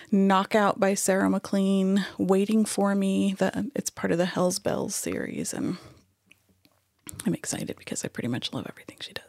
Knockout 0.10 0.80
by 0.80 0.94
Sarah 0.94 1.30
MacLean 1.30 2.06
waiting 2.18 2.64
for 2.64 2.96
me 2.96 3.36
that 3.40 3.58
it's 3.76 3.90
part 3.90 4.14
of 4.14 4.18
the 4.18 4.26
Hell's 4.26 4.58
Belles 4.58 4.96
series 4.96 5.54
and 5.54 5.76
I'm 7.28 7.34
excited 7.34 7.76
because 7.78 8.06
I 8.06 8.08
pretty 8.08 8.30
much 8.30 8.54
love 8.54 8.66
everything 8.70 8.98
she 9.02 9.14
does. 9.14 9.26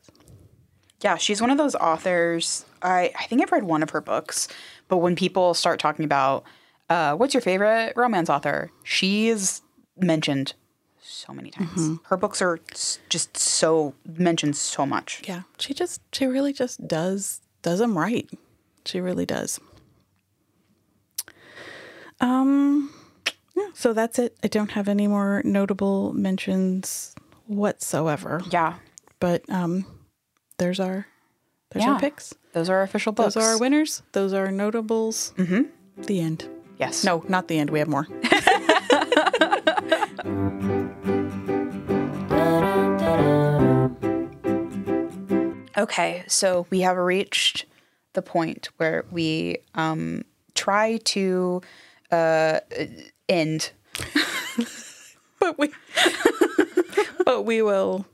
Yeah, 1.03 1.17
she's 1.17 1.41
one 1.41 1.51
of 1.51 1.59
those 1.59 1.75
authors. 1.75 2.65
I, 2.81 3.13
I 3.19 3.25
think 3.25 3.43
I've 3.43 3.53
read 3.53 3.65
one 3.65 3.83
of 3.83 3.91
her 3.91 4.01
books, 4.01 4.49
but 4.89 4.99
when 4.99 5.17
people 5.17 5.53
start 5.55 5.81
talking 5.81 6.05
about 6.05 6.45
uh, 6.89 7.15
what's 7.15 7.35
your 7.35 7.41
favorite 7.41 7.93
romance 7.97 8.31
author, 8.31 8.71
she's 8.85 9.63
mentioned 9.99 10.55
so 11.01 11.33
many 11.33 11.51
times. 11.51 11.99
Her 12.05 12.17
books 12.17 12.41
are 12.41 12.61
just 13.09 13.37
so 13.37 13.95
mentioned 14.07 14.57
so 14.57 14.87
much. 14.87 15.23
Yeah, 15.27 15.43
she 15.59 15.75
just 15.75 16.01
she 16.13 16.27
really 16.27 16.53
just 16.53 16.87
does 16.87 17.41
does 17.63 17.81
them 17.81 17.99
right. 17.99 18.29
She 18.85 19.01
really 19.01 19.27
does. 19.27 19.59
Um 22.21 22.93
yeah, 23.57 23.69
so 23.75 23.93
that's 23.93 24.19
it. 24.19 24.37
I 24.45 24.49
don't 24.49 24.73
have 24.73 24.89
any 24.89 25.07
more 25.07 25.43
notable 25.45 26.13
mentions 26.13 27.15
whatsoever. 27.49 28.41
Yeah, 28.51 28.75
But 29.21 29.43
um 29.51 29.85
there's 30.59 30.79
our 30.81 31.07
there's 31.71 31.85
Yeah. 31.85 31.95
our 31.95 32.01
picks. 32.01 32.33
those 32.53 32.69
are 32.71 32.77
our 32.77 32.83
official 32.83 33.13
books. 33.13 33.35
Those 33.35 33.43
are 33.45 33.49
our 33.55 33.59
winners. 33.59 34.03
Those 34.13 34.33
are 34.33 34.51
notables. 34.53 35.33
Mm-hmm. 35.37 36.03
The 36.03 36.21
end. 36.21 36.47
yes. 36.79 37.03
No, 37.05 37.25
not 37.29 37.49
the 37.49 37.59
end. 37.59 37.71
We 37.71 37.81
have 37.81 37.89
more. 37.89 38.07
Okay, 45.77 46.25
so 46.27 46.67
we 46.71 46.81
have 46.81 46.97
reached 46.97 47.65
the 48.15 48.23
point 48.23 48.69
where 48.79 49.05
we 49.13 49.59
um, 49.77 50.23
try 50.55 50.97
to 51.05 51.61
uh, 52.11 52.59
end, 53.29 53.71
but 55.39 55.57
we 55.57 55.71
but 57.29 57.43
we 57.43 57.61
will 57.61 58.07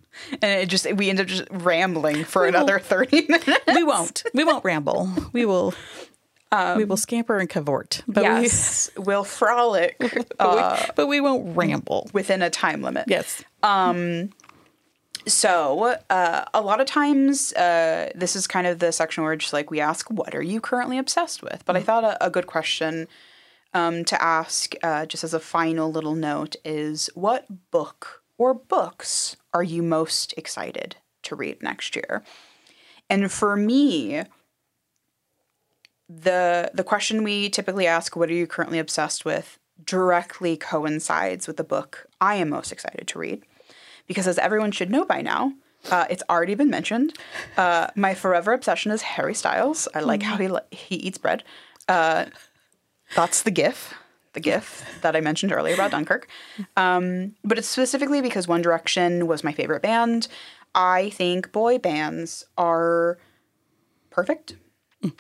and 0.43 0.61
it 0.61 0.69
just 0.69 0.93
we 0.95 1.09
end 1.09 1.21
up 1.21 1.29
just 1.29 1.45
rambling 1.51 2.25
for 2.25 2.47
another 2.47 2.81
thirty 2.81 3.27
minutes. 3.29 3.61
we 3.69 3.85
won't. 3.85 4.25
We 4.35 4.43
won't 4.43 4.65
ramble. 4.65 5.09
We 5.33 5.47
will 5.47 5.73
we 6.77 6.85
will 6.85 6.97
scamper 6.97 7.39
and 7.39 7.49
cavort. 7.49 8.03
But 8.09 8.25
yes, 8.25 8.91
we'll 8.97 9.23
frolic 9.25 9.97
we, 10.01 10.09
but, 10.39 10.79
we, 10.79 10.93
but 10.97 11.07
we 11.07 11.21
won't 11.21 11.57
ramble. 11.57 12.11
within 12.13 12.43
a 12.43 12.51
time 12.51 12.83
limit. 12.83 13.05
Yes. 13.07 13.45
Um, 13.63 14.31
So, 15.27 15.97
uh, 16.11 16.45
a 16.53 16.61
lot 16.61 16.81
of 16.81 16.87
times, 16.87 17.53
uh, 17.55 18.11
this 18.15 18.37
is 18.37 18.47
kind 18.47 18.67
of 18.67 18.79
the 18.79 18.93
section 18.93 19.25
where 19.25 19.37
just 19.37 19.53
like 19.53 19.71
we 19.71 19.81
ask, 19.81 20.11
"What 20.11 20.35
are 20.35 20.43
you 20.43 20.61
currently 20.61 20.99
obsessed 20.99 21.41
with?" 21.41 21.65
But 21.65 21.77
I 21.77 21.81
thought 21.81 22.05
a, 22.05 22.27
a 22.27 22.31
good 22.31 22.47
question 22.47 23.07
um, 23.73 24.05
to 24.05 24.21
ask, 24.21 24.75
uh, 24.83 25.07
just 25.07 25.25
as 25.25 25.33
a 25.33 25.41
final 25.41 25.91
little 25.91 26.15
note, 26.15 26.57
is 26.65 27.09
what 27.15 27.47
book 27.71 28.24
or 28.39 28.55
books 28.55 29.37
are 29.53 29.63
you 29.63 29.83
most 29.83 30.35
excited 30.37 30.97
to 31.23 31.37
read 31.37 31.63
next 31.63 31.97
year? 31.97 32.23
And 33.09 33.31
for 33.31 33.57
me, 33.57 34.23
the 36.09 36.71
the 36.75 36.85
question 36.85 37.25
we 37.25 37.49
typically 37.49 37.87
ask, 37.87 38.17
"What 38.17 38.29
are 38.31 38.35
you 38.35 38.47
currently 38.47 38.79
obsessed 38.79 39.25
with?" 39.25 39.59
directly 39.85 40.57
coincides 40.57 41.49
with 41.49 41.57
the 41.57 41.65
book 41.65 42.07
I 42.21 42.37
am 42.37 42.49
most 42.49 42.71
excited 42.71 43.09
to 43.09 43.19
read 43.19 43.43
because 44.07 44.29
as 44.29 44.39
everyone 44.39 44.71
should 44.71 44.91
know 44.91 45.05
by 45.05 45.21
now, 45.21 45.53
uh, 45.91 46.07
it's 46.09 46.23
already 46.31 46.55
been 46.55 46.71
mentioned. 46.71 47.17
Uh, 47.57 47.89
my 47.95 48.15
forever 48.15 48.53
obsession 48.53 48.93
is 48.93 49.03
Harry 49.03 49.35
Styles. 49.35 49.89
I 49.95 50.01
like 50.01 50.23
how 50.23 50.37
he 50.37 50.49
he 50.71 50.97
eats 50.97 51.19
bread. 51.19 51.43
Uh, 51.89 52.27
that's 53.15 53.43
the 53.43 53.51
GIF, 53.51 53.95
the 54.35 54.41
GIF 54.41 54.85
that 55.03 55.17
I 55.17 55.21
mentioned 55.21 55.53
earlier 55.53 55.75
about 55.75 55.91
Dunkirk. 55.91 56.29
Um, 56.77 57.35
but 57.43 57.59
it's 57.59 57.69
specifically 57.69 58.21
because 58.21 58.47
One 58.47 58.63
Direction 58.63 59.27
was 59.27 59.43
my 59.43 59.53
favorite 59.53 59.83
band. 59.83 60.29
I 60.75 61.11
think 61.11 61.53
boy 61.53 61.79
bands 61.79 62.45
are 62.59 63.19
perfect. 64.11 64.57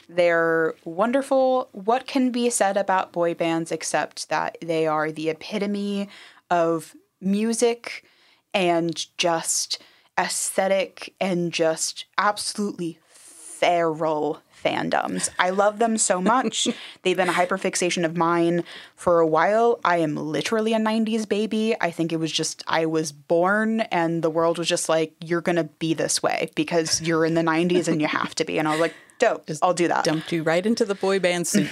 They're 0.08 0.74
wonderful. 0.84 1.68
What 1.72 2.06
can 2.06 2.30
be 2.30 2.50
said 2.50 2.76
about 2.76 3.12
boy 3.12 3.34
bands 3.34 3.70
except 3.70 4.28
that 4.30 4.56
they 4.62 4.86
are 4.86 5.12
the 5.12 5.28
epitome 5.28 6.08
of 6.50 6.94
music 7.20 8.04
and 8.52 9.06
just 9.18 9.82
aesthetic 10.18 11.14
and 11.20 11.52
just 11.52 12.06
absolutely 12.16 12.98
feral 13.08 14.40
fandoms. 14.64 15.28
I 15.38 15.50
love 15.50 15.78
them 15.78 15.98
so 15.98 16.20
much. 16.20 16.68
They've 17.02 17.16
been 17.16 17.28
a 17.28 17.32
hyperfixation 17.32 18.04
of 18.04 18.16
mine 18.16 18.64
for 18.96 19.20
a 19.20 19.26
while. 19.26 19.80
I 19.84 19.98
am 19.98 20.16
literally 20.16 20.72
a 20.74 20.78
90s 20.78 21.28
baby. 21.28 21.76
I 21.80 21.90
think 21.90 22.12
it 22.12 22.16
was 22.16 22.32
just 22.32 22.62
I 22.66 22.86
was 22.86 23.12
born 23.12 23.82
and 23.82 24.22
the 24.22 24.30
world 24.30 24.58
was 24.58 24.68
just 24.68 24.88
like 24.88 25.12
you're 25.22 25.40
going 25.40 25.56
to 25.56 25.64
be 25.64 25.94
this 25.94 26.22
way 26.22 26.50
because 26.54 27.02
you're 27.02 27.24
in 27.24 27.34
the 27.34 27.42
90s 27.42 27.88
and 27.88 28.00
you 28.00 28.06
have 28.06 28.34
to 28.36 28.44
be. 28.44 28.58
And 28.58 28.66
I 28.66 28.72
was 28.72 28.80
like, 28.80 28.94
dope. 29.18 29.48
I'll 29.62 29.74
do 29.74 29.88
that. 29.88 30.04
Dumped 30.04 30.32
you 30.32 30.42
right 30.42 30.64
into 30.64 30.84
the 30.84 30.94
boy 30.94 31.18
band 31.18 31.46
soup. 31.46 31.68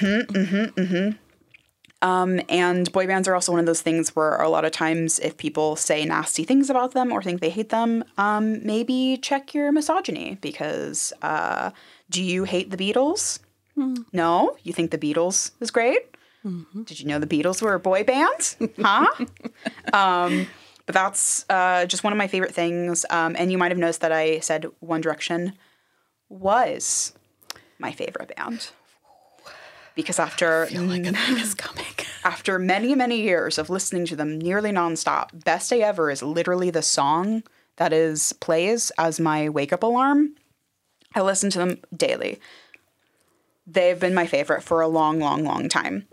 Um, 2.03 2.41
and 2.49 2.91
boy 2.93 3.07
bands 3.07 3.29
are 3.29 3.35
also 3.35 3.53
one 3.53 3.61
of 3.61 3.67
those 3.67 3.81
things 3.81 4.15
where 4.15 4.37
a 4.37 4.49
lot 4.49 4.65
of 4.65 4.73
times 4.73 5.21
if 5.21 5.37
people 5.37 5.77
say 5.77 6.05
nasty 6.05 6.43
things 6.45 6.69
about 6.69 6.93
them 6.93 7.13
or 7.13 7.23
think 7.23 7.41
they 7.41 7.49
hate 7.49 7.69
them, 7.69 8.05
um, 8.19 8.65
maybe 8.67 9.19
check 9.23 9.55
your 9.55 9.71
misogyny 9.71 10.37
because 10.41 11.13
uh, 11.23 11.71
do 12.11 12.23
you 12.23 12.45
hate 12.45 12.71
the 12.71 12.77
Beatles? 12.77 13.39
No? 14.13 14.57
You 14.65 14.73
think 14.73 14.91
the 14.91 14.99
Beatles 14.99 15.53
is 15.61 15.71
great? 15.71 16.01
Did 16.85 16.99
you 16.99 17.07
know 17.07 17.21
the 17.21 17.27
Beatles 17.27 17.63
were 17.63 17.75
a 17.75 17.81
boy 17.81 18.03
band? 18.03 18.57
Huh? 18.81 19.07
um, 19.93 20.47
but 20.87 20.95
that's 20.95 21.45
uh, 21.49 21.87
just 21.87 22.03
one 22.03 22.13
of 22.13 22.17
my 22.17 22.27
favorite 22.27 22.53
things. 22.55 23.07
Um, 23.11 23.37
and 23.39 23.53
you 23.53 23.59
might 23.59 23.71
have 23.71 23.79
noticed 23.79 24.01
that 24.01 24.13
I 24.13 24.41
said 24.41 24.67
One 24.81 25.01
Direction 25.01 25.53
was 26.29 27.13
my 27.79 27.93
favorite 27.93 28.33
band. 28.37 28.71
Because 29.95 30.19
after 30.19 30.69
like 30.73 31.07
a 31.07 31.13
thing 31.13 31.39
is 31.39 31.55
coming. 31.55 31.85
after 32.25 32.59
many, 32.59 32.95
many 32.95 33.21
years 33.21 33.59
of 33.59 33.71
listening 33.71 34.07
to 34.07 34.17
them 34.17 34.39
nearly 34.39 34.71
nonstop, 34.71 35.45
Best 35.45 35.71
Day 35.71 35.83
Ever 35.83 36.11
is 36.11 36.23
literally 36.23 36.71
the 36.71 36.83
song 36.83 37.43
that 37.77 37.93
is 37.93 38.33
plays 38.35 38.91
as 38.99 39.21
my 39.21 39.49
wake 39.49 39.73
up 39.73 39.83
alarm. 39.83 40.35
I 41.15 41.21
listen 41.21 41.51
to 41.51 41.59
them 41.59 41.79
daily. 41.95 42.41
They've 43.67 43.99
been 43.99 44.15
my 44.15 44.27
favorite 44.27 44.63
for 44.63 44.81
a 44.81 44.89
long, 44.89 45.19
long, 45.19 45.45
long 45.45 45.69
time. 45.69 46.07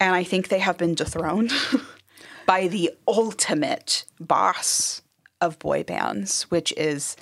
And 0.00 0.14
I 0.14 0.24
think 0.24 0.48
they 0.48 0.58
have 0.58 0.78
been 0.78 0.94
dethroned 0.94 1.52
by 2.46 2.68
the 2.68 2.90
ultimate 3.06 4.04
boss 4.18 5.02
of 5.40 5.58
boy 5.58 5.84
bands, 5.84 6.44
which 6.44 6.72
is 6.76 7.16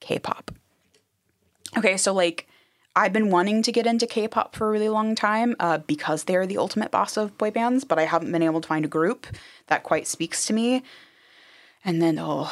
K 0.00 0.18
pop. 0.18 0.50
Okay, 1.76 1.96
so 1.96 2.12
like 2.12 2.48
I've 2.98 3.12
been 3.12 3.28
wanting 3.28 3.62
to 3.62 3.72
get 3.72 3.86
into 3.86 4.06
K 4.06 4.26
pop 4.26 4.56
for 4.56 4.66
a 4.66 4.70
really 4.70 4.88
long 4.88 5.14
time 5.14 5.54
uh, 5.60 5.78
because 5.78 6.24
they're 6.24 6.46
the 6.46 6.56
ultimate 6.56 6.90
boss 6.90 7.18
of 7.18 7.36
boy 7.36 7.50
bands, 7.50 7.84
but 7.84 7.98
I 7.98 8.06
haven't 8.06 8.32
been 8.32 8.42
able 8.42 8.62
to 8.62 8.68
find 8.68 8.86
a 8.86 8.88
group 8.88 9.26
that 9.66 9.82
quite 9.82 10.06
speaks 10.06 10.46
to 10.46 10.54
me. 10.54 10.82
And 11.84 12.00
then, 12.00 12.18
oh, 12.18 12.50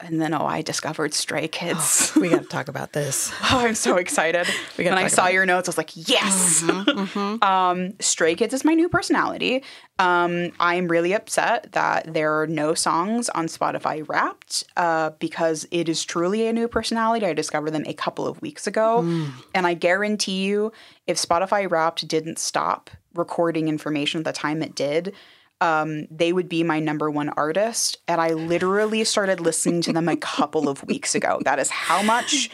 and 0.00 0.20
then 0.20 0.32
oh, 0.32 0.46
I 0.46 0.62
discovered 0.62 1.12
Stray 1.12 1.48
Kids. 1.48 2.12
We 2.14 2.28
got 2.28 2.42
to 2.42 2.48
talk 2.48 2.68
about 2.68 2.92
this. 2.92 3.32
Oh, 3.50 3.60
I'm 3.60 3.74
so 3.74 3.96
excited. 3.96 4.46
We 4.76 4.84
when 4.84 4.98
I 4.98 5.08
saw 5.08 5.26
your 5.26 5.46
notes, 5.46 5.68
I 5.68 5.70
was 5.70 5.78
like, 5.78 5.90
yes. 6.08 6.62
Um, 7.42 7.94
Stray 7.98 8.34
Kids 8.34 8.52
is 8.54 8.64
my 8.64 8.74
new 8.74 8.88
personality. 8.88 9.64
Um, 9.98 10.52
I'm 10.60 10.86
really 10.86 11.12
upset 11.14 11.72
that 11.72 12.12
there 12.12 12.40
are 12.40 12.46
no 12.46 12.74
songs 12.74 13.28
on 13.30 13.46
Spotify 13.46 14.06
Wrapped 14.08 14.64
uh, 14.76 15.10
because 15.18 15.66
it 15.70 15.88
is 15.88 16.04
truly 16.04 16.46
a 16.46 16.52
new 16.52 16.68
personality. 16.68 17.26
I 17.26 17.32
discovered 17.32 17.70
them 17.72 17.84
a 17.86 17.94
couple 17.94 18.26
of 18.26 18.40
weeks 18.42 18.66
ago. 18.66 19.00
And 19.54 19.66
I 19.66 19.74
guarantee 19.74 20.44
you, 20.44 20.72
if 21.06 21.16
Spotify 21.16 21.68
Wrapped 21.68 22.06
didn't 22.06 22.38
stop 22.38 22.90
recording 23.14 23.68
information 23.68 24.20
at 24.20 24.24
the 24.24 24.32
time 24.32 24.62
it 24.62 24.74
did, 24.74 25.14
um, 25.60 26.06
they 26.10 26.32
would 26.32 26.48
be 26.48 26.62
my 26.62 26.80
number 26.80 27.10
one 27.10 27.28
artist. 27.30 27.98
And 28.06 28.20
I 28.20 28.30
literally 28.34 29.04
started 29.04 29.40
listening 29.40 29.82
to 29.82 29.92
them 29.92 30.08
a 30.08 30.16
couple 30.16 30.68
of 30.68 30.84
weeks 30.84 31.14
ago. 31.14 31.40
That 31.44 31.58
is 31.58 31.70
how 31.70 32.02
much 32.02 32.50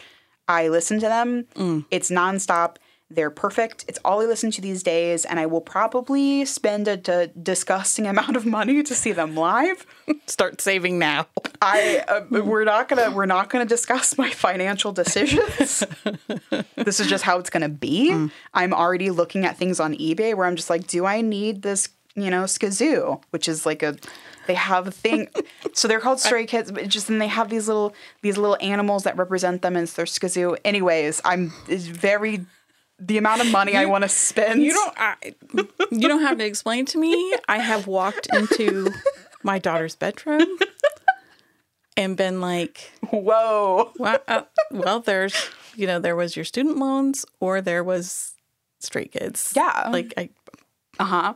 I 0.47 0.67
listen 0.69 0.99
to 0.99 1.07
them. 1.07 1.45
It's 1.91 2.09
nonstop. 2.09 2.77
They're 3.11 3.29
perfect. 3.29 3.85
It's 3.87 3.99
all 4.03 4.21
I 4.21 4.25
listen 4.25 4.49
to 4.49 4.61
these 4.61 4.81
days, 4.81 5.25
and 5.25 5.39
I 5.39 5.45
will 5.45 5.61
probably 5.61 6.43
spend 6.43 6.87
a, 6.87 6.97
d- 6.97 7.27
disgusting 7.41 8.07
amount 8.07 8.35
of 8.35 8.47
money 8.47 8.81
to 8.81 8.95
see 8.95 9.11
them 9.11 9.35
live. 9.35 9.85
Start 10.25 10.59
saving 10.59 10.97
now. 10.97 11.27
I 11.61 12.03
uh, 12.07 12.21
we're 12.31 12.63
not 12.63 12.89
gonna 12.89 13.11
we're 13.11 13.27
not 13.27 13.51
gonna 13.51 13.65
discuss 13.65 14.17
my 14.17 14.31
financial 14.31 14.91
decisions. 14.91 15.83
this 16.75 16.99
is 16.99 17.05
just 17.07 17.23
how 17.23 17.37
it's 17.37 17.51
gonna 17.51 17.69
be. 17.69 18.29
I'm 18.55 18.73
already 18.73 19.11
looking 19.11 19.45
at 19.45 19.55
things 19.55 19.79
on 19.79 19.93
eBay 19.93 20.33
where 20.35 20.47
I'm 20.47 20.55
just 20.55 20.71
like, 20.71 20.87
do 20.87 21.05
I 21.05 21.21
need 21.21 21.61
this? 21.61 21.89
You 22.15 22.29
know, 22.29 22.43
SKZOO, 22.43 23.21
which 23.31 23.47
is 23.49 23.65
like 23.65 23.83
a 23.83 23.97
they 24.47 24.53
have 24.53 24.87
a 24.87 24.91
thing. 24.91 25.27
so 25.73 25.87
they're 25.87 25.99
called 25.99 26.19
stray 26.19 26.45
kids, 26.45 26.71
but 26.71 26.87
just 26.87 27.09
and 27.09 27.21
they 27.21 27.27
have 27.27 27.49
these 27.49 27.67
little 27.67 27.93
these 28.21 28.37
little 28.37 28.57
animals 28.61 29.03
that 29.03 29.17
represent 29.17 29.61
them, 29.61 29.75
and 29.75 29.83
it's 29.83 29.93
their 29.93 30.05
SKZOO. 30.05 30.57
Anyways, 30.63 31.21
I'm 31.25 31.51
it's 31.67 31.87
very 31.87 32.45
the 32.99 33.17
amount 33.17 33.41
of 33.41 33.51
money 33.51 33.75
I 33.75 33.85
want 33.85 34.03
to 34.03 34.09
spend. 34.09 34.63
You 34.63 34.73
don't. 34.73 34.93
I, 34.97 35.15
you 35.91 36.07
don't 36.07 36.21
have 36.21 36.37
to 36.37 36.45
explain 36.45 36.85
to 36.87 36.97
me. 36.97 37.35
I 37.47 37.57
have 37.57 37.87
walked 37.87 38.27
into 38.33 38.91
my 39.43 39.59
daughter's 39.59 39.95
bedroom 39.95 40.57
and 41.97 42.15
been 42.17 42.41
like, 42.41 42.91
Whoa. 43.09 43.91
well, 43.97 44.19
uh, 44.27 44.41
well, 44.71 44.99
there's, 45.01 45.49
you 45.75 45.87
know, 45.87 45.99
there 45.99 46.15
was 46.15 46.35
your 46.35 46.45
student 46.45 46.77
loans 46.77 47.25
or 47.39 47.61
there 47.61 47.83
was 47.83 48.33
Stray 48.79 49.05
Kids. 49.05 49.53
Yeah. 49.55 49.89
Like 49.91 50.13
I, 50.17 50.29
Uh 50.99 51.03
huh. 51.05 51.33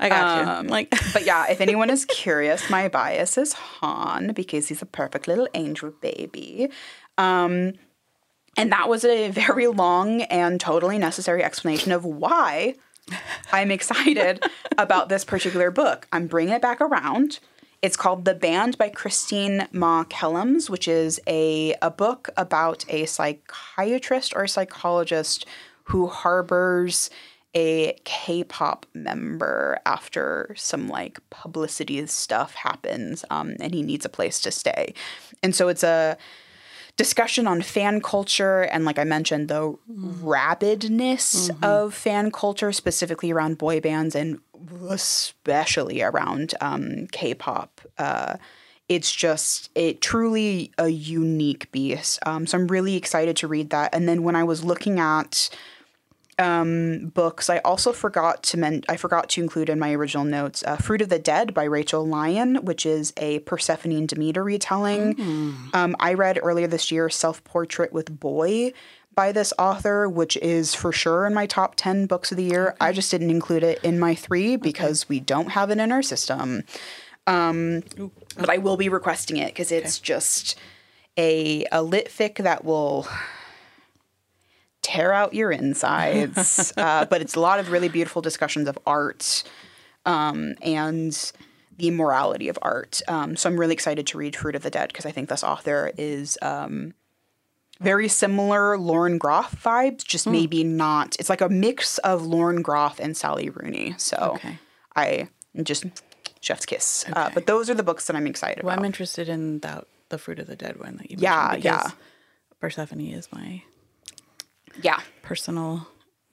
I 0.00 0.08
got 0.08 0.48
Um, 0.48 0.64
you. 0.66 0.70
Like, 0.70 0.90
But 1.12 1.24
yeah, 1.24 1.46
if 1.50 1.60
anyone 1.60 1.90
is 1.90 2.04
curious, 2.06 2.68
my 2.70 2.88
bias 2.88 3.38
is 3.38 3.52
Han 3.52 4.32
because 4.34 4.68
he's 4.68 4.82
a 4.82 4.86
perfect 4.86 5.28
little 5.28 5.46
angel 5.54 5.92
baby. 6.00 6.70
Um, 7.18 7.74
and 8.56 8.72
that 8.72 8.88
was 8.88 9.04
a 9.04 9.28
very 9.30 9.68
long 9.68 10.22
and 10.22 10.60
totally 10.60 10.98
necessary 10.98 11.44
explanation 11.44 11.92
of 11.92 12.04
why 12.04 12.74
I'm 13.52 13.70
excited 13.70 14.44
about 14.78 15.08
this 15.08 15.24
particular 15.24 15.70
book. 15.70 16.08
I'm 16.12 16.26
bringing 16.26 16.54
it 16.54 16.62
back 16.62 16.80
around. 16.80 17.38
It's 17.82 17.96
called 17.96 18.24
The 18.24 18.34
Band 18.34 18.76
by 18.76 18.90
Christine 18.90 19.66
Ma-Kellams, 19.72 20.68
which 20.68 20.86
is 20.86 21.18
a, 21.26 21.74
a 21.80 21.90
book 21.90 22.28
about 22.36 22.84
a 22.88 23.06
psychiatrist 23.06 24.34
or 24.36 24.46
psychologist 24.46 25.46
who 25.84 26.06
harbors 26.08 27.08
a 27.54 27.98
K-pop 28.04 28.86
member 28.94 29.78
after 29.84 30.54
some 30.56 30.88
like 30.88 31.18
publicity 31.30 32.04
stuff 32.06 32.54
happens, 32.54 33.24
um, 33.30 33.56
and 33.60 33.74
he 33.74 33.82
needs 33.82 34.04
a 34.04 34.08
place 34.08 34.40
to 34.40 34.50
stay. 34.50 34.94
And 35.42 35.54
so 35.54 35.68
it's 35.68 35.82
a 35.82 36.16
discussion 36.96 37.46
on 37.46 37.62
fan 37.62 37.98
culture 38.02 38.60
and 38.60 38.84
like 38.84 38.98
i 38.98 39.04
mentioned 39.04 39.48
the 39.48 39.74
rabidness 39.88 41.48
of 41.62 41.94
fan 41.94 42.30
culture 42.30 42.72
specifically 42.72 43.30
around 43.30 43.56
boy 43.56 43.80
bands 43.80 44.14
and 44.14 44.38
especially 44.90 46.02
around 46.02 46.52
um, 46.60 47.06
k-pop. 47.10 47.80
Uh, 47.96 48.36
it's 48.90 49.14
just 49.14 49.70
it 49.74 50.02
truly 50.02 50.72
a 50.76 50.88
unique 50.88 51.72
beast. 51.72 52.18
Um, 52.26 52.46
so 52.46 52.58
i'm 52.58 52.66
really 52.66 52.96
excited 52.96 53.34
to 53.38 53.48
read 53.48 53.70
that. 53.70 53.94
And 53.94 54.06
then 54.06 54.22
when 54.22 54.36
i 54.36 54.44
was 54.44 54.62
looking 54.62 55.00
at 55.00 55.48
um, 56.40 57.12
books. 57.14 57.50
I 57.50 57.58
also 57.58 57.92
forgot 57.92 58.42
to 58.44 58.56
men- 58.56 58.82
I 58.88 58.96
forgot 58.96 59.28
to 59.30 59.42
include 59.42 59.68
in 59.68 59.78
my 59.78 59.92
original 59.92 60.24
notes 60.24 60.64
uh, 60.66 60.76
"Fruit 60.76 61.02
of 61.02 61.08
the 61.10 61.18
Dead" 61.18 61.52
by 61.54 61.64
Rachel 61.64 62.06
Lyon, 62.06 62.56
which 62.64 62.86
is 62.86 63.12
a 63.16 63.40
Persephone 63.40 63.92
and 63.92 64.08
Demeter 64.08 64.42
retelling. 64.42 65.20
Um, 65.74 65.94
I 66.00 66.14
read 66.14 66.40
earlier 66.42 66.66
this 66.66 66.90
year 66.90 67.08
"Self 67.10 67.44
Portrait 67.44 67.92
with 67.92 68.18
Boy" 68.18 68.72
by 69.14 69.32
this 69.32 69.52
author, 69.58 70.08
which 70.08 70.36
is 70.38 70.74
for 70.74 70.92
sure 70.92 71.26
in 71.26 71.34
my 71.34 71.44
top 71.46 71.74
ten 71.76 72.06
books 72.06 72.30
of 72.30 72.38
the 72.38 72.44
year. 72.44 72.74
I 72.80 72.92
just 72.92 73.10
didn't 73.10 73.30
include 73.30 73.62
it 73.62 73.78
in 73.84 73.98
my 73.98 74.14
three 74.14 74.56
because 74.56 75.08
we 75.08 75.20
don't 75.20 75.50
have 75.50 75.70
it 75.70 75.78
in 75.78 75.92
our 75.92 76.02
system. 76.02 76.64
Um, 77.26 77.82
but 78.38 78.48
I 78.48 78.56
will 78.56 78.76
be 78.78 78.88
requesting 78.88 79.36
it 79.36 79.48
because 79.48 79.70
it's 79.70 79.98
just 79.98 80.58
a 81.18 81.66
a 81.70 81.82
lit 81.82 82.08
fic 82.08 82.42
that 82.42 82.64
will 82.64 83.06
tear 84.82 85.12
out 85.12 85.34
your 85.34 85.50
insides. 85.50 86.72
uh, 86.76 87.04
but 87.06 87.20
it's 87.20 87.34
a 87.34 87.40
lot 87.40 87.60
of 87.60 87.70
really 87.70 87.88
beautiful 87.88 88.22
discussions 88.22 88.68
of 88.68 88.78
art 88.86 89.42
um, 90.06 90.54
and 90.62 91.32
the 91.76 91.90
morality 91.90 92.48
of 92.48 92.58
art. 92.62 93.00
Um, 93.08 93.36
so 93.36 93.48
I'm 93.48 93.58
really 93.58 93.74
excited 93.74 94.06
to 94.08 94.18
read 94.18 94.36
Fruit 94.36 94.54
of 94.54 94.62
the 94.62 94.70
Dead 94.70 94.88
because 94.88 95.06
I 95.06 95.10
think 95.10 95.28
this 95.28 95.42
author 95.42 95.92
is 95.96 96.38
um, 96.42 96.94
very 97.80 98.08
similar 98.08 98.76
Lauren 98.76 99.16
Groff 99.18 99.62
vibes, 99.62 100.04
just 100.04 100.26
maybe 100.26 100.62
not. 100.62 101.16
It's 101.18 101.30
like 101.30 101.40
a 101.40 101.48
mix 101.48 101.98
of 101.98 102.26
Lauren 102.26 102.62
Groff 102.62 103.00
and 103.00 103.16
Sally 103.16 103.48
Rooney. 103.48 103.94
So 103.96 104.32
Okay. 104.34 104.58
I 104.94 105.28
just 105.62 105.84
chef's 106.40 106.66
kiss. 106.66 107.04
Uh, 107.12 107.30
but 107.32 107.46
those 107.46 107.70
are 107.70 107.74
the 107.74 107.82
books 107.82 108.06
that 108.06 108.16
I'm 108.16 108.26
excited 108.26 108.62
well, 108.64 108.74
about. 108.74 108.80
I'm 108.80 108.84
interested 108.84 109.28
in 109.28 109.60
that 109.60 109.84
the 110.10 110.18
fruit 110.18 110.38
of 110.38 110.46
the 110.46 110.56
dead 110.56 110.78
one 110.78 110.96
that 110.98 111.10
you 111.10 111.16
mentioned. 111.16 111.64
Yeah, 111.64 111.84
yeah. 111.84 111.90
Persephone 112.60 113.00
is 113.00 113.28
my 113.32 113.62
yeah. 114.82 115.00
personal 115.22 115.86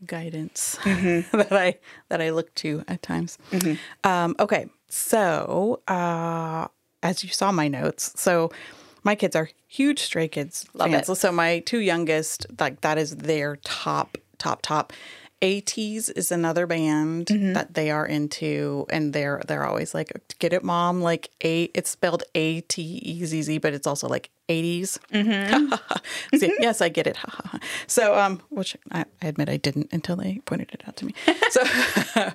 guidance 0.06 0.78
Mm-hmm. 0.84 1.38
that 1.38 1.52
I 1.52 1.78
that 2.10 2.22
I 2.22 2.30
look 2.32 2.54
to 2.56 2.84
at 2.88 3.02
times. 3.02 3.38
Um, 4.04 4.36
okay, 4.40 4.68
so 4.90 5.82
uh, 5.88 6.68
as 7.04 7.24
you 7.24 7.30
saw 7.30 7.52
my 7.52 7.68
notes, 7.68 8.14
so 8.16 8.52
my 9.04 9.16
kids 9.16 9.36
are 9.36 9.50
huge 9.68 10.00
Stray 10.00 10.28
Kids 10.28 10.66
Love 10.74 10.92
fans. 10.92 11.10
it. 11.10 11.16
So 11.16 11.32
my 11.32 11.60
two 11.60 11.80
youngest, 11.80 12.46
like 12.60 12.82
that 12.82 12.98
is 12.98 13.16
their 13.18 13.56
top, 13.64 14.18
top, 14.38 14.62
top. 14.62 14.94
ATEEZ 15.42 16.10
is 16.16 16.32
another 16.32 16.66
band 16.68 17.28
Mm-hmm. 17.28 17.54
that 17.54 17.74
they 17.74 17.92
are 17.92 18.06
into, 18.06 18.86
and 18.90 19.14
they're 19.14 19.42
they're 19.48 19.66
always 19.66 19.94
like, 19.94 20.12
"Get 20.40 20.54
it, 20.54 20.64
mom?" 20.64 21.02
Like 21.02 21.30
a, 21.44 21.64
it's 21.74 21.90
spelled 21.92 22.24
A 22.36 22.62
T 22.62 22.82
E 22.82 23.24
Z 23.26 23.42
Z, 23.44 23.58
but 23.60 23.74
it's 23.74 23.86
also 23.88 24.08
like 24.08 24.30
80s. 24.50 24.98
Mm-hmm. 25.14 26.38
See, 26.38 26.54
yes, 26.60 26.82
I 26.82 26.90
get 26.90 27.06
it. 27.08 27.18
so, 27.86 28.18
um, 28.18 28.42
which 28.50 28.76
I, 28.92 29.06
I 29.22 29.28
admit 29.28 29.50
I 29.50 29.58
didn't 29.58 29.90
until 29.92 30.16
they 30.16 30.40
pointed 30.46 30.70
it 30.74 30.84
out 30.88 30.96
to 30.98 31.06
me. 31.06 31.14
So, 31.50 31.62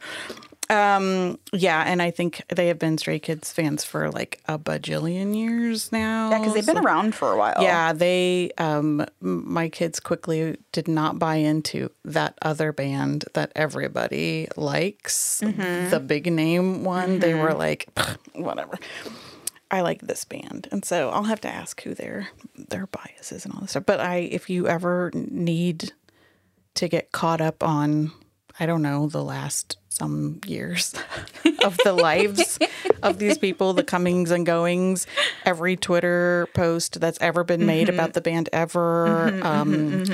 um, 0.72 1.38
yeah, 1.52 1.82
and 1.86 2.00
I 2.02 2.10
think 2.10 2.42
they 2.48 2.68
have 2.68 2.78
been 2.78 2.96
Stray 2.98 3.18
Kids 3.18 3.52
fans 3.52 3.84
for 3.84 4.10
like 4.10 4.40
a 4.46 4.58
bajillion 4.58 5.36
years 5.36 5.92
now. 5.92 6.30
Yeah, 6.30 6.38
because 6.38 6.54
they've 6.54 6.66
been 6.66 6.76
So- 6.76 6.82
around 6.82 7.14
for 7.14 7.32
a 7.32 7.36
while. 7.36 7.56
yeah, 7.60 7.92
they 7.92 8.50
um 8.58 9.04
my 9.20 9.68
kids 9.68 10.00
quickly 10.00 10.56
did 10.72 10.88
not 10.88 11.18
buy 11.18 11.36
into 11.36 11.90
that 12.04 12.38
other 12.42 12.72
band 12.72 13.24
that 13.34 13.52
everybody 13.54 14.48
likes. 14.56 15.38
The 15.40 16.02
big 16.04 16.32
name 16.32 16.84
one. 16.84 17.18
They 17.18 17.34
were 17.34 17.54
like 17.54 17.86
whatever. 18.34 18.78
I 19.70 19.80
like 19.80 20.02
this 20.02 20.24
band. 20.24 20.68
And 20.70 20.84
so 20.84 21.08
I'll 21.10 21.22
have 21.24 21.40
to 21.42 21.48
ask 21.48 21.82
who 21.82 21.94
their 21.94 22.28
their 22.56 22.86
biases 22.86 23.44
and 23.44 23.54
all 23.54 23.60
this 23.62 23.70
stuff. 23.70 23.86
But 23.86 24.00
I 24.00 24.16
if 24.16 24.50
you 24.50 24.68
ever 24.68 25.10
need 25.14 25.92
to 26.74 26.88
get 26.88 27.12
caught 27.12 27.40
up 27.40 27.62
on 27.62 28.12
I 28.60 28.66
don't 28.66 28.82
know, 28.82 29.06
the 29.08 29.24
last 29.24 29.78
some 29.96 30.40
years 30.46 30.94
of 31.64 31.76
the 31.84 31.92
lives 31.92 32.58
of 33.02 33.18
these 33.18 33.38
people, 33.38 33.72
the 33.72 33.84
comings 33.84 34.30
and 34.30 34.44
goings, 34.46 35.06
every 35.44 35.76
Twitter 35.76 36.48
post 36.54 37.00
that's 37.00 37.18
ever 37.20 37.44
been 37.44 37.66
made 37.66 37.88
Mm-hmm. 37.88 37.94
about 37.98 38.12
the 38.14 38.20
band 38.20 38.48
ever, 38.52 39.28
um, 39.44 40.04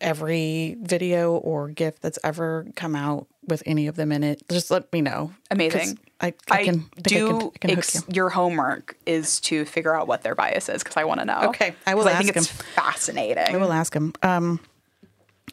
every 0.00 0.76
video 0.80 1.34
or 1.36 1.68
GIF 1.68 2.00
that's 2.00 2.18
ever 2.24 2.66
come 2.76 2.94
out 2.96 3.26
with 3.46 3.62
any 3.66 3.86
of 3.86 3.96
them 3.96 4.12
in 4.12 4.22
it. 4.22 4.42
Just 4.48 4.70
let 4.70 4.92
me 4.92 5.00
know. 5.00 5.32
Amazing. 5.50 5.98
I, 6.20 6.28
I 6.50 6.60
I, 6.60 6.64
can 6.64 6.80
think 6.80 6.98
I 6.98 7.00
do. 7.08 7.26
can, 7.26 7.36
I 7.36 7.58
can 7.58 7.70
hook 7.70 7.78
ex- 7.78 7.94
you. 7.96 8.02
your 8.12 8.28
homework 8.30 8.96
is 9.06 9.40
to 9.40 9.64
figure 9.64 9.94
out 9.94 10.06
what 10.06 10.22
their 10.22 10.34
bias 10.34 10.68
is 10.68 10.82
because 10.82 10.96
I 10.96 11.04
want 11.04 11.20
to 11.20 11.26
know. 11.26 11.40
Okay, 11.48 11.74
I 11.86 11.94
will 11.94 12.06
I 12.06 12.14
think 12.14 12.36
ask 12.36 12.50
it's 12.50 12.62
fascinating. 12.74 13.52
I 13.54 13.56
will 13.56 13.72
ask 13.72 13.94
him. 13.94 14.12
Um, 14.22 14.60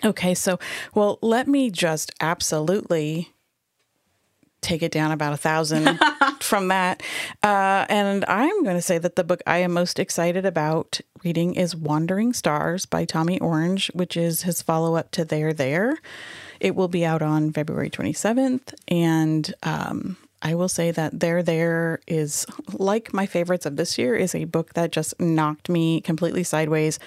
okay, 0.03 0.33
so 0.33 0.59
well, 0.93 1.19
let 1.21 1.47
me 1.47 1.69
just 1.69 2.11
absolutely 2.21 3.33
take 4.61 4.83
it 4.83 4.91
down 4.91 5.11
about 5.11 5.31
a 5.31 5.37
thousand 5.37 5.97
from 6.41 6.67
that, 6.67 7.01
uh, 7.43 7.85
and 7.89 8.25
I'm 8.27 8.63
going 8.63 8.75
to 8.75 8.81
say 8.81 8.97
that 8.97 9.15
the 9.15 9.23
book 9.23 9.41
I 9.47 9.59
am 9.59 9.71
most 9.73 9.99
excited 9.99 10.45
about 10.45 10.99
reading 11.23 11.55
is 11.55 11.75
"Wandering 11.75 12.33
Stars" 12.33 12.85
by 12.85 13.05
Tommy 13.05 13.39
Orange, 13.39 13.89
which 13.93 14.17
is 14.17 14.43
his 14.43 14.61
follow-up 14.61 15.11
to 15.11 15.25
"There 15.25 15.53
There." 15.53 15.97
It 16.59 16.75
will 16.75 16.89
be 16.89 17.05
out 17.05 17.21
on 17.21 17.53
February 17.53 17.89
27th, 17.89 18.73
and 18.89 19.53
um, 19.63 20.17
I 20.41 20.55
will 20.55 20.69
say 20.69 20.91
that 20.91 21.19
There 21.19 21.43
There 21.43 21.99
is 22.07 22.45
like 22.73 23.13
my 23.13 23.25
favorites 23.25 23.65
of 23.65 23.75
this 23.75 23.97
year 23.97 24.15
is 24.15 24.33
a 24.33 24.45
book 24.45 24.73
that 24.73 24.91
just 24.91 25.19
knocked 25.19 25.69
me 25.69 26.01
completely 26.01 26.43
sideways. 26.43 26.99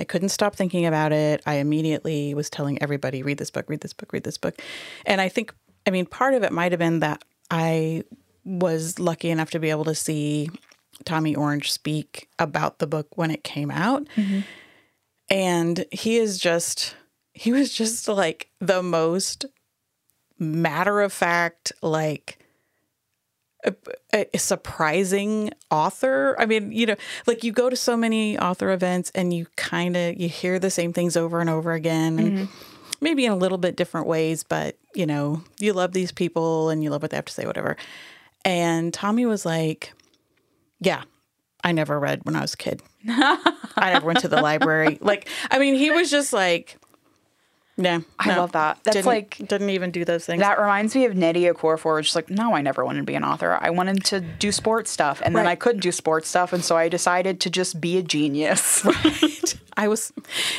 I 0.00 0.04
couldn't 0.04 0.30
stop 0.30 0.56
thinking 0.56 0.86
about 0.86 1.12
it. 1.12 1.42
I 1.46 1.54
immediately 1.54 2.34
was 2.34 2.48
telling 2.48 2.80
everybody, 2.82 3.22
read 3.22 3.38
this 3.38 3.50
book, 3.50 3.68
read 3.68 3.80
this 3.80 3.92
book, 3.92 4.12
read 4.12 4.24
this 4.24 4.38
book. 4.38 4.60
And 5.04 5.20
I 5.20 5.28
think, 5.28 5.54
I 5.86 5.90
mean, 5.90 6.06
part 6.06 6.34
of 6.34 6.42
it 6.42 6.52
might 6.52 6.72
have 6.72 6.78
been 6.78 7.00
that 7.00 7.22
I 7.50 8.04
was 8.44 8.98
lucky 8.98 9.30
enough 9.30 9.50
to 9.50 9.58
be 9.58 9.70
able 9.70 9.84
to 9.84 9.94
see 9.94 10.48
Tommy 11.04 11.34
Orange 11.34 11.70
speak 11.70 12.28
about 12.38 12.78
the 12.78 12.86
book 12.86 13.16
when 13.16 13.30
it 13.30 13.44
came 13.44 13.70
out. 13.70 14.06
Mm-hmm. 14.16 14.40
And 15.30 15.84
he 15.92 16.16
is 16.16 16.38
just, 16.38 16.96
he 17.34 17.52
was 17.52 17.72
just 17.72 18.08
like 18.08 18.50
the 18.60 18.82
most 18.82 19.44
matter 20.38 21.00
of 21.00 21.12
fact, 21.12 21.72
like, 21.82 22.38
a, 23.64 24.26
a 24.34 24.38
surprising 24.38 25.50
author. 25.70 26.36
I 26.38 26.46
mean, 26.46 26.72
you 26.72 26.86
know, 26.86 26.96
like 27.26 27.44
you 27.44 27.52
go 27.52 27.70
to 27.70 27.76
so 27.76 27.96
many 27.96 28.38
author 28.38 28.70
events 28.70 29.10
and 29.14 29.32
you 29.32 29.46
kind 29.56 29.96
of 29.96 30.20
you 30.20 30.28
hear 30.28 30.58
the 30.58 30.70
same 30.70 30.92
things 30.92 31.16
over 31.16 31.40
and 31.40 31.48
over 31.48 31.72
again 31.72 32.18
and 32.18 32.38
mm-hmm. 32.38 32.52
maybe 33.00 33.24
in 33.24 33.32
a 33.32 33.36
little 33.36 33.58
bit 33.58 33.76
different 33.76 34.06
ways, 34.06 34.42
but 34.42 34.76
you 34.94 35.06
know, 35.06 35.42
you 35.58 35.72
love 35.72 35.92
these 35.92 36.12
people 36.12 36.70
and 36.70 36.82
you 36.82 36.90
love 36.90 37.02
what 37.02 37.10
they 37.10 37.16
have 37.16 37.24
to 37.26 37.32
say 37.32 37.46
whatever. 37.46 37.76
And 38.44 38.92
Tommy 38.92 39.24
was 39.24 39.46
like, 39.46 39.92
"Yeah, 40.80 41.04
I 41.62 41.70
never 41.70 41.98
read 42.00 42.20
when 42.24 42.34
I 42.34 42.40
was 42.40 42.54
a 42.54 42.56
kid. 42.56 42.82
I 43.08 43.92
never 43.92 44.06
went 44.06 44.20
to 44.20 44.28
the 44.28 44.42
library." 44.42 44.98
Like, 45.00 45.28
I 45.50 45.60
mean, 45.60 45.76
he 45.76 45.92
was 45.92 46.10
just 46.10 46.32
like, 46.32 46.76
"Yeah, 47.76 48.00
I 48.18 48.36
love 48.36 48.52
that. 48.52 48.78
That's 48.84 48.96
didn't, 48.96 49.06
like- 49.06 49.38
didn't 49.38 49.70
even 49.70 49.90
do 49.90 50.04
those 50.04 50.24
things." 50.26 50.40
That 50.40 50.58
reminds 50.60 50.94
me 50.94 51.04
of 51.06 51.14
Nnedi 51.14 51.52
Okorafor, 51.52 51.96
which 51.96 52.08
is 52.08 52.14
like, 52.16 52.30
no, 52.30 52.54
I 52.54 52.62
never 52.62 52.84
wanted 52.84 53.00
to 53.00 53.04
be 53.06 53.14
an 53.14 53.24
author. 53.24 53.58
I 53.60 53.70
wanted 53.70 54.04
to 54.06 54.20
do 54.20 54.52
sports 54.52 54.90
stuff, 54.90 55.22
and 55.24 55.34
then 55.34 55.46
I 55.46 55.54
couldn't 55.54 55.80
do 55.80 55.92
sports 55.92 56.28
stuff, 56.28 56.52
and 56.52 56.64
so 56.64 56.76
I 56.76 56.88
decided 56.88 57.40
to 57.40 57.50
just 57.50 57.80
be 57.80 57.96
a 57.98 58.02
genius. 58.02 58.84
Right. 58.92 59.54
I 59.74 59.88
was, 59.88 60.12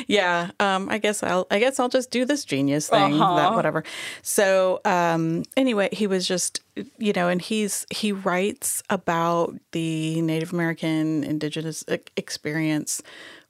yeah. 0.08 0.50
Um, 0.60 0.90
I 0.90 0.98
guess 0.98 1.22
I'll. 1.22 1.46
I 1.52 1.60
guess 1.60 1.80
I'll 1.80 1.90
just 1.90 2.10
do 2.10 2.26
this 2.26 2.44
genius 2.46 2.90
thing. 2.90 3.14
Uh-huh. 3.14 3.36
That 3.36 3.54
whatever. 3.54 3.84
So 4.24 4.82
um, 4.86 5.44
anyway, 5.56 5.90
he 5.92 6.08
was 6.08 6.28
just, 6.28 6.62
you 6.98 7.14
know, 7.14 7.28
and 7.28 7.40
he's 7.42 7.86
he 7.92 8.12
writes 8.12 8.82
about 8.90 9.56
the 9.72 10.20
Native 10.22 10.52
American 10.52 11.24
Indigenous 11.24 11.84
experience 12.18 13.02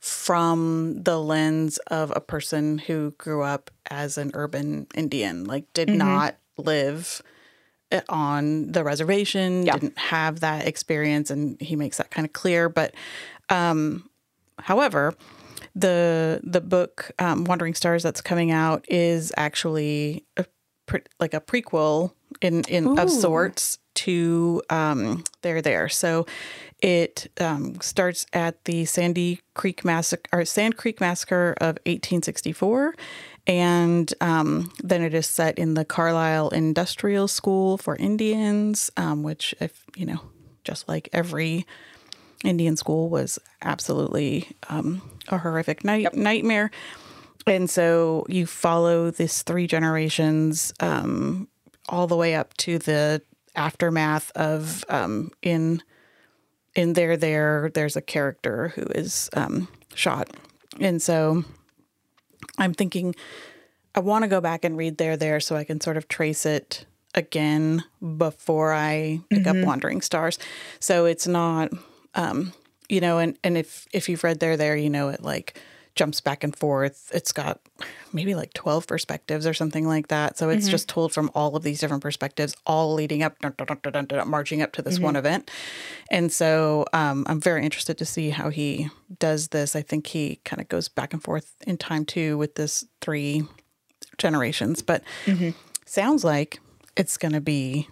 from 0.03 1.01
the 1.03 1.17
lens 1.17 1.77
of 1.87 2.11
a 2.13 2.19
person 2.19 2.77
who 2.77 3.11
grew 3.17 3.41
up 3.41 3.71
as 3.89 4.17
an 4.17 4.31
urban 4.33 4.85
Indian, 4.93 5.45
like 5.45 5.71
did 5.71 5.87
not 5.87 6.35
live 6.57 7.21
uh, 7.89 8.01
on 8.09 8.69
the 8.73 8.83
reservation, 8.83 9.65
Yeah. 9.65 9.75
didn't 9.77 9.97
have 9.97 10.41
that 10.41 10.67
experience, 10.67 11.31
and 11.31 11.55
he 11.61 11.77
makes 11.77 11.99
that 11.99 12.11
kind 12.11 12.25
of 12.27 12.33
clear. 12.33 12.67
But 12.67 12.93
um, 13.47 14.09
however, 14.59 15.13
the 15.73 16.41
the 16.43 16.59
book 16.59 17.11
um, 17.17 17.45
Wandering 17.45 17.73
Stars 17.73 18.03
that's 18.03 18.19
coming 18.19 18.51
out 18.51 18.83
is 18.89 19.31
actually 19.37 20.25
a, 20.35 20.45
pre- 20.85 21.03
like 21.21 21.33
a 21.33 21.39
prequel 21.39 22.11
in 22.41 22.63
in 22.67 22.99
of 22.99 23.09
sorts 23.09 23.79
to 23.95 24.61
um, 24.69 25.23
There 25.43 25.61
There. 25.61 25.87
So 25.87 26.25
it 26.83 27.31
um, 27.39 27.79
starts 27.79 28.27
at 28.33 28.65
the 28.65 28.83
Sandy 28.83 29.39
Creek 29.53 29.85
massacre 29.85 30.29
or 30.33 30.43
Sand 30.43 30.75
Creek 30.75 30.99
massacre 30.99 31.55
of 31.61 31.77
1864. 31.85 32.93
And 33.47 34.13
um, 34.19 34.69
then 34.83 35.01
it 35.01 35.13
is 35.13 35.25
set 35.25 35.57
in 35.57 35.75
the 35.75 35.85
Carlisle 35.85 36.49
Industrial 36.49 37.29
School 37.29 37.77
for 37.77 37.95
Indians, 37.95 38.91
um, 38.97 39.23
which, 39.23 39.55
if 39.61 39.85
you 39.95 40.05
know, 40.05 40.19
just 40.65 40.89
like 40.89 41.07
every 41.13 41.65
Indian 42.43 42.75
school 42.75 43.09
was 43.09 43.39
absolutely 43.61 44.49
um, 44.69 45.01
a 45.29 45.37
horrific 45.37 45.85
night- 45.85 46.13
nightmare. 46.13 46.69
And 47.47 47.69
so 47.69 48.25
you 48.27 48.45
follow 48.45 49.09
this 49.09 49.41
three 49.43 49.67
generations 49.67 50.73
um, 50.81 51.47
all 51.87 52.07
the 52.07 52.17
way 52.17 52.35
up 52.35 52.55
to 52.57 52.77
the 52.77 53.21
aftermath 53.55 54.31
of 54.35 54.83
um, 54.89 55.31
in 55.41 55.81
in 56.75 56.93
there 56.93 57.17
there 57.17 57.69
there's 57.73 57.95
a 57.95 58.01
character 58.01 58.69
who 58.75 58.83
is 58.95 59.29
um, 59.33 59.67
shot, 59.93 60.29
and 60.79 61.01
so 61.01 61.43
I'm 62.57 62.73
thinking 62.73 63.15
I 63.95 63.99
want 63.99 64.23
to 64.23 64.27
go 64.27 64.41
back 64.41 64.65
and 64.65 64.77
read 64.77 64.97
there 64.97 65.17
there 65.17 65.39
so 65.39 65.55
I 65.55 65.63
can 65.63 65.79
sort 65.81 65.97
of 65.97 66.07
trace 66.07 66.45
it 66.45 66.85
again 67.15 67.83
before 68.17 68.73
I 68.73 69.21
pick 69.29 69.45
up 69.45 69.55
Wandering 69.57 70.01
Stars. 70.01 70.39
So 70.79 71.05
it's 71.05 71.27
not 71.27 71.71
um 72.15 72.53
you 72.89 73.01
know 73.01 73.19
and 73.19 73.37
and 73.43 73.57
if 73.57 73.87
if 73.91 74.09
you've 74.09 74.23
read 74.23 74.39
there 74.39 74.57
there 74.57 74.75
you 74.75 74.89
know 74.89 75.09
it 75.09 75.21
like 75.21 75.59
jumps 75.95 76.21
back 76.21 76.43
and 76.43 76.55
forth. 76.55 77.11
It's 77.13 77.31
got 77.31 77.61
maybe 78.11 78.35
like 78.35 78.53
12 78.53 78.87
perspectives 78.87 79.45
or 79.45 79.53
something 79.53 79.87
like 79.87 80.07
that. 80.07 80.37
So 80.37 80.49
it's 80.49 80.65
mm-hmm. 80.65 80.71
just 80.71 80.89
told 80.89 81.13
from 81.13 81.29
all 81.35 81.55
of 81.55 81.63
these 81.63 81.79
different 81.79 82.01
perspectives 82.01 82.55
all 82.65 82.93
leading 82.93 83.21
up 83.21 83.37
dun, 83.39 83.53
dun, 83.57 84.05
dun, 84.05 84.29
marching 84.29 84.61
up 84.61 84.71
to 84.73 84.81
this 84.81 84.99
one 84.99 85.13
mm-hmm. 85.13 85.19
event. 85.19 85.51
And 86.09 86.31
so 86.31 86.85
um, 86.93 87.25
I'm 87.27 87.39
very 87.39 87.63
interested 87.63 87.97
to 87.99 88.05
see 88.05 88.31
how 88.31 88.49
he 88.49 88.89
does 89.19 89.49
this. 89.49 89.75
I 89.75 89.81
think 89.81 90.07
he 90.07 90.39
kind 90.45 90.61
of 90.61 90.67
goes 90.67 90.87
back 90.87 91.13
and 91.13 91.21
forth 91.21 91.55
in 91.67 91.77
time 91.77 92.05
too 92.05 92.37
with 92.37 92.55
this 92.55 92.85
three 93.01 93.43
generations, 94.17 94.81
but 94.81 95.03
mm-hmm. 95.25 95.51
sounds 95.85 96.23
like 96.23 96.59
it's 96.95 97.17
going 97.17 97.33
to 97.33 97.41
be 97.41 97.87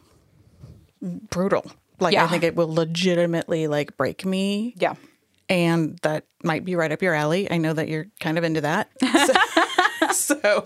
brutal. 1.02 1.72
Like 2.00 2.16
I 2.16 2.28
think 2.28 2.44
it 2.44 2.56
will 2.56 2.74
legitimately 2.74 3.68
like 3.68 3.96
break 3.96 4.26
me 4.26 4.74
yeah. 4.78 4.96
And 5.52 6.00
that 6.02 6.26
might 6.44 6.66
be 6.66 6.76
right 6.76 6.92
up 6.92 7.02
your 7.02 7.14
alley. 7.14 7.52
I 7.52 7.58
know 7.58 7.74
that 7.74 7.90
you're 7.90 8.08
kind 8.20 8.38
of 8.40 8.44
into 8.44 8.62
that. 8.62 8.90
So, 10.12 10.34
so 10.40 10.66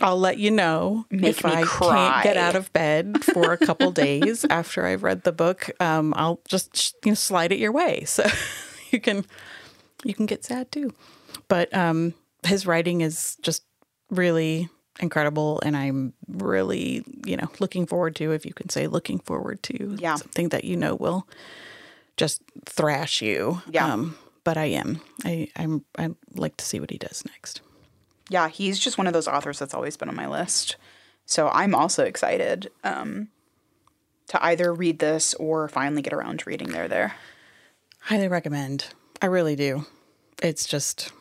I'll 0.00 0.18
let 0.18 0.38
you 0.38 0.50
know 0.50 1.06
Make 1.10 1.38
if 1.38 1.44
I 1.46 1.64
cry. 1.64 1.94
can't 1.94 2.24
get 2.24 2.36
out 2.36 2.56
of 2.56 2.72
bed 2.72 3.24
for 3.24 3.52
a 3.52 3.56
couple 3.56 3.90
days 3.92 4.44
after 4.50 4.84
I've 4.86 5.02
read 5.02 5.22
the 5.22 5.32
book. 5.32 5.70
Um, 5.80 6.12
I'll 6.16 6.40
just 6.48 6.94
you 7.04 7.12
know, 7.12 7.14
slide 7.14 7.52
it 7.52 7.58
your 7.58 7.72
way, 7.72 8.04
so 8.04 8.26
you 8.90 9.00
can 9.00 9.24
you 10.04 10.12
can 10.14 10.26
get 10.26 10.44
sad 10.44 10.70
too. 10.72 10.92
But 11.48 11.74
um, 11.74 12.12
his 12.44 12.66
writing 12.66 13.00
is 13.00 13.36
just 13.40 13.62
really 14.10 14.68
incredible, 15.00 15.60
and 15.64 15.76
I'm 15.76 16.12
really 16.28 17.04
you 17.26 17.36
know 17.36 17.48
looking 17.60 17.86
forward 17.86 18.14
to, 18.16 18.32
if 18.32 18.44
you 18.44 18.52
can 18.52 18.68
say 18.68 18.86
looking 18.86 19.18
forward 19.20 19.62
to, 19.64 19.96
Yeah. 19.98 20.16
something 20.16 20.50
that 20.50 20.64
you 20.64 20.76
know 20.76 20.94
will 20.94 21.26
just 22.16 22.42
thrash 22.66 23.22
you. 23.22 23.62
Yeah. 23.70 23.92
Um, 23.92 24.16
but 24.44 24.56
I 24.56 24.66
am. 24.66 25.00
I 25.24 25.48
I'm 25.56 25.84
I 25.98 26.10
like 26.34 26.56
to 26.58 26.64
see 26.64 26.78
what 26.80 26.90
he 26.90 26.98
does 26.98 27.24
next. 27.26 27.62
Yeah, 28.28 28.48
he's 28.48 28.78
just 28.78 28.98
one 28.98 29.06
of 29.06 29.12
those 29.12 29.28
authors 29.28 29.58
that's 29.58 29.74
always 29.74 29.96
been 29.96 30.08
on 30.08 30.14
my 30.14 30.28
list. 30.28 30.76
So 31.26 31.48
I'm 31.48 31.74
also 31.74 32.04
excited 32.04 32.70
um, 32.82 33.28
to 34.28 34.44
either 34.44 34.72
read 34.72 34.98
this 34.98 35.34
or 35.34 35.68
finally 35.68 36.02
get 36.02 36.12
around 36.12 36.40
to 36.40 36.50
reading 36.50 36.70
There 36.70 36.88
There. 36.88 37.14
Highly 38.00 38.28
recommend. 38.28 38.88
I 39.22 39.26
really 39.26 39.56
do. 39.56 39.86
It's 40.42 40.66
just 40.66 41.12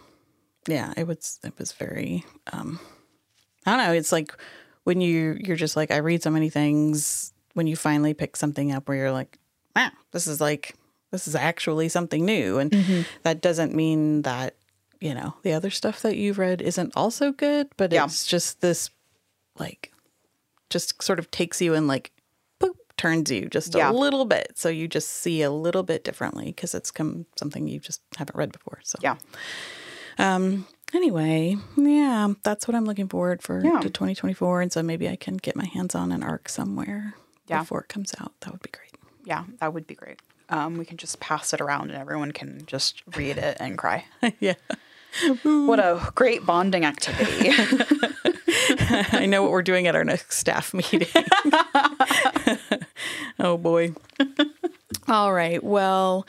yeah, 0.68 0.94
it 0.98 1.08
was 1.08 1.40
it 1.44 1.58
was 1.58 1.72
very 1.72 2.26
um 2.52 2.80
I 3.66 3.72
don't 3.72 3.86
know, 3.86 3.94
it's 3.94 4.12
like 4.12 4.34
when 4.84 5.00
you 5.00 5.38
you're 5.40 5.56
just 5.56 5.76
like 5.76 5.92
I 5.92 5.98
read 5.98 6.24
so 6.24 6.30
many 6.30 6.50
things 6.50 7.34
when 7.54 7.68
you 7.68 7.76
finally 7.76 8.14
pick 8.14 8.36
something 8.36 8.72
up 8.72 8.88
where 8.88 8.98
you're 8.98 9.12
like, 9.12 9.38
"Wow, 9.76 9.92
this 10.12 10.28
is 10.28 10.42
like 10.42 10.76
this 11.14 11.28
is 11.30 11.36
actually 11.36 11.88
something 11.88 12.26
new." 12.26 12.58
And 12.60 13.06
that 13.24 13.40
doesn't 13.42 13.74
mean 13.74 14.24
that, 14.24 14.56
you 15.00 15.14
know, 15.14 15.36
the 15.44 15.54
other 15.54 15.70
stuff 15.70 16.02
that 16.02 16.18
you've 16.18 16.38
read 16.38 16.62
isn't 16.62 16.92
also 16.98 17.32
good, 17.32 17.68
but 17.78 17.92
Yeah. 17.94 18.04
it's 18.06 18.26
just 18.28 18.60
this 18.60 18.90
like 19.58 19.92
just 20.70 21.02
sort 21.02 21.20
of 21.20 21.30
takes 21.32 21.62
you 21.62 21.74
and 21.76 21.88
like 21.88 22.12
boop 22.60 22.74
turns 22.98 23.30
you 23.32 23.48
just 23.48 23.76
Yeah. 23.76 23.92
a 23.92 23.94
little 23.94 24.26
bit 24.26 24.54
so 24.56 24.68
you 24.70 24.88
just 24.88 25.08
see 25.10 25.44
a 25.44 25.52
little 25.52 25.84
bit 25.84 26.04
differently 26.04 26.46
because 26.46 26.74
it's 26.74 26.90
come 26.90 27.28
something 27.38 27.68
you 27.68 27.80
just 27.80 28.02
haven't 28.18 28.36
read 28.36 28.52
before 28.52 28.80
so 28.84 28.98
Yeah. 29.04 29.18
um 30.18 30.66
anyway 30.94 31.56
yeah 31.78 32.34
that's 32.44 32.68
what 32.68 32.74
i'm 32.76 32.86
looking 32.86 33.08
forward 33.08 33.42
for 33.44 33.62
Yeah. 33.64 33.80
to 33.82 33.90
2024 33.90 34.62
and 34.62 34.72
so 34.72 34.82
maybe 34.82 35.08
i 35.10 35.16
can 35.16 35.38
get 35.38 35.56
my 35.56 35.66
hands 35.66 35.94
on 35.96 36.12
an 36.12 36.24
arc 36.24 36.50
somewhere 36.50 37.14
Yeah. 37.48 37.60
before 37.60 37.82
it 37.82 37.88
comes 37.90 38.14
out 38.20 38.32
that 38.42 38.52
would 38.52 38.62
be 38.64 38.72
great 38.72 38.96
Yeah, 39.26 39.44
that 39.60 39.74
would 39.74 39.86
be 39.88 39.96
great. 39.96 40.20
Um, 40.50 40.78
we 40.78 40.86
can 40.86 40.98
just 40.98 41.20
pass 41.20 41.54
it 41.54 41.62
around 41.62 41.90
and 41.90 42.00
everyone 42.00 42.32
can 42.32 42.66
just 42.66 43.02
read 43.16 43.38
it 43.38 43.58
and 43.60 43.78
cry. 43.78 44.06
yeah 44.40 44.54
What 45.44 45.80
a 45.80 46.12
great 46.16 46.46
bonding 46.46 46.86
activity. 46.86 47.50
I 49.12 49.26
know 49.28 49.44
what 49.44 49.52
we're 49.52 49.62
doing 49.62 49.88
at 49.88 49.96
our 49.96 50.04
next 50.04 50.38
staff 50.38 50.74
meeting. 50.74 51.08
oh 53.40 53.58
boy. 53.58 53.94
All 55.08 55.34
right. 55.34 55.64
Well, 55.64 56.26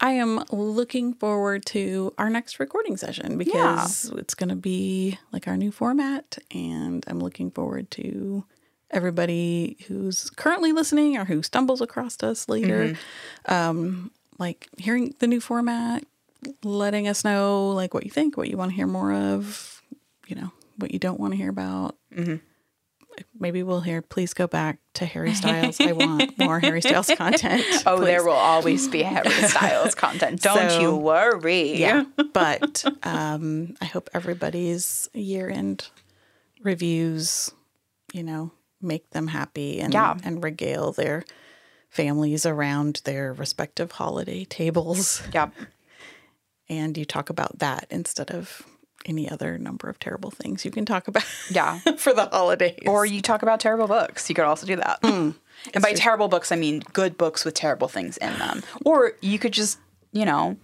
I 0.00 0.12
am 0.12 0.44
looking 0.50 1.14
forward 1.14 1.64
to 1.66 2.12
our 2.18 2.28
next 2.30 2.58
recording 2.60 2.96
session 2.96 3.38
because 3.38 4.10
it's 4.16 4.34
going 4.34 4.48
to 4.50 4.56
be 4.56 5.18
like 5.32 5.46
our 5.48 5.56
new 5.56 5.72
format. 5.72 6.38
And 6.50 7.04
I'm 7.06 7.20
looking 7.20 7.50
forward 7.50 7.90
to 7.92 8.44
everybody 8.92 9.76
who's 9.88 10.30
currently 10.30 10.72
listening 10.72 11.16
or 11.16 11.24
who 11.24 11.42
stumbles 11.42 11.80
across 11.80 12.22
us 12.22 12.48
later, 12.48 12.96
um, 13.46 14.10
like 14.38 14.68
hearing 14.78 15.14
the 15.18 15.26
new 15.26 15.40
format, 15.40 16.04
letting 16.62 17.08
us 17.08 17.24
know 17.24 17.70
like 17.70 17.94
what 17.94 18.04
you 18.04 18.10
think, 18.10 18.36
what 18.36 18.48
you 18.48 18.56
want 18.56 18.70
to 18.70 18.76
hear 18.76 18.86
more 18.86 19.12
of, 19.12 19.82
you 20.26 20.36
know, 20.36 20.50
what 20.76 20.90
you 20.92 20.98
don't 20.98 21.18
want 21.20 21.32
to 21.32 21.36
hear 21.36 21.50
about. 21.50 21.96
Maybe 23.38 23.62
we'll 23.62 23.82
hear, 23.82 24.00
please 24.00 24.32
go 24.32 24.46
back 24.46 24.78
to 24.94 25.04
Harry 25.04 25.34
Styles. 25.34 25.78
I 25.80 25.92
want 25.92 26.36
more 26.38 26.60
Harry 26.60 26.80
Styles 26.80 27.10
content. 27.14 27.62
oh, 27.86 27.98
please." 27.98 28.06
there 28.06 28.24
will 28.24 28.32
always 28.32 28.88
be 28.88 29.02
Harry 29.02 29.28
Styles 29.48 29.94
content. 29.94 30.40
Don't 30.40 30.70
So- 30.70 30.80
you 30.80 30.96
worry. 30.96 31.76
Yeah. 31.76 32.04
But 32.32 32.84
um, 33.02 33.76
I 33.82 33.84
hope 33.84 34.08
everybody's 34.14 35.10
year 35.12 35.50
end 35.50 35.88
reviews, 36.62 37.50
you 38.14 38.22
know, 38.22 38.50
make 38.82 39.10
them 39.10 39.28
happy 39.28 39.80
and, 39.80 39.92
Yeah. 39.92 40.16
and 40.24 40.42
regale 40.42 40.92
their 40.92 41.24
families 41.88 42.44
around 42.46 43.00
their 43.04 43.32
respective 43.32 43.92
holiday 43.92 44.44
tables. 44.44 45.22
Yeah. 45.32 45.50
And 46.68 46.96
you 46.96 47.04
talk 47.04 47.28
about 47.28 47.58
that 47.58 47.86
instead 47.90 48.30
of 48.30 48.62
any 49.04 49.28
other 49.28 49.58
number 49.58 49.90
of 49.90 49.98
terrible 49.98 50.30
things 50.30 50.64
you 50.64 50.70
can 50.70 50.86
talk 50.86 51.06
about 51.08 51.24
Yeah. 51.50 51.78
for 51.98 52.14
the 52.14 52.26
holidays. 52.26 52.78
Or 52.86 53.04
you 53.04 53.20
talk 53.20 53.42
about 53.42 53.60
terrible 53.60 53.88
books. 53.88 54.28
You 54.30 54.34
could 54.34 54.44
also 54.46 54.66
do 54.66 54.76
that. 54.76 55.02
Mm. 55.02 55.34
and 55.74 55.82
by 55.82 55.92
terrible 55.92 56.28
books, 56.28 56.50
I 56.50 56.56
mean 56.56 56.80
good 56.92 57.18
books 57.18 57.44
with 57.44 57.54
terrible 57.54 57.88
things 57.88 58.16
in 58.18 58.32
them. 58.38 58.62
Or 58.86 59.12
you 59.20 59.38
could 59.38 59.52
just, 59.52 59.78
you 60.12 60.24
know, 60.24 60.56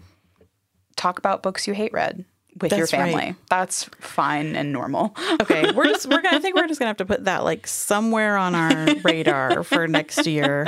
talk 0.97 1.19
about 1.19 1.43
books 1.43 1.67
you 1.67 1.75
hate 1.75 1.93
read 1.93 2.25
with 2.61 2.73
your 2.73 2.81
That's 2.81 2.93
right. 2.93 3.13
family. 3.13 3.35
That's 3.51 3.85
fine 4.01 4.57
and 4.57 4.73
normal. 4.73 5.15
Okay, 5.41 5.71
we're 5.73 5.85
just 5.85 6.07
we're 6.07 6.21
gonna 6.21 6.37
I 6.37 6.41
think 6.41 6.57
we're 6.57 6.67
just 6.67 6.79
gonna 6.81 6.89
have 6.91 6.97
to 6.99 7.07
put 7.07 7.25
that 7.25 7.45
like 7.45 7.67
somewhere 7.67 8.37
on 8.37 8.55
our 8.55 8.87
radar 9.05 9.63
for 9.63 9.87
next 9.89 10.27
year, 10.27 10.67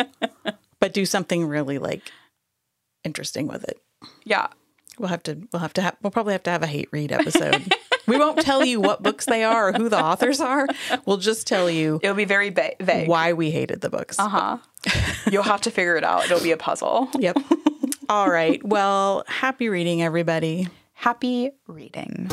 but 0.79 0.93
do 0.95 1.05
something 1.05 1.45
really 1.47 1.79
like 1.79 2.11
interesting 3.05 3.47
with 3.49 3.65
it. 3.65 3.81
yeah. 4.25 4.49
We'll 4.99 5.09
have 5.09 5.23
to 5.25 5.39
we'll 5.53 5.61
have 5.61 5.73
to 5.75 5.83
have 5.83 5.97
we'll 6.03 6.11
probably 6.11 6.33
have 6.35 6.43
to 6.43 6.51
have 6.51 6.63
a 6.63 6.67
hate 6.67 6.89
read 6.93 7.11
episode. 7.11 7.73
we 8.07 8.19
won't 8.19 8.41
tell 8.43 8.63
you 8.65 8.81
what 8.81 9.03
books 9.03 9.25
they 9.25 9.43
are 9.45 9.69
or 9.69 9.73
who 9.73 9.89
the 9.89 9.99
authors 10.03 10.41
are. 10.43 10.67
We'll 11.07 11.17
just 11.17 11.47
tell 11.47 11.71
you 11.71 12.01
It'll 12.03 12.15
be 12.17 12.27
very 12.27 12.51
va- 12.51 12.75
vague. 12.81 13.09
why 13.09 13.33
we 13.33 13.51
hated 13.51 13.81
the 13.81 13.89
books. 13.89 14.19
Uh 14.19 14.29
huh. 14.29 14.59
You'll 15.31 15.43
have 15.45 15.63
to 15.63 15.71
figure 15.71 15.97
it 15.97 16.05
out. 16.05 16.27
It'll 16.27 16.43
be 16.43 16.51
a 16.53 16.57
puzzle. 16.59 17.09
Yep. 17.19 17.39
All 18.11 18.29
right. 18.31 18.63
Well, 18.63 19.25
happy 19.27 19.69
reading, 19.71 20.03
everybody. 20.03 20.69
Happy 21.01 21.51
reading. 21.67 22.29